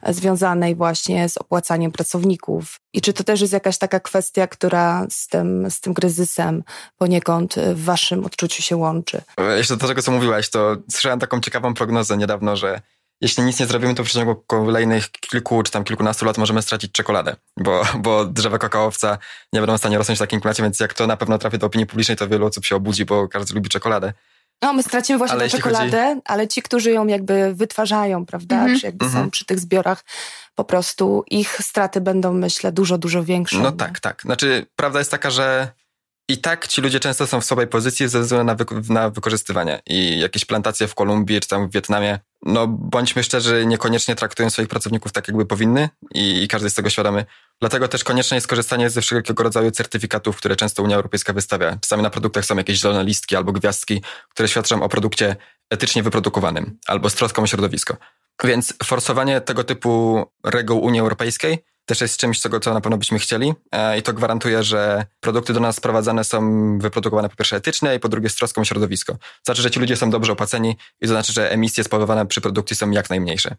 związanej 0.09 0.75
właśnie 0.75 1.29
z 1.29 1.37
opłacaniem 1.37 1.93
pracowników. 1.93 2.81
I 2.93 3.01
czy 3.01 3.12
to 3.12 3.25
też 3.25 3.40
jest 3.40 3.53
jakaś 3.53 3.79
taka 3.79 4.01
kwestia, 4.01 4.47
która 4.47 5.07
z 5.11 5.27
tym, 5.27 5.71
z 5.71 5.81
tym 5.81 5.95
kryzysem 5.95 6.62
poniekąd 6.99 7.55
w 7.75 7.85
waszym 7.85 8.25
odczuciu 8.25 8.62
się 8.62 8.77
łączy? 8.77 9.23
Jeszcze 9.57 9.77
do 9.77 9.88
tego, 9.88 10.03
co 10.03 10.12
mówiłaś, 10.12 10.51
to 10.51 10.77
słyszałem 10.90 11.19
taką 11.19 11.40
ciekawą 11.40 11.75
prognozę 11.75 12.16
niedawno, 12.16 12.57
że 12.57 12.81
jeśli 13.21 13.45
nic 13.45 13.61
nie 13.61 13.66
zrobimy, 13.66 13.95
to 13.95 14.05
w 14.05 14.07
przeciągu 14.07 14.45
kolejnych 14.47 15.11
kilku 15.11 15.62
czy 15.62 15.73
tam 15.73 15.85
kilkunastu 15.85 16.25
lat 16.25 16.38
możemy 16.38 16.62
stracić 16.62 16.93
czekoladę, 16.93 17.37
bo, 17.57 17.83
bo 17.99 18.25
drzewa 18.25 18.59
kakaowca 18.59 19.19
nie 19.53 19.61
będą 19.61 19.77
w 19.77 19.79
stanie 19.79 19.99
rosnąć 19.99 20.19
w 20.19 20.21
takim 20.21 20.40
klimacie, 20.40 20.62
więc 20.62 20.81
jak 20.81 20.95
to 20.95 21.07
na 21.07 21.16
pewno 21.16 21.38
trafi 21.38 21.59
do 21.59 21.66
opinii 21.66 21.87
publicznej, 21.87 22.16
to 22.16 22.29
wielu 22.29 22.47
osób 22.47 22.64
się 22.64 22.77
obudzi, 22.77 23.05
bo 23.05 23.29
każdy 23.29 23.55
lubi 23.55 23.69
czekoladę. 23.69 24.12
No, 24.62 24.73
my 24.73 24.83
stracimy 24.83 25.18
właśnie 25.18 25.35
ale 25.35 25.44
tę 25.44 25.57
czekoladę, 25.57 26.09
chodzi... 26.09 26.20
ale 26.25 26.49
ci, 26.49 26.62
którzy 26.62 26.90
ją 26.90 27.07
jakby 27.07 27.55
wytwarzają, 27.55 28.27
prawda, 28.27 28.57
-hmm. 28.57 28.81
czy 28.81 28.87
jakby 28.87 29.05
-hmm. 29.05 29.09
są 29.09 29.14
mhm. 29.14 29.31
przy 29.31 29.44
tych 29.44 29.59
zbiorach, 29.59 30.05
po 30.55 30.64
prostu 30.64 31.25
ich 31.31 31.59
straty 31.61 32.01
będą, 32.01 32.33
myślę, 32.33 32.73
dużo, 32.73 32.99
dużo 32.99 33.25
większe. 33.25 33.59
No 33.59 33.73
tak, 33.73 34.01
tak. 34.01 34.23
Znaczy, 34.23 34.66
prawda 34.77 34.99
jest 34.99 35.11
taka, 35.11 35.31
że 35.31 35.68
i 36.31 36.38
tak 36.38 36.66
ci 36.69 36.81
ludzie 36.81 37.01
często 37.01 37.27
są 37.27 37.40
w 37.40 37.45
słabej 37.45 37.66
pozycji 37.66 38.09
ze 38.09 38.21
względu 38.21 38.45
na, 38.45 38.55
wy- 38.55 38.93
na 38.93 39.11
wykorzystywanie. 39.11 39.83
I 39.87 40.19
jakieś 40.19 40.45
plantacje 40.45 40.88
w 40.88 40.95
Kolumbii 40.95 41.40
czy 41.40 41.49
tam 41.49 41.69
w 41.69 41.73
Wietnamie, 41.73 42.19
no 42.43 42.66
bądźmy 42.66 43.25
szczerzy, 43.25 43.66
niekoniecznie 43.66 44.14
traktują 44.14 44.51
swoich 44.51 44.69
pracowników 44.69 45.12
tak, 45.12 45.29
jakby 45.29 45.47
powinny 45.47 45.88
i, 46.14 46.43
i 46.43 46.49
każdy 46.49 46.66
jest 46.66 46.77
tego 46.77 46.90
świadomy. 46.90 47.25
Dlatego 47.61 47.88
też 47.88 48.05
konieczne 48.05 48.37
jest 48.37 48.47
korzystanie 48.47 48.90
ze 48.90 49.01
wszelkiego 49.01 49.43
rodzaju 49.43 49.71
certyfikatów, 49.71 50.37
które 50.37 50.57
często 50.57 50.83
Unia 50.83 50.97
Europejska 50.97 51.33
wystawia. 51.33 51.79
Czasami 51.81 52.03
na 52.03 52.11
produktach 52.11 52.45
są 52.45 52.57
jakieś 52.57 52.81
zielone 52.81 53.05
listki 53.05 53.37
albo 53.37 53.53
gwiazdki, 53.53 54.03
które 54.29 54.49
świadczą 54.49 54.83
o 54.83 54.88
produkcie 54.88 55.37
etycznie 55.71 56.03
wyprodukowanym 56.03 56.79
albo 56.87 57.11
z 57.11 57.14
troską 57.14 57.43
o 57.43 57.47
środowisko. 57.47 57.97
Więc 58.45 58.75
forsowanie 58.85 59.40
tego 59.40 59.64
typu 59.64 60.25
reguł 60.45 60.81
Unii 60.85 61.01
Europejskiej 61.01 61.64
też 61.85 62.01
jest 62.01 62.16
czymś, 62.16 62.40
czego 62.40 62.61
co 62.61 62.75
na 62.75 62.81
pewno 62.81 62.99
byśmy 62.99 63.19
chcieli 63.19 63.55
e, 63.73 63.99
i 63.99 64.03
to 64.03 64.12
gwarantuje, 64.12 64.62
że 64.62 65.07
produkty 65.21 65.53
do 65.53 65.61
nas 65.61 65.77
sprowadzane 65.77 66.25
są 66.25 66.79
wyprodukowane 66.79 67.29
po 67.29 67.37
pierwsze 67.37 67.57
etycznie 67.57 67.95
i 67.95 68.01
po 68.01 68.09
drugie 68.09 68.29
z 68.29 68.35
troską 68.35 68.61
o 68.61 68.64
środowisko. 68.64 69.16
Znaczy, 69.45 69.62
że 69.62 69.71
ci 69.71 69.81
ludzie 69.81 69.97
są 69.97 70.11
dobrze 70.11 70.33
opłaceni 70.33 70.77
i 71.01 71.07
to 71.07 71.12
znaczy, 71.12 71.33
że 71.33 71.51
emisje 71.51 71.85
spowodowane 71.85 72.26
przy 72.26 72.41
produkcji 72.41 72.76
są 72.76 72.91
jak 72.91 73.11
najmniejsze. 73.11 73.57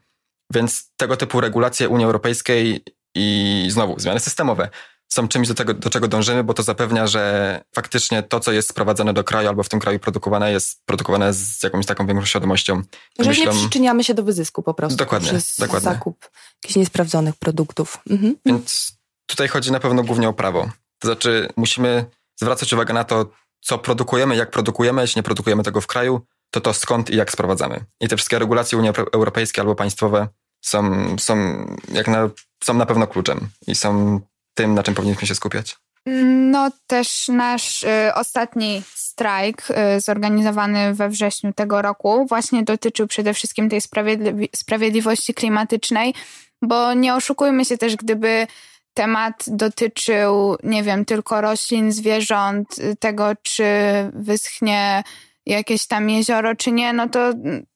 Więc 0.53 0.91
tego 0.97 1.17
typu 1.17 1.41
regulacje 1.41 1.89
Unii 1.89 2.05
Europejskiej 2.05 2.83
i 3.15 3.67
znowu 3.69 3.99
zmiany 3.99 4.19
systemowe 4.19 4.69
są 5.13 5.27
czymś, 5.27 5.47
do, 5.47 5.53
tego, 5.53 5.73
do 5.73 5.89
czego 5.89 6.07
dążymy, 6.07 6.43
bo 6.43 6.53
to 6.53 6.63
zapewnia, 6.63 7.07
że 7.07 7.63
faktycznie 7.75 8.23
to, 8.23 8.39
co 8.39 8.51
jest 8.51 8.69
sprowadzane 8.69 9.13
do 9.13 9.23
kraju 9.23 9.49
albo 9.49 9.63
w 9.63 9.69
tym 9.69 9.79
kraju 9.79 9.99
produkowane, 9.99 10.51
jest 10.51 10.85
produkowane 10.85 11.33
z 11.33 11.63
jakąś 11.63 11.85
taką 11.85 12.07
większą 12.07 12.25
świadomością. 12.25 12.81
Że 13.19 13.29
Myślą... 13.29 13.53
nie 13.53 13.59
przyczyniamy 13.59 14.03
się 14.03 14.13
do 14.13 14.23
wyzysku 14.23 14.63
po 14.63 14.73
prostu. 14.73 14.97
Dokładnie. 14.97 15.29
Przez 15.29 15.55
dokładnie. 15.59 15.89
zakup 15.89 16.29
jakichś 16.63 16.75
niesprawdzonych 16.75 17.35
produktów. 17.35 17.97
Mhm. 18.09 18.35
Więc 18.45 18.97
tutaj 19.25 19.47
chodzi 19.47 19.71
na 19.71 19.79
pewno 19.79 20.03
głównie 20.03 20.29
o 20.29 20.33
prawo. 20.33 20.69
To 20.99 21.07
znaczy 21.07 21.49
musimy 21.57 22.05
zwracać 22.41 22.73
uwagę 22.73 22.93
na 22.93 23.03
to, 23.03 23.25
co 23.61 23.77
produkujemy, 23.77 24.35
jak 24.35 24.51
produkujemy, 24.51 25.01
jeśli 25.01 25.19
nie 25.19 25.23
produkujemy 25.23 25.63
tego 25.63 25.81
w 25.81 25.87
kraju, 25.87 26.21
to 26.51 26.61
to 26.61 26.73
skąd 26.73 27.09
i 27.09 27.15
jak 27.15 27.31
sprowadzamy. 27.31 27.85
I 27.99 28.07
te 28.07 28.17
wszystkie 28.17 28.39
regulacje 28.39 28.77
Unii 28.77 28.91
Europejskiej 29.13 29.61
albo 29.61 29.75
państwowe 29.75 30.27
są, 30.61 31.05
są, 31.19 31.65
jak 31.93 32.07
na, 32.07 32.29
są 32.63 32.73
na 32.73 32.85
pewno 32.85 33.07
kluczem 33.07 33.49
i 33.67 33.75
są 33.75 34.19
tym, 34.53 34.73
na 34.73 34.83
czym 34.83 34.95
powinniśmy 34.95 35.27
się 35.27 35.35
skupiać? 35.35 35.77
No 36.05 36.71
też 36.87 37.27
nasz 37.27 37.83
y, 37.83 38.13
ostatni 38.15 38.81
strajk 38.85 39.67
y, 39.97 39.99
zorganizowany 39.99 40.93
we 40.93 41.09
wrześniu 41.09 41.53
tego 41.53 41.81
roku 41.81 42.25
właśnie 42.29 42.63
dotyczył 42.63 43.07
przede 43.07 43.33
wszystkim 43.33 43.69
tej 43.69 43.81
sprawiedli 43.81 44.49
sprawiedliwości 44.55 45.33
klimatycznej, 45.33 46.13
bo 46.61 46.93
nie 46.93 47.15
oszukujmy 47.15 47.65
się 47.65 47.77
też, 47.77 47.95
gdyby 47.95 48.47
temat 48.93 49.43
dotyczył, 49.47 50.55
nie 50.63 50.83
wiem, 50.83 51.05
tylko 51.05 51.41
roślin, 51.41 51.91
zwierząt, 51.91 52.79
y, 52.79 52.95
tego 52.95 53.31
czy 53.41 53.65
wyschnie 54.13 55.03
jakieś 55.45 55.87
tam 55.87 56.09
jezioro, 56.09 56.55
czy 56.55 56.71
nie, 56.71 56.93
no 56.93 57.09
to 57.09 57.33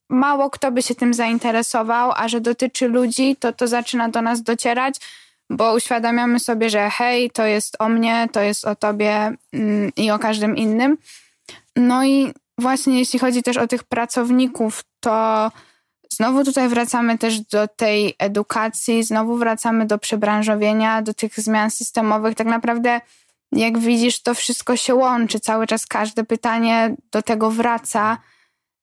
mało 0.10 0.50
kto 0.50 0.72
by 0.72 0.82
się 0.82 0.96
tym 0.96 1.14
zainteresował, 1.14 2.12
a 2.16 2.28
że 2.28 2.42
dotyczy 2.42 2.88
ludzi, 2.88 3.36
to 3.36 3.54
to 3.54 3.68
zaczyna 3.68 4.10
do 4.10 4.22
nas 4.22 4.44
docierać 4.44 4.96
bo 5.50 5.74
uświadamiamy 5.74 6.39
sobie, 6.39 6.70
że 6.70 6.89
hej, 6.89 7.32
to 7.32 7.46
jest 7.46 7.76
o 7.80 7.89
mnie, 7.89 8.28
to 8.32 8.41
jest 8.41 8.66
o 8.66 8.76
tobie 8.76 9.34
mm, 9.54 9.91
i 9.96 10.12
o 10.12 10.20
każdym 10.20 10.56
innym. 10.56 10.98
No 11.76 12.06
i 12.06 12.34
właśnie 12.58 13.00
jeśli 13.00 13.20
chodzi 13.20 13.43
też 13.43 13.58
o 13.58 13.68
tych 13.68 13.84
pracowników, 13.84 14.84
to 15.00 15.52
znowu 16.14 16.43
tutaj 16.43 16.70
wracamy 16.70 17.18
też 17.18 17.39
do 17.39 17.68
tej 17.68 18.16
edukacji, 18.20 19.04
znowu 19.04 19.38
wracamy 19.38 19.86
do 19.86 19.98
przebranżowienia, 19.98 21.02
do 21.02 21.14
tych 21.14 21.39
zmian 21.39 21.72
systemowych. 21.72 22.36
Tak 22.36 22.48
naprawdę, 22.48 23.02
jak 23.52 23.80
widzisz, 23.80 24.22
to 24.22 24.34
wszystko 24.34 24.78
się 24.78 24.96
łączy. 24.96 25.39
Cały 25.39 25.68
czas 25.68 25.86
każde 25.86 26.24
pytanie 26.24 26.96
do 27.12 27.22
tego 27.22 27.52
wraca. 27.52 28.18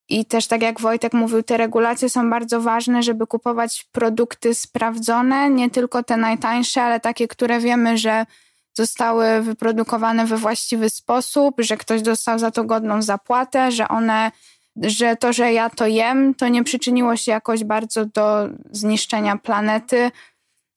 I 0.09 0.25
też 0.25 0.47
tak 0.47 0.61
jak 0.61 0.81
Wojtek 0.81 1.13
mówił, 1.13 1.43
te 1.43 1.57
regulacje 1.57 2.09
są 2.09 2.29
bardzo 2.29 2.61
ważne, 2.61 3.03
żeby 3.03 3.27
kupować 3.27 3.85
produkty 3.91 4.53
sprawdzone, 4.53 5.49
nie 5.49 5.69
tylko 5.69 6.03
te 6.03 6.17
najtańsze, 6.17 6.81
ale 6.81 6.99
takie, 6.99 7.27
które 7.27 7.59
wiemy, 7.59 7.97
że 7.97 8.25
zostały 8.73 9.41
wyprodukowane 9.41 10.25
we 10.25 10.37
właściwy 10.37 10.89
sposób, 10.89 11.55
że 11.59 11.77
ktoś 11.77 12.01
dostał 12.01 12.39
za 12.39 12.51
to 12.51 12.63
godną 12.63 13.01
zapłatę, 13.01 13.71
że 13.71 13.87
one, 13.87 14.31
że 14.75 15.15
to, 15.15 15.33
że 15.33 15.53
ja 15.53 15.69
to 15.69 15.87
jem, 15.87 16.35
to 16.35 16.47
nie 16.47 16.63
przyczyniło 16.63 17.17
się 17.17 17.31
jakoś 17.31 17.63
bardzo 17.63 18.05
do 18.05 18.49
zniszczenia 18.71 19.37
planety. 19.37 20.11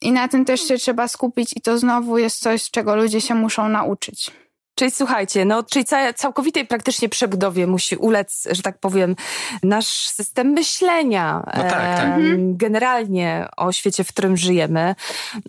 I 0.01 0.13
na 0.13 0.29
tym 0.29 0.45
też 0.45 0.61
się 0.61 0.79
trzeba 0.79 1.09
skupić, 1.09 1.57
i 1.57 1.61
to 1.61 1.79
znowu 1.79 2.19
jest 2.19 2.39
coś, 2.39 2.71
czego 2.71 2.97
ludzie 2.97 3.21
się 3.21 3.35
muszą 3.35 3.69
nauczyć. 3.69 4.31
Czyli 4.79 4.91
słuchajcie, 4.91 5.45
no, 5.45 5.63
czyli 5.63 5.85
całkowitej 6.15 6.67
praktycznie 6.67 7.09
przebudowie 7.09 7.67
musi 7.67 7.97
ulec, 7.97 8.49
że 8.51 8.63
tak 8.63 8.79
powiem, 8.79 9.17
nasz 9.63 9.87
system 9.87 10.49
myślenia. 10.49 11.43
No 11.47 11.63
tak, 11.63 11.71
tak. 11.71 12.21
Generalnie 12.39 13.49
o 13.57 13.73
świecie, 13.73 14.05
w 14.05 14.09
którym 14.09 14.37
żyjemy. 14.37 14.95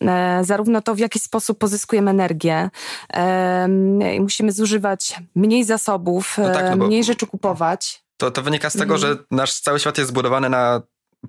E, 0.02 0.40
zarówno 0.44 0.82
to, 0.82 0.96
w 0.96 1.00
jaki 1.00 1.20
sposób 1.20 1.60
pozyskujemy 1.60 2.12
energię. 2.12 2.70
E, 3.14 3.68
musimy 4.20 4.52
zużywać 4.52 5.16
mniej 5.36 5.64
zasobów, 5.64 6.38
no 6.38 6.54
tak, 6.54 6.78
no 6.78 6.88
mniej 6.88 7.04
rzeczy 7.04 7.28
kupować. 7.28 8.04
To, 8.18 8.32
to 8.32 8.42
wynika 8.42 8.70
z 8.70 8.74
tego, 8.74 8.96
mhm. 8.96 9.00
że 9.14 9.24
nasz 9.32 9.60
cały 9.60 9.80
świat 9.80 9.98
jest 9.98 10.10
zbudowany 10.10 10.50
na 10.50 10.82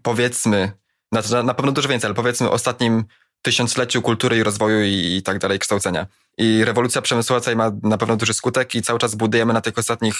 powiedzmy, 0.02 0.72
na, 1.12 1.42
na 1.42 1.54
pewno 1.54 1.72
dużo 1.72 1.88
więcej, 1.88 2.08
ale 2.08 2.14
powiedzmy 2.14 2.50
ostatnim 2.50 3.04
tysiącleciu 3.42 4.02
kultury 4.02 4.38
i 4.38 4.42
rozwoju 4.42 4.82
i, 4.82 5.16
i 5.16 5.22
tak 5.22 5.38
dalej, 5.38 5.58
kształcenia. 5.58 6.06
I 6.38 6.64
rewolucja 6.64 7.02
przemysłowa 7.02 7.40
tutaj 7.40 7.56
ma 7.56 7.70
na 7.82 7.98
pewno 7.98 8.16
duży 8.16 8.34
skutek 8.34 8.74
i 8.74 8.82
cały 8.82 8.98
czas 8.98 9.14
budujemy 9.14 9.52
na 9.52 9.60
tych 9.60 9.78
ostatnich 9.78 10.14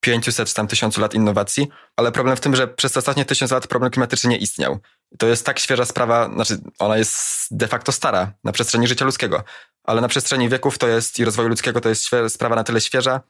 500 0.00 0.48
czy 0.48 0.54
tam 0.54 0.66
tysiącu 0.66 1.00
lat 1.00 1.14
innowacji, 1.14 1.68
ale 1.96 2.12
problem 2.12 2.36
w 2.36 2.40
tym, 2.40 2.56
że 2.56 2.68
przez 2.68 2.92
te 2.92 2.98
ostatnie 2.98 3.24
tysiąc 3.24 3.50
lat 3.50 3.66
problem 3.66 3.90
klimatyczny 3.90 4.30
nie 4.30 4.36
istniał. 4.36 4.78
To 5.18 5.26
jest 5.26 5.46
tak 5.46 5.58
świeża 5.58 5.84
sprawa, 5.84 6.30
znaczy 6.34 6.58
ona 6.78 6.96
jest 6.98 7.16
de 7.50 7.68
facto 7.68 7.92
stara 7.92 8.32
na 8.44 8.52
przestrzeni 8.52 8.86
życia 8.86 9.04
ludzkiego, 9.04 9.44
ale 9.84 10.00
na 10.00 10.08
przestrzeni 10.08 10.48
wieków 10.48 10.78
to 10.78 10.88
jest 10.88 11.18
i 11.18 11.24
rozwoju 11.24 11.48
ludzkiego 11.48 11.80
to 11.80 11.88
jest 11.88 12.10
sprawa 12.28 12.56
na 12.56 12.64
tyle 12.64 12.80
świeża, 12.80 13.20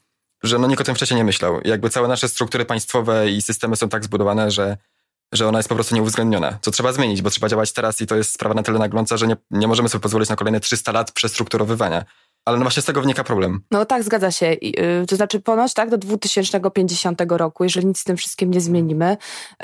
że 0.43 0.59
no 0.59 0.67
nikt 0.67 0.81
o 0.81 0.85
tym 0.85 0.95
wcześniej 0.95 1.17
nie 1.17 1.25
myślał. 1.25 1.61
I 1.61 1.69
jakby 1.69 1.91
całe 1.91 2.09
nasze 2.09 2.29
struktury 2.29 2.65
państwowe 2.65 3.31
i 3.31 3.43
systemy 3.43 3.77
są 3.77 3.89
tak 3.89 4.05
zbudowane, 4.05 4.51
że 4.51 4.77
że 5.33 5.49
ona 5.49 5.59
jest 5.59 5.69
po 5.69 5.75
prostu 5.75 5.95
nieuwzględniona. 5.95 6.59
Co 6.63 6.71
trzeba 6.71 6.93
zmienić, 6.93 7.23
bo 7.23 7.31
trzeba 7.31 7.49
działać 7.49 7.73
teraz 7.73 8.01
i 8.01 8.07
to 8.07 8.17
jest 8.17 8.33
sprawa 8.33 8.55
na 8.55 8.63
tyle 8.63 8.79
nagląca, 8.79 9.17
że 9.17 9.27
nie, 9.27 9.37
nie 9.51 9.69
możemy 9.69 9.89
sobie 9.89 10.03
pozwolić 10.03 10.29
na 10.29 10.37
kolejne 10.37 10.61
300 10.61 10.93
lat 10.93 11.13
przestrukturowywania. 11.13 12.05
Ale 12.45 12.59
no 12.59 12.65
właśnie 12.65 12.83
z 12.83 12.85
tego 12.85 13.01
wynika 13.01 13.25
problem. 13.25 13.61
No 13.71 13.85
tak, 13.85 14.03
zgadza 14.03 14.31
się. 14.31 14.47
Y, 14.47 15.05
to 15.09 15.17
znaczy 15.17 15.41
ponoć 15.41 15.75
tak 15.75 15.91
do 15.91 15.99
2050 15.99 17.23
roku, 17.29 17.65
jeżeli 17.65 17.87
nic 17.87 17.99
z 17.99 18.05
tym 18.05 18.17
wszystkim 18.17 18.51
nie 18.51 18.61
zmienimy, 18.61 19.17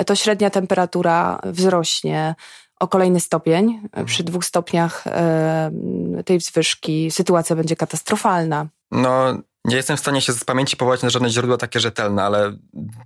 to 0.05 0.15
średnia 0.15 0.49
temperatura 0.49 1.39
wzrośnie 1.43 2.35
o 2.79 2.87
kolejny 2.87 3.19
stopień. 3.19 3.79
Mhm. 3.83 4.05
Przy 4.05 4.23
dwóch 4.23 4.45
stopniach 4.45 5.07
y, 6.19 6.23
tej 6.23 6.37
wzwyżki 6.37 7.11
sytuacja 7.11 7.55
będzie 7.55 7.75
katastrofalna. 7.75 8.67
No, 8.91 9.37
nie 9.65 9.75
jestem 9.75 9.97
w 9.97 9.99
stanie 9.99 10.21
się 10.21 10.33
z 10.33 10.43
pamięci 10.43 10.77
powołać 10.77 11.01
na 11.01 11.09
żadne 11.09 11.29
źródło 11.29 11.57
takie 11.57 11.79
rzetelne, 11.79 12.23
ale 12.23 12.57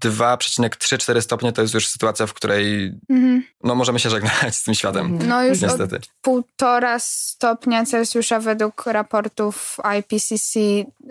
2,3-4 0.03 1.21
stopnie 1.21 1.51
to 1.51 1.61
jest 1.61 1.73
już 1.73 1.87
sytuacja, 1.87 2.27
w 2.27 2.33
której 2.33 2.93
mhm. 3.09 3.43
no, 3.63 3.75
możemy 3.75 3.99
się 3.99 4.09
żegnać 4.09 4.55
z 4.55 4.63
tym 4.63 4.73
światem. 4.73 5.05
Mhm. 5.05 5.29
No 5.29 5.43
już 5.43 5.61
niestety. 5.61 5.99
półtora 6.21 6.99
stopnia 6.99 7.85
Celsjusza 7.85 8.39
według 8.39 8.85
raportów 8.85 9.77
IPCC 9.99 10.59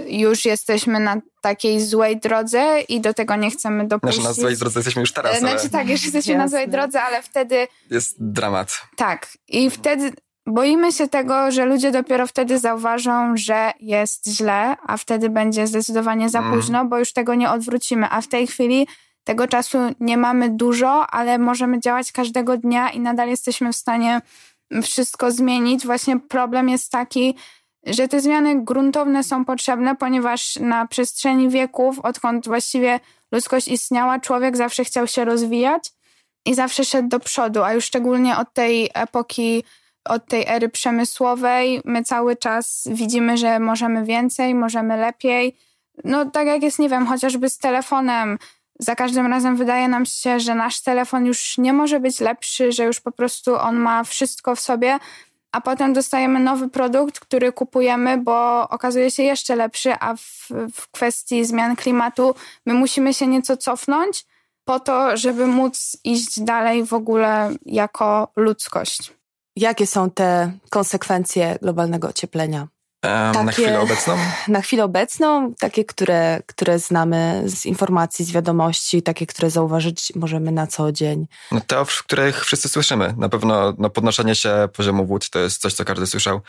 już 0.06 0.44
jesteśmy 0.44 1.00
na 1.00 1.20
takiej 1.42 1.86
złej 1.86 2.20
drodze 2.20 2.80
i 2.88 3.00
do 3.00 3.14
tego 3.14 3.36
nie 3.36 3.50
chcemy 3.50 3.88
dopuścić. 3.88 4.22
Znaczy 4.22 4.38
na 4.38 4.42
złej 4.42 4.56
drodze 4.56 4.78
jesteśmy 4.78 5.00
już 5.00 5.12
teraz. 5.12 5.38
Znaczy 5.38 5.60
ale... 5.60 5.70
tak, 5.70 5.88
już 5.88 6.02
jesteśmy 6.02 6.32
Jasne. 6.32 6.44
na 6.44 6.48
złej 6.48 6.68
drodze, 6.68 7.02
ale 7.02 7.22
wtedy... 7.22 7.68
Jest 7.90 8.16
dramat. 8.18 8.80
Tak. 8.96 9.28
I 9.48 9.70
wtedy 9.70 10.12
Boimy 10.46 10.92
się 10.92 11.08
tego, 11.08 11.50
że 11.50 11.64
ludzie 11.64 11.90
dopiero 11.90 12.26
wtedy 12.26 12.58
zauważą, 12.58 13.36
że 13.36 13.72
jest 13.80 14.28
źle, 14.28 14.76
a 14.86 14.96
wtedy 14.96 15.30
będzie 15.30 15.66
zdecydowanie 15.66 16.28
za 16.28 16.38
mm. 16.38 16.52
późno, 16.52 16.84
bo 16.84 16.98
już 16.98 17.12
tego 17.12 17.34
nie 17.34 17.50
odwrócimy. 17.50 18.06
A 18.10 18.20
w 18.20 18.28
tej 18.28 18.46
chwili 18.46 18.86
tego 19.24 19.48
czasu 19.48 19.78
nie 20.00 20.16
mamy 20.16 20.50
dużo, 20.50 21.06
ale 21.06 21.38
możemy 21.38 21.80
działać 21.80 22.12
każdego 22.12 22.56
dnia 22.56 22.90
i 22.90 23.00
nadal 23.00 23.28
jesteśmy 23.28 23.72
w 23.72 23.76
stanie 23.76 24.20
wszystko 24.82 25.30
zmienić. 25.30 25.86
Właśnie 25.86 26.20
problem 26.20 26.68
jest 26.68 26.92
taki, 26.92 27.34
że 27.86 28.08
te 28.08 28.20
zmiany 28.20 28.64
gruntowne 28.64 29.24
są 29.24 29.44
potrzebne, 29.44 29.96
ponieważ 29.96 30.56
na 30.56 30.86
przestrzeni 30.86 31.48
wieków, 31.48 32.00
odkąd 32.00 32.46
właściwie 32.46 33.00
ludzkość 33.32 33.68
istniała, 33.68 34.18
człowiek 34.18 34.56
zawsze 34.56 34.84
chciał 34.84 35.06
się 35.06 35.24
rozwijać 35.24 35.92
i 36.46 36.54
zawsze 36.54 36.84
szedł 36.84 37.08
do 37.08 37.20
przodu, 37.20 37.62
a 37.62 37.72
już 37.72 37.84
szczególnie 37.84 38.36
od 38.36 38.54
tej 38.54 38.90
epoki 38.94 39.64
od 40.04 40.26
tej 40.26 40.44
ery 40.46 40.68
przemysłowej 40.68 41.80
my 41.84 42.04
cały 42.04 42.36
czas 42.36 42.88
widzimy, 42.90 43.36
że 43.36 43.58
możemy 43.58 44.04
więcej, 44.04 44.54
możemy 44.54 44.96
lepiej. 44.96 45.56
No 46.04 46.30
tak 46.30 46.46
jak 46.46 46.62
jest, 46.62 46.78
nie 46.78 46.88
wiem, 46.88 47.06
chociażby 47.06 47.48
z 47.50 47.58
telefonem. 47.58 48.38
Za 48.78 48.94
każdym 48.94 49.26
razem 49.26 49.56
wydaje 49.56 49.88
nam 49.88 50.06
się, 50.06 50.40
że 50.40 50.54
nasz 50.54 50.80
telefon 50.80 51.26
już 51.26 51.58
nie 51.58 51.72
może 51.72 52.00
być 52.00 52.20
lepszy, 52.20 52.72
że 52.72 52.84
już 52.84 53.00
po 53.00 53.12
prostu 53.12 53.56
on 53.56 53.76
ma 53.76 54.04
wszystko 54.04 54.56
w 54.56 54.60
sobie, 54.60 54.98
a 55.52 55.60
potem 55.60 55.92
dostajemy 55.92 56.40
nowy 56.40 56.68
produkt, 56.68 57.20
który 57.20 57.52
kupujemy, 57.52 58.18
bo 58.18 58.68
okazuje 58.68 59.10
się 59.10 59.22
jeszcze 59.22 59.56
lepszy, 59.56 59.94
a 60.00 60.16
w, 60.16 60.48
w 60.74 60.90
kwestii 60.90 61.44
zmian 61.44 61.76
klimatu 61.76 62.34
my 62.66 62.74
musimy 62.74 63.14
się 63.14 63.26
nieco 63.26 63.56
cofnąć 63.56 64.26
po 64.64 64.80
to, 64.80 65.16
żeby 65.16 65.46
móc 65.46 65.96
iść 66.04 66.40
dalej 66.40 66.84
w 66.84 66.92
ogóle 66.92 67.50
jako 67.66 68.28
ludzkość. 68.36 69.12
Jakie 69.56 69.86
są 69.86 70.10
te 70.10 70.52
konsekwencje 70.70 71.58
globalnego 71.62 72.08
ocieplenia? 72.08 72.68
takie, 73.32 73.44
na 73.44 73.52
chwilę 73.52 73.80
obecną? 73.80 74.16
Na 74.48 74.60
chwilę 74.60 74.84
obecną, 74.84 75.54
takie, 75.58 75.84
które, 75.84 76.42
które 76.46 76.78
znamy 76.78 77.42
z 77.46 77.66
informacji, 77.66 78.24
z 78.24 78.32
wiadomości, 78.32 79.02
takie, 79.02 79.26
które 79.26 79.50
zauważyć 79.50 80.12
możemy 80.14 80.52
na 80.52 80.66
co 80.66 80.92
dzień. 80.92 81.26
No 81.52 81.60
te, 81.60 81.80
o 81.80 81.86
których 81.86 82.44
wszyscy 82.44 82.68
słyszymy. 82.68 83.14
Na 83.16 83.28
pewno 83.28 83.74
no, 83.78 83.90
podnoszenie 83.90 84.34
się 84.34 84.68
poziomu 84.76 85.06
wód 85.06 85.30
to 85.30 85.38
jest 85.38 85.60
coś, 85.60 85.74
co 85.74 85.84
każdy 85.84 86.06
słyszał. 86.06 86.40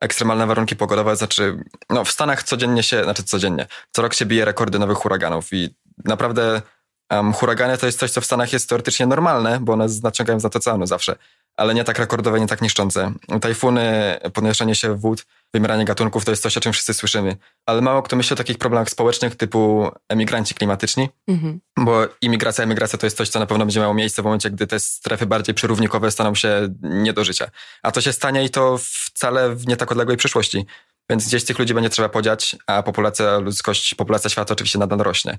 Ekstremalne 0.00 0.46
warunki 0.46 0.76
pogodowe, 0.76 1.16
znaczy, 1.16 1.64
no 1.90 2.04
w 2.04 2.10
Stanach 2.10 2.42
codziennie 2.42 2.82
się, 2.82 3.04
znaczy 3.04 3.22
codziennie, 3.22 3.66
co 3.92 4.02
rok 4.02 4.14
się 4.14 4.26
bije 4.26 4.44
rekordy 4.44 4.78
nowych 4.78 4.98
huraganów 4.98 5.52
i 5.52 5.76
naprawdę 6.04 6.62
um, 7.10 7.32
huragany 7.32 7.78
to 7.78 7.86
jest 7.86 7.98
coś, 7.98 8.10
co 8.10 8.20
w 8.20 8.24
Stanach 8.24 8.52
jest 8.52 8.68
teoretycznie 8.68 9.06
normalne, 9.06 9.58
bo 9.60 9.72
one 9.72 9.86
naciągają 10.02 10.40
za 10.40 10.50
to 10.50 10.58
oceanu 10.58 10.86
zawsze 10.86 11.16
ale 11.56 11.74
nie 11.74 11.84
tak 11.84 11.98
rekordowe, 11.98 12.40
nie 12.40 12.46
tak 12.46 12.62
niszczące. 12.62 13.12
Tajfuny, 13.40 14.16
podnoszenie 14.34 14.74
się 14.74 14.94
wód, 14.94 15.26
wymieranie 15.54 15.84
gatunków 15.84 16.24
to 16.24 16.32
jest 16.32 16.42
coś, 16.42 16.56
o 16.56 16.60
czym 16.60 16.72
wszyscy 16.72 16.94
słyszymy. 16.94 17.36
Ale 17.66 17.80
mało 17.80 18.02
kto 18.02 18.16
myśli 18.16 18.34
o 18.34 18.36
takich 18.36 18.58
problemach 18.58 18.90
społecznych 18.90 19.36
typu 19.36 19.90
emigranci 20.08 20.54
klimatyczni, 20.54 21.08
mhm. 21.28 21.60
bo 21.78 22.08
imigracja, 22.20 22.64
emigracja 22.64 22.98
to 22.98 23.06
jest 23.06 23.16
coś, 23.16 23.28
co 23.28 23.38
na 23.38 23.46
pewno 23.46 23.64
będzie 23.64 23.80
miało 23.80 23.94
miejsce 23.94 24.22
w 24.22 24.24
momencie, 24.24 24.50
gdy 24.50 24.66
te 24.66 24.80
strefy 24.80 25.26
bardziej 25.26 25.54
przyrównikowe 25.54 26.10
staną 26.10 26.34
się 26.34 26.68
nie 26.82 27.12
do 27.12 27.24
życia. 27.24 27.50
A 27.82 27.92
to 27.92 28.00
się 28.00 28.12
stanie 28.12 28.44
i 28.44 28.50
to 28.50 28.78
wcale 28.78 29.54
w 29.54 29.66
nie 29.66 29.76
tak 29.76 29.92
odległej 29.92 30.16
przyszłości. 30.16 30.66
Więc 31.10 31.26
gdzieś 31.26 31.44
tych 31.44 31.58
ludzi 31.58 31.74
będzie 31.74 31.90
trzeba 31.90 32.08
podziać, 32.08 32.56
a 32.66 32.82
populacja 32.82 33.38
ludzkość, 33.38 33.94
populacja 33.94 34.30
świata 34.30 34.52
oczywiście 34.52 34.78
nadal 34.78 34.98
rośnie. 34.98 35.38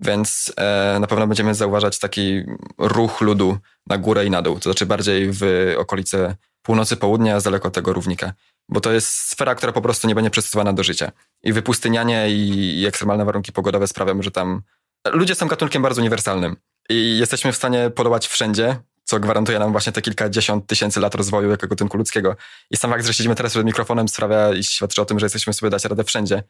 Więc 0.00 0.52
e, 0.56 0.98
na 1.00 1.06
pewno 1.06 1.26
będziemy 1.26 1.54
zauważać 1.54 1.98
taki 1.98 2.42
ruch 2.78 3.20
ludu 3.20 3.58
na 3.86 3.98
górę 3.98 4.26
i 4.26 4.30
na 4.30 4.42
dół, 4.42 4.54
to 4.54 4.62
znaczy 4.62 4.86
bardziej 4.86 5.28
w 5.32 5.74
okolice 5.78 6.36
północy, 6.62 6.96
południa, 6.96 7.40
z 7.40 7.44
daleko 7.44 7.68
od 7.68 7.74
tego 7.74 7.92
równika. 7.92 8.32
bo 8.68 8.80
to 8.80 8.92
jest 8.92 9.08
sfera, 9.08 9.54
która 9.54 9.72
po 9.72 9.82
prostu 9.82 10.08
nie 10.08 10.14
będzie 10.14 10.30
przystosowana 10.30 10.72
do 10.72 10.82
życia. 10.82 11.12
I 11.42 11.52
wypustynianie 11.52 12.30
i, 12.30 12.80
i 12.80 12.86
ekstremalne 12.86 13.24
warunki 13.24 13.52
pogodowe 13.52 13.86
sprawiają, 13.86 14.22
że 14.22 14.30
tam 14.30 14.62
ludzie 15.12 15.34
są 15.34 15.46
gatunkiem 15.46 15.82
bardzo 15.82 16.00
uniwersalnym 16.00 16.56
i 16.88 17.18
jesteśmy 17.18 17.52
w 17.52 17.56
stanie 17.56 17.90
podołać 17.90 18.26
wszędzie, 18.26 18.76
co 19.04 19.20
gwarantuje 19.20 19.58
nam 19.58 19.72
właśnie 19.72 19.92
te 19.92 20.02
kilkadziesiąt 20.02 20.66
tysięcy 20.66 21.00
lat 21.00 21.14
rozwoju 21.14 21.50
jako 21.50 21.66
gatunku 21.68 21.96
ludzkiego. 21.96 22.36
I 22.70 22.76
sam 22.76 22.90
fakt, 22.90 23.06
że 23.06 23.14
siedzimy 23.14 23.34
teraz 23.34 23.52
przed 23.52 23.66
mikrofonem 23.66 24.08
sprawia 24.08 24.52
i 24.52 24.64
świadczy 24.64 25.02
o 25.02 25.04
tym, 25.04 25.18
że 25.18 25.26
jesteśmy 25.26 25.52
sobie 25.52 25.70
dać 25.70 25.84
radę 25.84 26.04
wszędzie. 26.04 26.42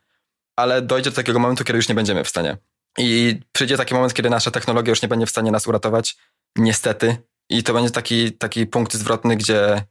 Ale 0.56 0.82
dojdzie 0.82 1.10
do 1.10 1.16
takiego 1.16 1.38
momentu, 1.38 1.64
kiedy 1.64 1.76
już 1.76 1.88
nie 1.88 1.94
będziemy 1.94 2.24
w 2.24 2.28
stanie. 2.28 2.56
I 2.98 3.40
przyjdzie 3.52 3.76
taki 3.76 3.94
moment, 3.94 4.14
kiedy 4.14 4.30
nasza 4.30 4.50
technologia 4.50 4.90
już 4.90 5.02
nie 5.02 5.08
będzie 5.08 5.26
w 5.26 5.30
stanie 5.30 5.50
nas 5.50 5.66
uratować, 5.66 6.16
niestety. 6.56 7.16
I 7.50 7.62
to 7.62 7.72
będzie 7.72 7.90
taki, 7.90 8.32
taki 8.32 8.66
punkt 8.66 8.94
zwrotny, 8.94 9.36
gdzie, 9.36 9.84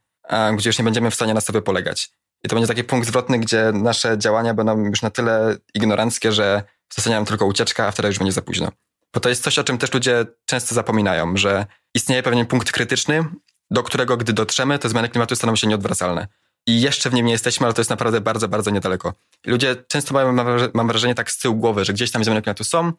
gdzie 0.54 0.70
już 0.70 0.80
nie 0.80 0.86
będziemy 0.86 1.12
w 1.12 1.16
stanie 1.16 1.34
na 1.34 1.42
sobie 1.42 1.62
polegać. 1.62 2.10
I 2.44 2.48
to 2.50 2.56
będzie 2.56 2.68
taki 2.68 2.84
punkt 2.84 3.08
zwrotny, 3.08 3.40
gdzie 3.40 3.72
nasze 3.74 4.18
działania 4.18 4.54
będą 4.54 4.86
już 4.86 5.02
na 5.02 5.10
tyle 5.10 5.58
ignoranckie, 5.74 6.32
że 6.32 6.64
zostanie 6.94 7.16
nam 7.16 7.26
tylko 7.26 7.46
ucieczka, 7.46 7.88
a 7.88 7.92
wtedy 7.92 8.08
już 8.08 8.18
będzie 8.18 8.32
za 8.32 8.42
późno. 8.42 8.72
Bo 9.14 9.20
to 9.20 9.30
jest 9.30 9.44
coś, 9.44 9.60
o 9.60 9.64
czym 9.64 9.78
też 9.78 9.94
ludzie 9.94 10.26
często 10.46 10.76
zapominają, 10.76 11.38
że 11.38 11.66
istnieje 11.96 12.24
pewien 12.24 12.46
punkt 12.46 12.72
krytyczny, 12.72 13.26
do 13.72 13.84
którego 13.84 14.18
gdy 14.18 14.34
dotrzemy, 14.34 14.80
te 14.80 14.90
zmiany 14.90 15.10
klimatu 15.10 15.36
staną 15.36 15.56
się 15.56 15.68
nieodwracalne. 15.68 16.28
I 16.68 16.82
jeszcze 16.82 17.10
w 17.10 17.14
nim 17.14 17.26
nie 17.26 17.32
jesteśmy, 17.32 17.66
ale 17.66 17.74
to 17.74 17.82
jest 17.82 17.90
naprawdę 17.90 18.22
bardzo, 18.22 18.48
bardzo 18.48 18.72
niedaleko. 18.72 19.14
Ludzie 19.46 19.76
często 19.88 20.14
mają, 20.14 20.34
mam 20.74 20.88
wrażenie, 20.88 21.16
tak 21.16 21.32
z 21.32 21.40
tyłu 21.40 21.56
głowy, 21.56 21.86
że 21.86 21.94
gdzieś 21.94 22.12
tam 22.12 22.24
zmiany 22.24 22.42
klimatu 22.42 22.64
są, 22.64 22.92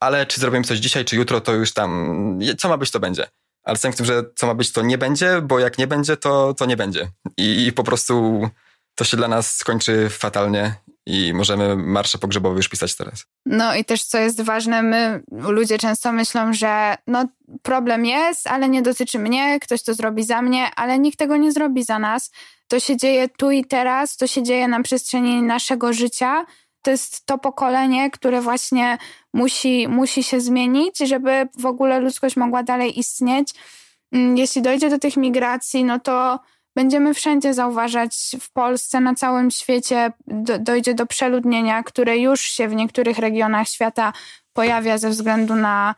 ale 0.00 0.26
czy 0.26 0.40
zrobimy 0.40 0.64
coś 0.64 0.78
dzisiaj, 0.78 1.04
czy 1.04 1.16
jutro, 1.16 1.40
to 1.40 1.54
już 1.54 1.72
tam, 1.72 2.40
co 2.58 2.68
ma 2.68 2.76
być, 2.76 2.90
to 2.90 3.00
będzie. 3.00 3.28
Ale 3.64 3.76
z 3.76 3.80
tym, 3.80 3.92
że 4.04 4.22
co 4.36 4.46
ma 4.46 4.54
być, 4.54 4.72
to 4.72 4.82
nie 4.82 4.98
będzie, 4.98 5.40
bo 5.42 5.58
jak 5.58 5.78
nie 5.78 5.86
będzie, 5.86 6.16
to, 6.16 6.54
to 6.54 6.66
nie 6.66 6.76
będzie. 6.76 7.08
I, 7.36 7.66
I 7.66 7.72
po 7.72 7.84
prostu 7.84 8.48
to 8.94 9.04
się 9.04 9.16
dla 9.16 9.28
nas 9.28 9.56
skończy 9.56 10.08
fatalnie 10.10 10.74
i 11.08 11.34
możemy 11.34 11.76
marsze 11.76 12.18
pogrzebowe 12.18 12.56
już 12.56 12.68
pisać 12.68 12.96
teraz. 12.96 13.24
No 13.46 13.74
i 13.74 13.84
też 13.84 14.04
co 14.04 14.18
jest 14.18 14.40
ważne, 14.40 14.82
my 14.82 15.22
ludzie 15.30 15.78
często 15.78 16.12
myślą, 16.12 16.52
że 16.52 16.96
no 17.06 17.24
problem 17.62 18.06
jest, 18.06 18.46
ale 18.46 18.68
nie 18.68 18.82
dotyczy 18.82 19.18
mnie, 19.18 19.60
ktoś 19.60 19.82
to 19.82 19.94
zrobi 19.94 20.24
za 20.24 20.42
mnie, 20.42 20.70
ale 20.76 20.98
nikt 20.98 21.18
tego 21.18 21.36
nie 21.36 21.52
zrobi 21.52 21.84
za 21.84 21.98
nas. 21.98 22.30
To 22.68 22.80
się 22.80 22.96
dzieje 22.96 23.28
tu 23.28 23.50
i 23.50 23.64
teraz, 23.64 24.16
to 24.16 24.26
się 24.26 24.42
dzieje 24.42 24.68
na 24.68 24.82
przestrzeni 24.82 25.42
naszego 25.42 25.92
życia. 25.92 26.46
To 26.82 26.90
jest 26.90 27.26
to 27.26 27.38
pokolenie, 27.38 28.10
które 28.10 28.40
właśnie 28.40 28.98
musi, 29.34 29.88
musi 29.88 30.22
się 30.22 30.40
zmienić, 30.40 30.98
żeby 30.98 31.48
w 31.58 31.66
ogóle 31.66 32.00
ludzkość 32.00 32.36
mogła 32.36 32.62
dalej 32.62 32.98
istnieć. 32.98 33.54
Mm, 34.12 34.36
jeśli 34.36 34.62
dojdzie 34.62 34.90
do 34.90 34.98
tych 34.98 35.16
migracji, 35.16 35.84
no 35.84 36.00
to 36.00 36.38
będziemy 36.78 37.14
wszędzie 37.14 37.54
zauważać 37.54 38.12
w 38.40 38.52
Polsce, 38.52 39.00
na 39.00 39.14
całym 39.14 39.50
świecie 39.50 40.12
do, 40.26 40.58
dojdzie 40.58 40.94
do 40.94 41.06
przeludnienia, 41.06 41.82
które 41.82 42.18
już 42.18 42.40
się 42.40 42.68
w 42.68 42.74
niektórych 42.74 43.18
regionach 43.18 43.68
świata 43.68 44.12
pojawia 44.52 44.98
ze 44.98 45.10
względu 45.10 45.54
na 45.54 45.94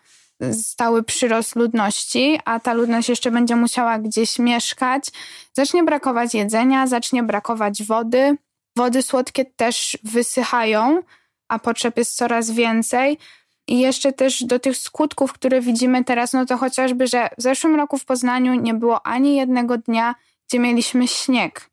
stały 0.53 1.03
przyrost 1.03 1.57
ludności, 1.57 2.41
a 2.45 2.61
ta 2.61 2.73
ludność 2.73 3.09
jeszcze 3.09 3.31
będzie 3.31 3.57
musiała 3.57 3.99
gdzieś 3.99 4.39
mieszkać. 4.39 5.05
Zacznie 5.53 5.85
brakować 5.85 6.35
jedzenia, 6.35 6.87
zacznie 6.87 7.23
brakować 7.23 7.83
wody. 7.83 8.37
Wody 8.77 9.03
słodkie 9.03 9.45
też 9.45 9.99
wysychają, 10.03 11.03
a 11.49 11.59
potrzeb 11.59 11.97
jest 11.97 12.17
coraz 12.17 12.51
więcej. 12.51 13.19
I 13.67 13.81
jeszcze 13.81 14.13
też 14.13 14.45
do 14.45 14.59
tych 14.59 14.77
skutków, 14.77 15.33
które 15.33 15.61
widzimy 15.61 16.05
teraz, 16.05 16.33
no 16.33 16.47
to 16.47 16.57
chociażby, 16.57 17.07
że 17.07 17.29
w 17.39 17.43
zeszłym 17.43 17.77
roku 17.77 17.99
w 17.99 18.05
Poznaniu 18.05 18.55
nie 18.55 18.75
było 18.75 19.07
ani 19.07 19.37
jednego 19.37 19.79
dnia, 19.79 20.15
gdzie 20.51 20.59
mieliśmy 20.59 21.09
śnieg. 21.09 21.71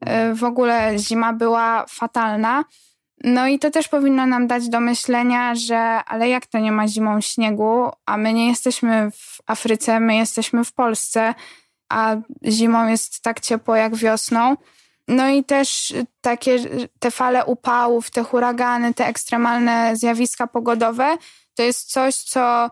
E, 0.00 0.34
w 0.34 0.44
ogóle 0.44 0.98
zima 0.98 1.32
była 1.32 1.84
fatalna. 1.88 2.64
No 3.24 3.46
i 3.46 3.58
to 3.58 3.70
też 3.70 3.88
powinno 3.88 4.26
nam 4.26 4.46
dać 4.46 4.68
do 4.68 4.80
myślenia, 4.80 5.54
że 5.54 5.78
ale 6.06 6.28
jak 6.28 6.46
to 6.46 6.58
nie 6.58 6.72
ma 6.72 6.88
zimą 6.88 7.20
śniegu, 7.20 7.90
a 8.06 8.16
my 8.16 8.32
nie 8.32 8.48
jesteśmy 8.48 9.10
w 9.10 9.38
Afryce, 9.46 10.00
my 10.00 10.16
jesteśmy 10.16 10.64
w 10.64 10.72
Polsce, 10.72 11.34
a 11.88 12.16
zimą 12.44 12.88
jest 12.88 13.22
tak 13.22 13.40
ciepło 13.40 13.76
jak 13.76 13.96
wiosną. 13.96 14.56
No 15.08 15.28
i 15.28 15.44
też 15.44 15.94
takie 16.20 16.58
te 16.98 17.10
fale 17.10 17.44
upałów, 17.44 18.10
te 18.10 18.22
huragany, 18.22 18.94
te 18.94 19.06
ekstremalne 19.06 19.96
zjawiska 19.96 20.46
pogodowe, 20.46 21.16
to 21.54 21.62
jest 21.62 21.92
coś, 21.92 22.14
co 22.14 22.70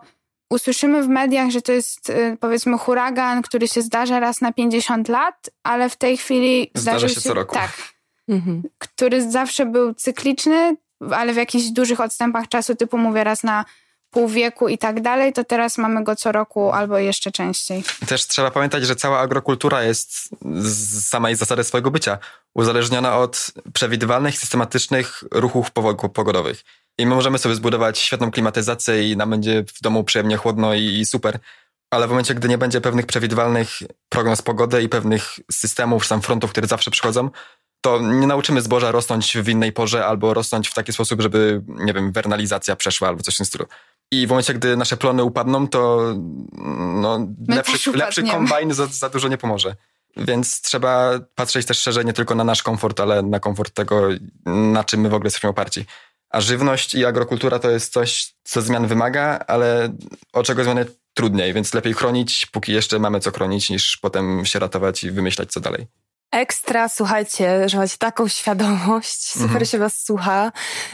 usłyszymy 0.49 1.03
w 1.03 1.07
mediach, 1.07 1.49
że 1.49 1.61
to 1.61 1.71
jest 1.71 2.09
y, 2.09 2.37
powiedzmy 2.39 2.77
huragan, 2.77 3.41
który 3.41 3.67
się 3.67 3.81
zdarza 3.81 4.19
raz 4.19 4.41
na 4.41 4.53
50 4.53 5.09
lat, 5.09 5.49
ale 5.63 5.89
w 5.89 5.95
tej 5.95 6.17
chwili 6.17 6.71
zdarza 6.75 7.09
się, 7.09 7.21
co 7.21 7.33
roku. 7.33 7.55
Tak. 7.55 7.71
Mhm. 8.27 8.63
Który 8.77 9.31
zawsze 9.31 9.65
był 9.65 9.93
cykliczny, 9.93 10.75
ale 11.11 11.33
w 11.33 11.35
jakichś 11.35 11.65
dużych 11.65 11.99
odstępach 11.99 12.47
czasu, 12.47 12.75
typu 12.75 12.97
mówię 12.97 13.23
raz 13.23 13.43
na 13.43 13.65
pół 14.09 14.27
wieku 14.27 14.67
i 14.67 14.77
tak 14.77 15.01
dalej, 15.01 15.33
to 15.33 15.43
teraz 15.43 15.77
mamy 15.77 16.03
go 16.03 16.15
co 16.15 16.31
roku 16.31 16.71
albo 16.71 16.97
jeszcze 16.97 17.31
częściej. 17.31 17.83
Też 18.07 18.27
trzeba 18.27 18.51
pamiętać, 18.51 18.83
że 18.85 18.95
cała 18.95 19.19
agrokultura 19.19 19.83
jest 19.83 20.29
z 20.61 21.05
samej 21.05 21.35
zasady 21.35 21.63
swojego 21.63 21.91
bycia 21.91 22.17
uzależniona 22.53 23.17
od 23.17 23.51
przewidywalnych, 23.73 24.37
systematycznych 24.37 25.23
ruchów 25.31 25.71
pogodowych. 26.13 26.63
I 26.97 27.05
my 27.05 27.15
możemy 27.15 27.37
sobie 27.37 27.55
zbudować 27.55 27.99
świetną 27.99 28.31
klimatyzację 28.31 29.11
i 29.11 29.17
nam 29.17 29.29
będzie 29.29 29.63
w 29.75 29.81
domu 29.81 30.03
przyjemnie 30.03 30.37
chłodno 30.37 30.73
i, 30.73 31.05
super. 31.05 31.39
Ale 31.91 32.07
w 32.07 32.09
momencie, 32.09 32.35
gdy 32.35 32.47
nie 32.47 32.57
będzie 32.57 32.81
pewnych 32.81 33.05
przewidywalnych 33.05 33.69
prognoz 34.09 34.41
pogody 34.41 34.83
i 34.83 34.89
pewnych 34.89 35.39
systemów, 35.51 36.07
sam 36.07 36.21
frontów, 36.21 36.51
które 36.51 36.67
zawsze 36.67 36.91
przychodzą, 36.91 37.29
to 37.81 37.99
nie 37.99 38.27
nauczymy 38.27 38.61
zboża 38.61 38.91
rosnąć 38.91 39.37
w 39.37 39.49
innej 39.49 39.71
porze 39.71 40.05
albo 40.05 40.33
rosnąć 40.33 40.69
w 40.69 40.73
taki 40.73 40.93
sposób, 40.93 41.21
żeby, 41.21 41.61
nie 41.67 41.93
wiem, 41.93 42.11
wernalizacja 42.11 42.75
przeszła 42.75 43.07
albo 43.07 43.23
coś 43.23 43.33
w 43.33 43.37
tym 43.37 43.45
stylu. 43.45 43.65
I 44.11 44.27
w 44.27 44.29
momencie, 44.29 44.53
gdy 44.53 44.77
nasze 44.77 44.97
plony 44.97 45.23
upadną, 45.23 45.67
to 45.67 46.13
no, 47.01 47.27
lepszy, 47.47 47.91
lepszy 47.91 48.23
kombajn 48.23 48.73
za, 48.73 48.85
za 48.85 49.09
dużo 49.09 49.27
nie 49.27 49.37
pomoże. 49.37 49.75
Więc 50.17 50.61
trzeba 50.61 51.19
patrzeć 51.35 51.65
też 51.65 51.79
szerzej 51.79 52.05
nie 52.05 52.13
tylko 52.13 52.35
na 52.35 52.43
nasz 52.43 52.63
komfort, 52.63 52.99
ale 52.99 53.21
na 53.21 53.39
komfort 53.39 53.73
tego, 53.73 54.09
na 54.45 54.83
czym 54.83 55.01
my 55.01 55.09
w 55.09 55.13
ogóle 55.13 55.27
jesteśmy 55.27 55.49
oparci. 55.49 55.85
A 56.29 56.41
żywność 56.41 56.95
i 56.95 57.05
agrokultura 57.05 57.59
to 57.59 57.69
jest 57.69 57.93
coś, 57.93 58.33
co 58.43 58.61
zmian 58.61 58.87
wymaga, 58.87 59.39
ale 59.47 59.95
o 60.33 60.43
czego 60.43 60.63
zmiany 60.63 60.85
trudniej, 61.13 61.53
więc 61.53 61.73
lepiej 61.73 61.93
chronić, 61.93 62.45
póki 62.45 62.73
jeszcze 62.73 62.99
mamy 62.99 63.19
co 63.19 63.31
chronić, 63.31 63.69
niż 63.69 63.97
potem 63.97 64.45
się 64.45 64.59
ratować 64.59 65.03
i 65.03 65.11
wymyślać 65.11 65.51
co 65.51 65.59
dalej. 65.59 65.87
Ekstra, 66.31 66.89
słuchajcie, 66.89 67.69
że 67.69 67.77
macie 67.77 67.97
taką 67.97 68.27
świadomość, 68.27 69.27
super 69.27 69.45
mhm. 69.45 69.65
się 69.65 69.77
was 69.77 70.03
słucha 70.03 70.51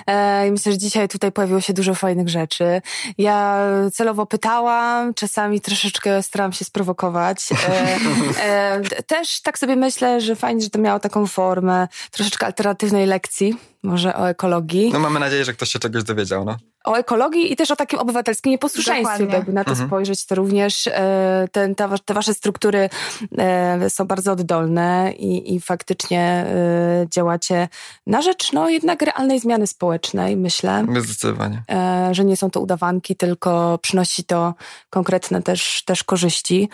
e, 0.08 0.48
i 0.48 0.52
myślę, 0.52 0.72
że 0.72 0.78
dzisiaj 0.78 1.08
tutaj 1.08 1.32
pojawiło 1.32 1.62
się 1.62 1.74
dużo 1.74 1.96
fajnych 1.96 2.30
rzeczy. 2.30 2.82
Ja 3.18 3.60
celowo 3.94 4.26
pytałam, 4.26 5.14
czasami 5.14 5.62
troszeczkę 5.62 6.24
staram 6.24 6.54
się 6.54 6.66
sprowokować. 6.66 7.50
E, 7.52 8.00
e, 8.44 9.04
też 9.08 9.42
tak 9.42 9.60
sobie 9.60 9.76
myślę, 9.76 10.22
że 10.22 10.36
fajnie, 10.36 10.62
że 10.62 10.70
to 10.70 10.80
miało 10.80 11.00
taką 11.00 11.28
formę 11.28 11.88
troszeczkę 12.12 12.46
alternatywnej 12.46 13.06
lekcji, 13.06 13.56
może 13.84 14.16
o 14.16 14.30
ekologii. 14.30 14.90
No 14.94 15.00
mamy 15.00 15.20
nadzieję, 15.20 15.46
że 15.46 15.54
ktoś 15.54 15.70
się 15.70 15.80
czegoś 15.80 16.04
dowiedział, 16.04 16.46
no 16.46 16.58
o 16.84 16.96
ekologii 16.96 17.54
i 17.54 17.56
też 17.56 17.72
o 17.72 17.76
takim 17.76 18.00
obywatelskim 18.00 18.52
nieposłuszeństwie, 18.52 19.26
jakby 19.26 19.54
na 19.54 19.64
to 19.64 19.72
mhm. 19.72 19.90
spojrzeć, 19.90 20.26
to 20.26 20.36
również 20.36 20.88
e, 20.88 21.48
ten, 21.52 21.76
ta, 21.76 21.98
te 22.06 22.14
wasze 22.14 22.34
struktury 22.34 22.90
e, 23.38 23.90
są 23.90 24.06
bardzo 24.06 24.32
oddolne 24.32 25.14
i, 25.18 25.56
i 25.56 25.60
faktycznie 25.60 26.22
e, 26.22 27.06
działacie 27.10 27.68
na 28.08 28.22
rzecz 28.22 28.54
no 28.54 28.70
jednak 28.70 29.02
realnej 29.02 29.40
zmiany 29.40 29.68
społecznej, 29.68 30.38
myślę. 30.38 30.86
Zdecydowanie. 31.00 31.64
Że 32.12 32.26
nie 32.26 32.38
są 32.38 32.50
to 32.50 32.60
udawanki, 32.60 33.16
tylko 33.16 33.80
przynosi 33.82 34.24
to 34.24 34.54
konkretne 34.90 35.42
też, 35.42 35.84
też 35.86 36.04
korzyści. 36.04 36.70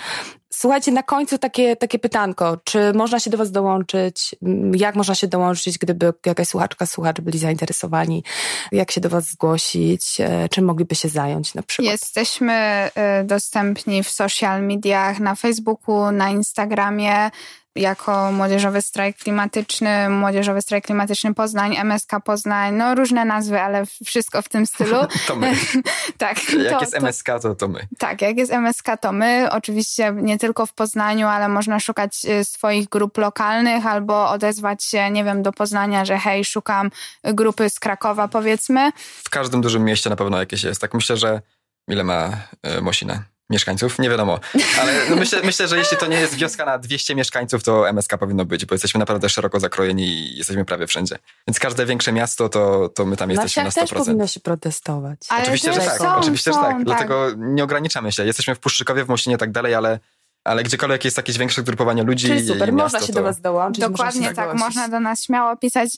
Słuchajcie, 0.54 0.92
na 0.92 1.04
końcu 1.04 1.38
takie, 1.38 1.76
takie 1.76 2.00
pytanko. 2.00 2.58
Czy 2.64 2.94
można 2.94 3.20
się 3.20 3.30
do 3.30 3.38
Was 3.38 3.52
dołączyć? 3.52 4.36
Jak 4.76 4.96
można 4.96 5.16
się 5.16 5.28
dołączyć, 5.28 5.78
gdyby 5.78 6.14
jakaś 6.26 6.48
słuchaczka, 6.48 6.86
słuchacz 6.86 7.22
byli 7.22 7.40
zainteresowani? 7.40 8.24
Jak 8.72 8.92
się 8.92 9.02
do 9.02 9.10
Was 9.10 9.26
zgłosić? 9.26 10.22
E, 10.22 10.50
czym 10.50 10.66
mogliby 10.66 10.96
się 10.96 11.10
zająć 11.10 11.54
na 11.54 11.64
przykład? 11.64 11.92
Jesteśmy 11.92 12.54
e, 12.54 13.24
dostępni 13.24 14.04
w 14.04 14.10
social 14.10 14.64
mediach, 14.64 15.20
na 15.20 15.36
Facebooku, 15.36 16.12
na 16.12 16.30
Instagramie 16.30 17.32
jako 17.76 18.32
Młodzieżowy 18.32 18.82
Strajk 18.82 19.18
Klimatyczny, 19.18 20.10
Młodzieżowy 20.10 20.62
Strajk 20.62 20.86
Klimatyczny 20.86 21.34
Poznań, 21.34 21.76
MSK 21.78 22.12
Poznań, 22.26 22.76
no 22.76 22.96
różne 22.96 23.26
nazwy, 23.26 23.62
ale 23.62 23.86
wszystko 24.06 24.42
w 24.42 24.50
tym 24.50 24.66
stylu. 24.66 24.98
to 25.28 25.36
my. 25.36 25.56
tak. 26.18 26.54
Jak 26.54 26.74
to, 26.74 26.82
jest 26.82 26.96
MSK, 26.96 27.26
to 27.42 27.56
to 27.56 27.68
my. 27.68 27.88
Tak, 27.98 28.22
jak 28.22 28.38
jest 28.38 28.52
MSK, 28.52 28.88
to 29.02 29.12
my. 29.12 29.48
Oczywiście 29.52 30.14
nie 30.16 30.38
tylko 30.38 30.66
w 30.66 30.74
Poznaniu, 30.74 31.28
ale 31.28 31.50
można 31.50 31.80
szukać 31.80 32.26
y, 32.26 32.44
swoich 32.44 32.90
grup 32.90 33.18
lokalnych 33.18 33.86
albo 33.86 34.30
odezwać 34.30 34.84
się, 34.84 35.12
nie 35.12 35.24
wiem, 35.24 35.44
do 35.44 35.52
Poznania, 35.52 36.06
że 36.06 36.18
hej, 36.18 36.46
szukam 36.46 36.92
grupy 37.24 37.70
z 37.70 37.80
Krakowa, 37.80 38.28
powiedzmy. 38.28 38.92
W 39.24 39.30
każdym 39.30 39.62
dużym 39.62 39.84
mieście 39.84 40.10
na 40.10 40.16
pewno 40.16 40.40
jakieś 40.40 40.64
jest. 40.64 40.82
Tak 40.82 40.94
myślę, 40.94 41.18
że 41.18 41.42
ile 41.88 42.04
ma 42.04 42.32
y, 42.78 42.82
Mosina? 42.82 43.24
Mieszkańców, 43.50 44.00
nie 44.00 44.10
wiadomo. 44.10 44.40
Ale 44.82 44.94
no 45.10 45.16
myślę, 45.16 45.42
myślę, 45.50 45.68
że 45.68 45.78
jeśli 45.78 45.98
to 45.98 46.08
nie 46.08 46.20
jest 46.20 46.36
wioska 46.36 46.66
na 46.66 46.78
200 46.78 47.16
mieszkańców, 47.16 47.64
to 47.64 47.90
MSK 47.90 48.18
powinno 48.18 48.46
być, 48.46 48.66
bo 48.66 48.76
jesteśmy 48.76 49.00
naprawdę 49.00 49.30
szeroko 49.30 49.60
zakrojeni 49.60 50.04
i 50.04 50.38
jesteśmy 50.38 50.66
prawie 50.66 50.88
wszędzie. 50.88 51.20
Więc 51.48 51.60
każde 51.60 51.86
większe 51.86 52.12
miasto, 52.12 52.50
to, 52.50 52.90
to 52.90 53.06
my 53.06 53.18
tam 53.18 53.30
jesteśmy 53.30 53.64
na 53.64 53.70
100%. 53.70 53.74
też 53.74 53.94
powinno 53.94 54.28
się 54.28 54.40
protestować. 54.40 55.20
Ale 55.30 55.42
Oczywiście, 55.42 55.74
że 55.74 55.82
tak, 55.82 55.98
są, 55.98 56.16
oczywiście, 56.16 56.52
że 56.52 56.56
są, 56.56 56.62
tak. 56.64 56.76
tak. 56.76 56.84
Dlatego 56.84 57.28
nie 57.38 57.64
ograniczamy 57.64 58.12
się. 58.12 58.26
Jesteśmy 58.26 58.56
w 58.56 58.60
Puszczykowie, 58.60 59.06
w 59.06 59.08
Mościnie 59.08 59.36
i 59.36 59.40
tak 59.40 59.52
dalej, 59.52 59.76
ale, 59.76 60.00
ale 60.44 60.64
gdziekolwiek 60.64 61.06
jest 61.06 61.18
jakieś 61.18 61.38
większe 61.38 61.64
grupowanie 61.64 62.04
ludzi 62.04 62.28
Czyli 62.28 62.48
super, 62.48 62.70
i 62.70 62.72
można 62.72 62.84
miasto, 62.84 63.08
się 63.08 63.14
to... 63.14 63.20
do 63.20 63.24
was 63.24 63.42
dołączyć. 63.42 63.82
Dokładnie 63.82 64.28
się 64.28 64.34
tak, 64.34 64.50
zgłosić. 64.50 64.66
można 64.66 64.90
do 64.90 65.00
nas 65.00 65.24
śmiało 65.24 65.58
pisać. 65.58 65.90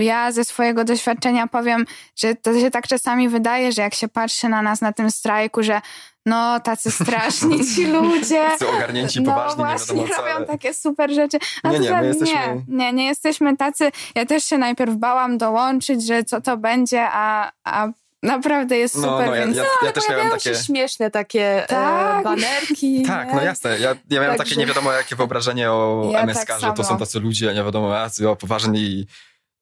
Ja 0.00 0.32
ze 0.32 0.44
swojego 0.44 0.84
doświadczenia 0.84 1.46
powiem, 1.46 1.86
że 2.16 2.34
to 2.34 2.60
się 2.60 2.70
tak 2.70 2.86
czasami 2.88 3.28
wydaje, 3.28 3.72
że 3.72 3.82
jak 3.82 3.94
się 3.94 4.08
patrzy 4.08 4.48
na 4.48 4.62
nas 4.62 4.80
na 4.80 4.92
tym 4.92 5.10
strajku, 5.10 5.62
że 5.62 5.80
no 6.26 6.60
tacy 6.60 6.90
straszni 7.00 7.66
ci 7.74 7.86
ludzie. 7.86 8.46
Ogarnięci, 8.76 9.20
no 9.22 9.32
poważni, 9.32 9.58
nie 9.58 9.64
właśnie, 9.70 9.94
wiadomo 9.96 10.14
co, 10.14 10.22
robią 10.22 10.36
ale- 10.36 10.46
takie 10.46 10.74
super 10.74 11.10
rzeczy. 11.14 11.38
A 11.62 11.68
Nie, 11.72 11.78
nie, 11.78 11.90
my 11.92 12.06
jesteśmy- 12.06 12.36
nie, 12.36 12.76
nie, 12.76 12.92
nie 12.92 13.06
jesteśmy 13.06 13.56
tacy. 13.56 13.90
Ja 14.14 14.26
też 14.26 14.44
się 14.44 14.58
najpierw 14.58 14.94
bałam 14.96 15.38
dołączyć, 15.38 16.06
że 16.06 16.24
co 16.24 16.40
to 16.40 16.56
będzie, 16.56 17.06
a, 17.12 17.52
a 17.64 17.88
naprawdę 18.22 18.76
jest 18.76 18.94
No, 18.96 19.02
super, 19.02 19.26
no, 19.28 19.34
ja, 19.34 19.44
więc 19.44 19.56
ja, 19.56 19.64
ja 19.84 19.92
też 19.92 20.08
miałem 20.08 20.30
takie... 20.30 20.54
się 20.54 20.62
śmieszne 20.64 21.10
takie 21.10 21.64
Tak. 21.68 22.20
e, 22.20 22.22
banerki. 22.24 23.02
Tak, 23.06 23.28
nie? 23.28 23.34
no 23.34 23.42
jasne. 23.42 23.78
Ja, 23.78 23.88
ja 24.10 24.20
miałem 24.20 24.36
Także- 24.36 24.44
takie 24.54 24.60
nie 24.60 24.66
wiadomo 24.66 24.92
jakie 24.92 25.16
wyobrażenie 25.16 25.70
o 25.72 26.08
Ja 26.12 26.20
MSK, 26.22 26.46
tak 26.46 26.60
że 26.60 26.72
to 26.72 26.84
są 26.84 26.98
tacy 26.98 27.20
ludzie, 27.20 27.54
nie 27.54 27.64
wiadomo, 27.64 27.94
jacy 27.94 28.28
o, 28.30 28.36
poważni 28.36 29.06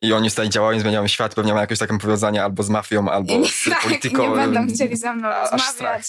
i, 0.03 0.12
oni 0.12 0.30
tutaj 0.30 0.49
działają, 0.49 0.80
zmieniają 0.80 1.09
świat, 1.09 1.34
pewnie 1.34 1.53
mają 1.53 1.61
jakieś 1.61 1.78
takie 1.78 1.99
powiązania 1.99 2.44
albo 2.44 2.62
z 2.62 2.70
mafią, 2.70 3.09
albo 3.09 3.34
I, 3.34 3.49
z 3.49 3.64
tak, 3.70 3.82
polityką. 3.82 4.30
nie 4.30 4.36
będą 4.36 4.74
chcieli 4.74 4.96
ze 4.96 5.14
mną 5.14 5.28
aż 5.28 5.62
strach. 5.62 6.03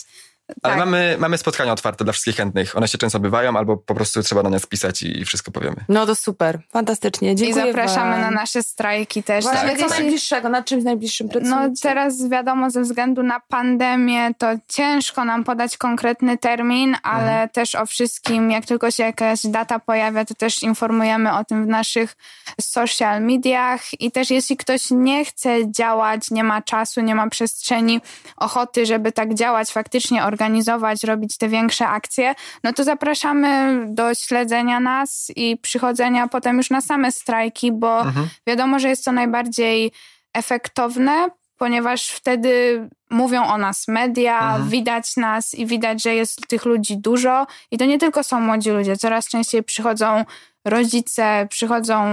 Rozmawiać. 0.50 0.64
Ale 0.64 0.74
Tak. 0.74 0.80
mamy, 0.86 1.16
mamy 1.20 1.38
spotkania 1.38 1.72
otwarte 1.74 2.04
dla 2.04 2.14
wszystkich 2.14 2.36
chętnych. 2.36 2.78
One 2.78 2.88
się 2.88 2.98
często 2.98 3.20
bywają, 3.20 3.58
albo 3.58 3.78
po 3.78 3.96
prostu 3.96 4.24
trzeba 4.24 4.44
do 4.44 4.50
nas 4.50 4.66
pisać 4.66 5.02
i, 5.04 5.20
i 5.20 5.26
wszystko 5.26 5.52
powiemy. 5.52 5.76
No 5.90 6.06
to 6.06 6.16
super, 6.16 6.60
fantastycznie. 6.72 7.32
I 7.32 7.36
Dziękuję 7.36 7.66
zapraszamy 7.66 8.12
wam. 8.12 8.22
na 8.22 8.32
nasze 8.32 8.64
strajki 8.64 9.24
też. 9.24 9.44
Właśnie, 9.46 9.62
Nawet 9.62 9.80
co 9.80 9.88
najbliższego, 9.90 10.50
nad 10.50 10.66
czymś 10.66 10.84
najbliższym 10.84 11.30
pracujecie? 11.30 11.56
No 11.56 11.70
teraz 11.82 12.30
wiadomo, 12.30 12.70
ze 12.72 12.82
względu 12.82 13.24
na 13.24 13.40
pandemię, 13.40 14.30
to 14.38 14.48
ciężko 14.68 15.26
nam 15.26 15.44
podać 15.44 15.78
konkretny 15.78 16.38
termin, 16.38 16.96
ale 17.04 17.30
Mhm. 17.32 17.50
też 17.50 17.76
o 17.76 17.86
wszystkim, 17.86 18.52
jak 18.52 18.66
tylko 18.66 18.92
się 18.92 19.04
jakaś 19.04 19.40
data 19.44 19.80
pojawia, 19.80 20.26
to 20.26 20.34
też 20.36 20.64
informujemy 20.64 21.34
o 21.34 21.46
tym 21.46 21.64
w 21.66 21.68
naszych 21.68 22.16
social 22.62 23.22
mediach 23.22 24.02
i 24.02 24.12
też 24.12 24.30
jeśli 24.30 24.58
ktoś 24.58 24.82
nie 24.92 25.26
chce 25.26 25.72
działać, 25.72 26.32
nie 26.32 26.44
ma 26.44 26.62
czasu, 26.62 27.02
nie 27.02 27.16
ma 27.16 27.30
przestrzeni, 27.30 28.02
ochoty, 28.38 28.86
żeby 28.86 29.12
tak 29.12 29.34
działać, 29.34 29.72
faktycznie 29.72 30.26
organizować, 30.40 31.04
robić 31.04 31.38
te 31.38 31.50
większe 31.50 31.88
akcje, 31.88 32.36
no 32.64 32.74
to 32.74 32.84
zapraszamy 32.84 33.80
do 33.88 34.16
śledzenia 34.16 34.80
nas 34.80 35.32
i 35.36 35.58
przychodzenia 35.58 36.28
potem 36.28 36.58
już 36.58 36.70
na 36.70 36.82
same 36.82 37.12
strajki, 37.12 37.72
bo 37.72 38.02
Mhm. 38.02 38.28
wiadomo, 38.48 38.80
że 38.80 38.90
jest 38.90 39.06
to 39.06 39.12
najbardziej 39.12 39.92
efektowne, 40.34 41.28
ponieważ 41.60 42.08
wtedy 42.10 42.82
mówią 43.10 43.44
o 43.44 43.58
nas 43.58 43.88
media, 43.88 44.40
Mhm. 44.40 44.70
widać 44.70 45.18
nas 45.18 45.56
i 45.56 45.66
widać, 45.66 46.04
że 46.04 46.16
jest 46.16 46.48
tych 46.48 46.66
ludzi 46.66 46.98
dużo. 46.98 47.48
I 47.72 47.78
to 47.78 47.86
nie 47.86 48.00
tylko 48.00 48.24
są 48.24 48.40
młodzi 48.42 48.70
ludzie, 48.70 48.98
coraz 48.98 49.28
częściej 49.28 49.64
przychodzą 49.64 50.26
rodzice, 50.66 51.48
przychodzą 51.50 52.04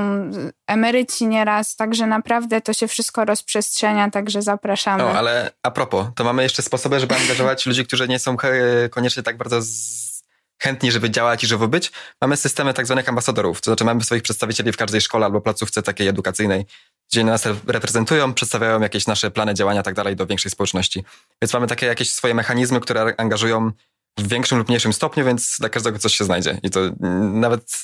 emeryci 0.67 1.27
nieraz, 1.27 1.77
także 1.77 2.07
naprawdę 2.07 2.61
to 2.61 2.73
się 2.73 2.89
wszystko 2.89 3.25
rozprzestrzenia, 3.25 4.11
także 4.11 4.43
zapraszamy. 4.43 5.03
No, 5.03 5.11
ale 5.11 5.51
a 5.63 5.71
propos, 5.71 6.07
to 6.17 6.25
mamy 6.25 6.43
jeszcze 6.43 6.63
sposoby, 6.63 7.01
żeby 7.01 7.17
angażować 7.17 7.67
ludzi, 7.67 7.87
którzy 7.87 8.09
nie 8.09 8.19
są 8.19 8.37
koniecznie 8.91 9.23
tak 9.23 9.37
bardzo 9.37 9.63
z... 9.63 10.23
chętni, 10.63 10.93
żeby 10.93 11.11
działać 11.11 11.45
i 11.45 11.47
żeby 11.47 11.69
być. 11.69 11.93
Mamy 12.21 12.37
systemy 12.37 12.75
tak 12.75 12.87
zwanych 12.87 13.09
ambasadorów, 13.09 13.61
to 13.61 13.71
znaczy 13.71 13.85
mamy 13.85 14.05
swoich 14.05 14.23
przedstawicieli 14.23 14.73
w 14.73 14.77
każdej 14.77 15.01
szkole 15.01 15.27
albo 15.27 15.41
placówce 15.41 15.83
takiej 15.83 16.09
edukacyjnej, 16.09 16.67
gdzie 17.13 17.25
nas 17.25 17.47
re- 17.47 17.57
reprezentują, 17.67 18.35
przedstawiają 18.35 18.81
jakieś 18.81 19.07
nasze 19.07 19.31
plany 19.31 19.55
działania 19.55 19.81
i 19.81 19.85
tak 19.85 19.95
dalej 19.95 20.17
do 20.17 20.27
większej 20.27 20.51
społeczności. 20.51 21.05
Więc 21.43 21.53
mamy 21.55 21.67
takie 21.67 21.87
jakieś 21.87 22.11
swoje 22.11 22.35
mechanizmy, 22.35 22.81
które 22.81 23.15
angażują 23.19 23.71
w 24.19 24.29
większym 24.29 24.59
lub 24.59 24.69
mniejszym 24.69 24.93
stopniu, 24.93 25.25
więc 25.25 25.57
dla 25.59 25.69
każdego 25.69 25.99
coś 25.99 26.15
się 26.17 26.25
znajdzie. 26.25 26.59
I 26.63 26.71
to 26.71 26.81
nawet 27.33 27.81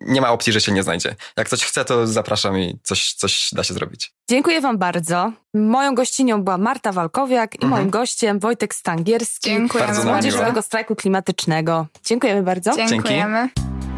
nie 0.00 0.20
ma 0.20 0.30
opcji, 0.30 0.52
że 0.52 0.60
się 0.60 0.72
nie 0.72 0.82
znajdzie. 0.82 1.16
Jak 1.36 1.46
ktoś 1.46 1.64
chce, 1.64 1.84
to 1.84 2.06
zapraszam 2.06 2.58
i 2.58 2.78
coś, 2.82 3.12
coś 3.12 3.48
da 3.52 3.62
się 3.64 3.74
zrobić. 3.74 4.12
Dziękuję 4.30 4.60
wam 4.60 4.78
bardzo. 4.78 5.32
Moją 5.54 5.94
gościnią 5.94 6.42
była 6.42 6.58
Marta 6.58 6.92
Walkowiak 6.92 7.54
i 7.54 7.64
Mhm. 7.64 7.70
moim 7.70 7.90
gościem 7.90 8.38
Wojtek 8.38 8.74
Stangierski 8.74 9.50
Dziękujemy 9.50 9.92
Bardzo. 9.92 10.10
Młodzieżowego 10.12 10.62
Strajku 10.62 10.96
Klimatycznego. 10.96 11.86
Dziękujemy 12.04 12.42
bardzo. 12.42 12.72
Dziękujemy. 12.88 13.48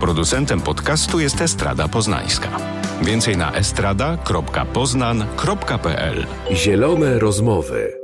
Producentem 0.01 0.61
podcastu 0.61 1.20
jest 1.20 1.40
Estrada 1.40 1.88
Poznańska. 1.88 2.48
Więcej 3.03 3.36
na 3.36 3.53
estrada.poznan.pl 3.53 6.26
Zielone 6.53 7.18
rozmowy. 7.18 7.99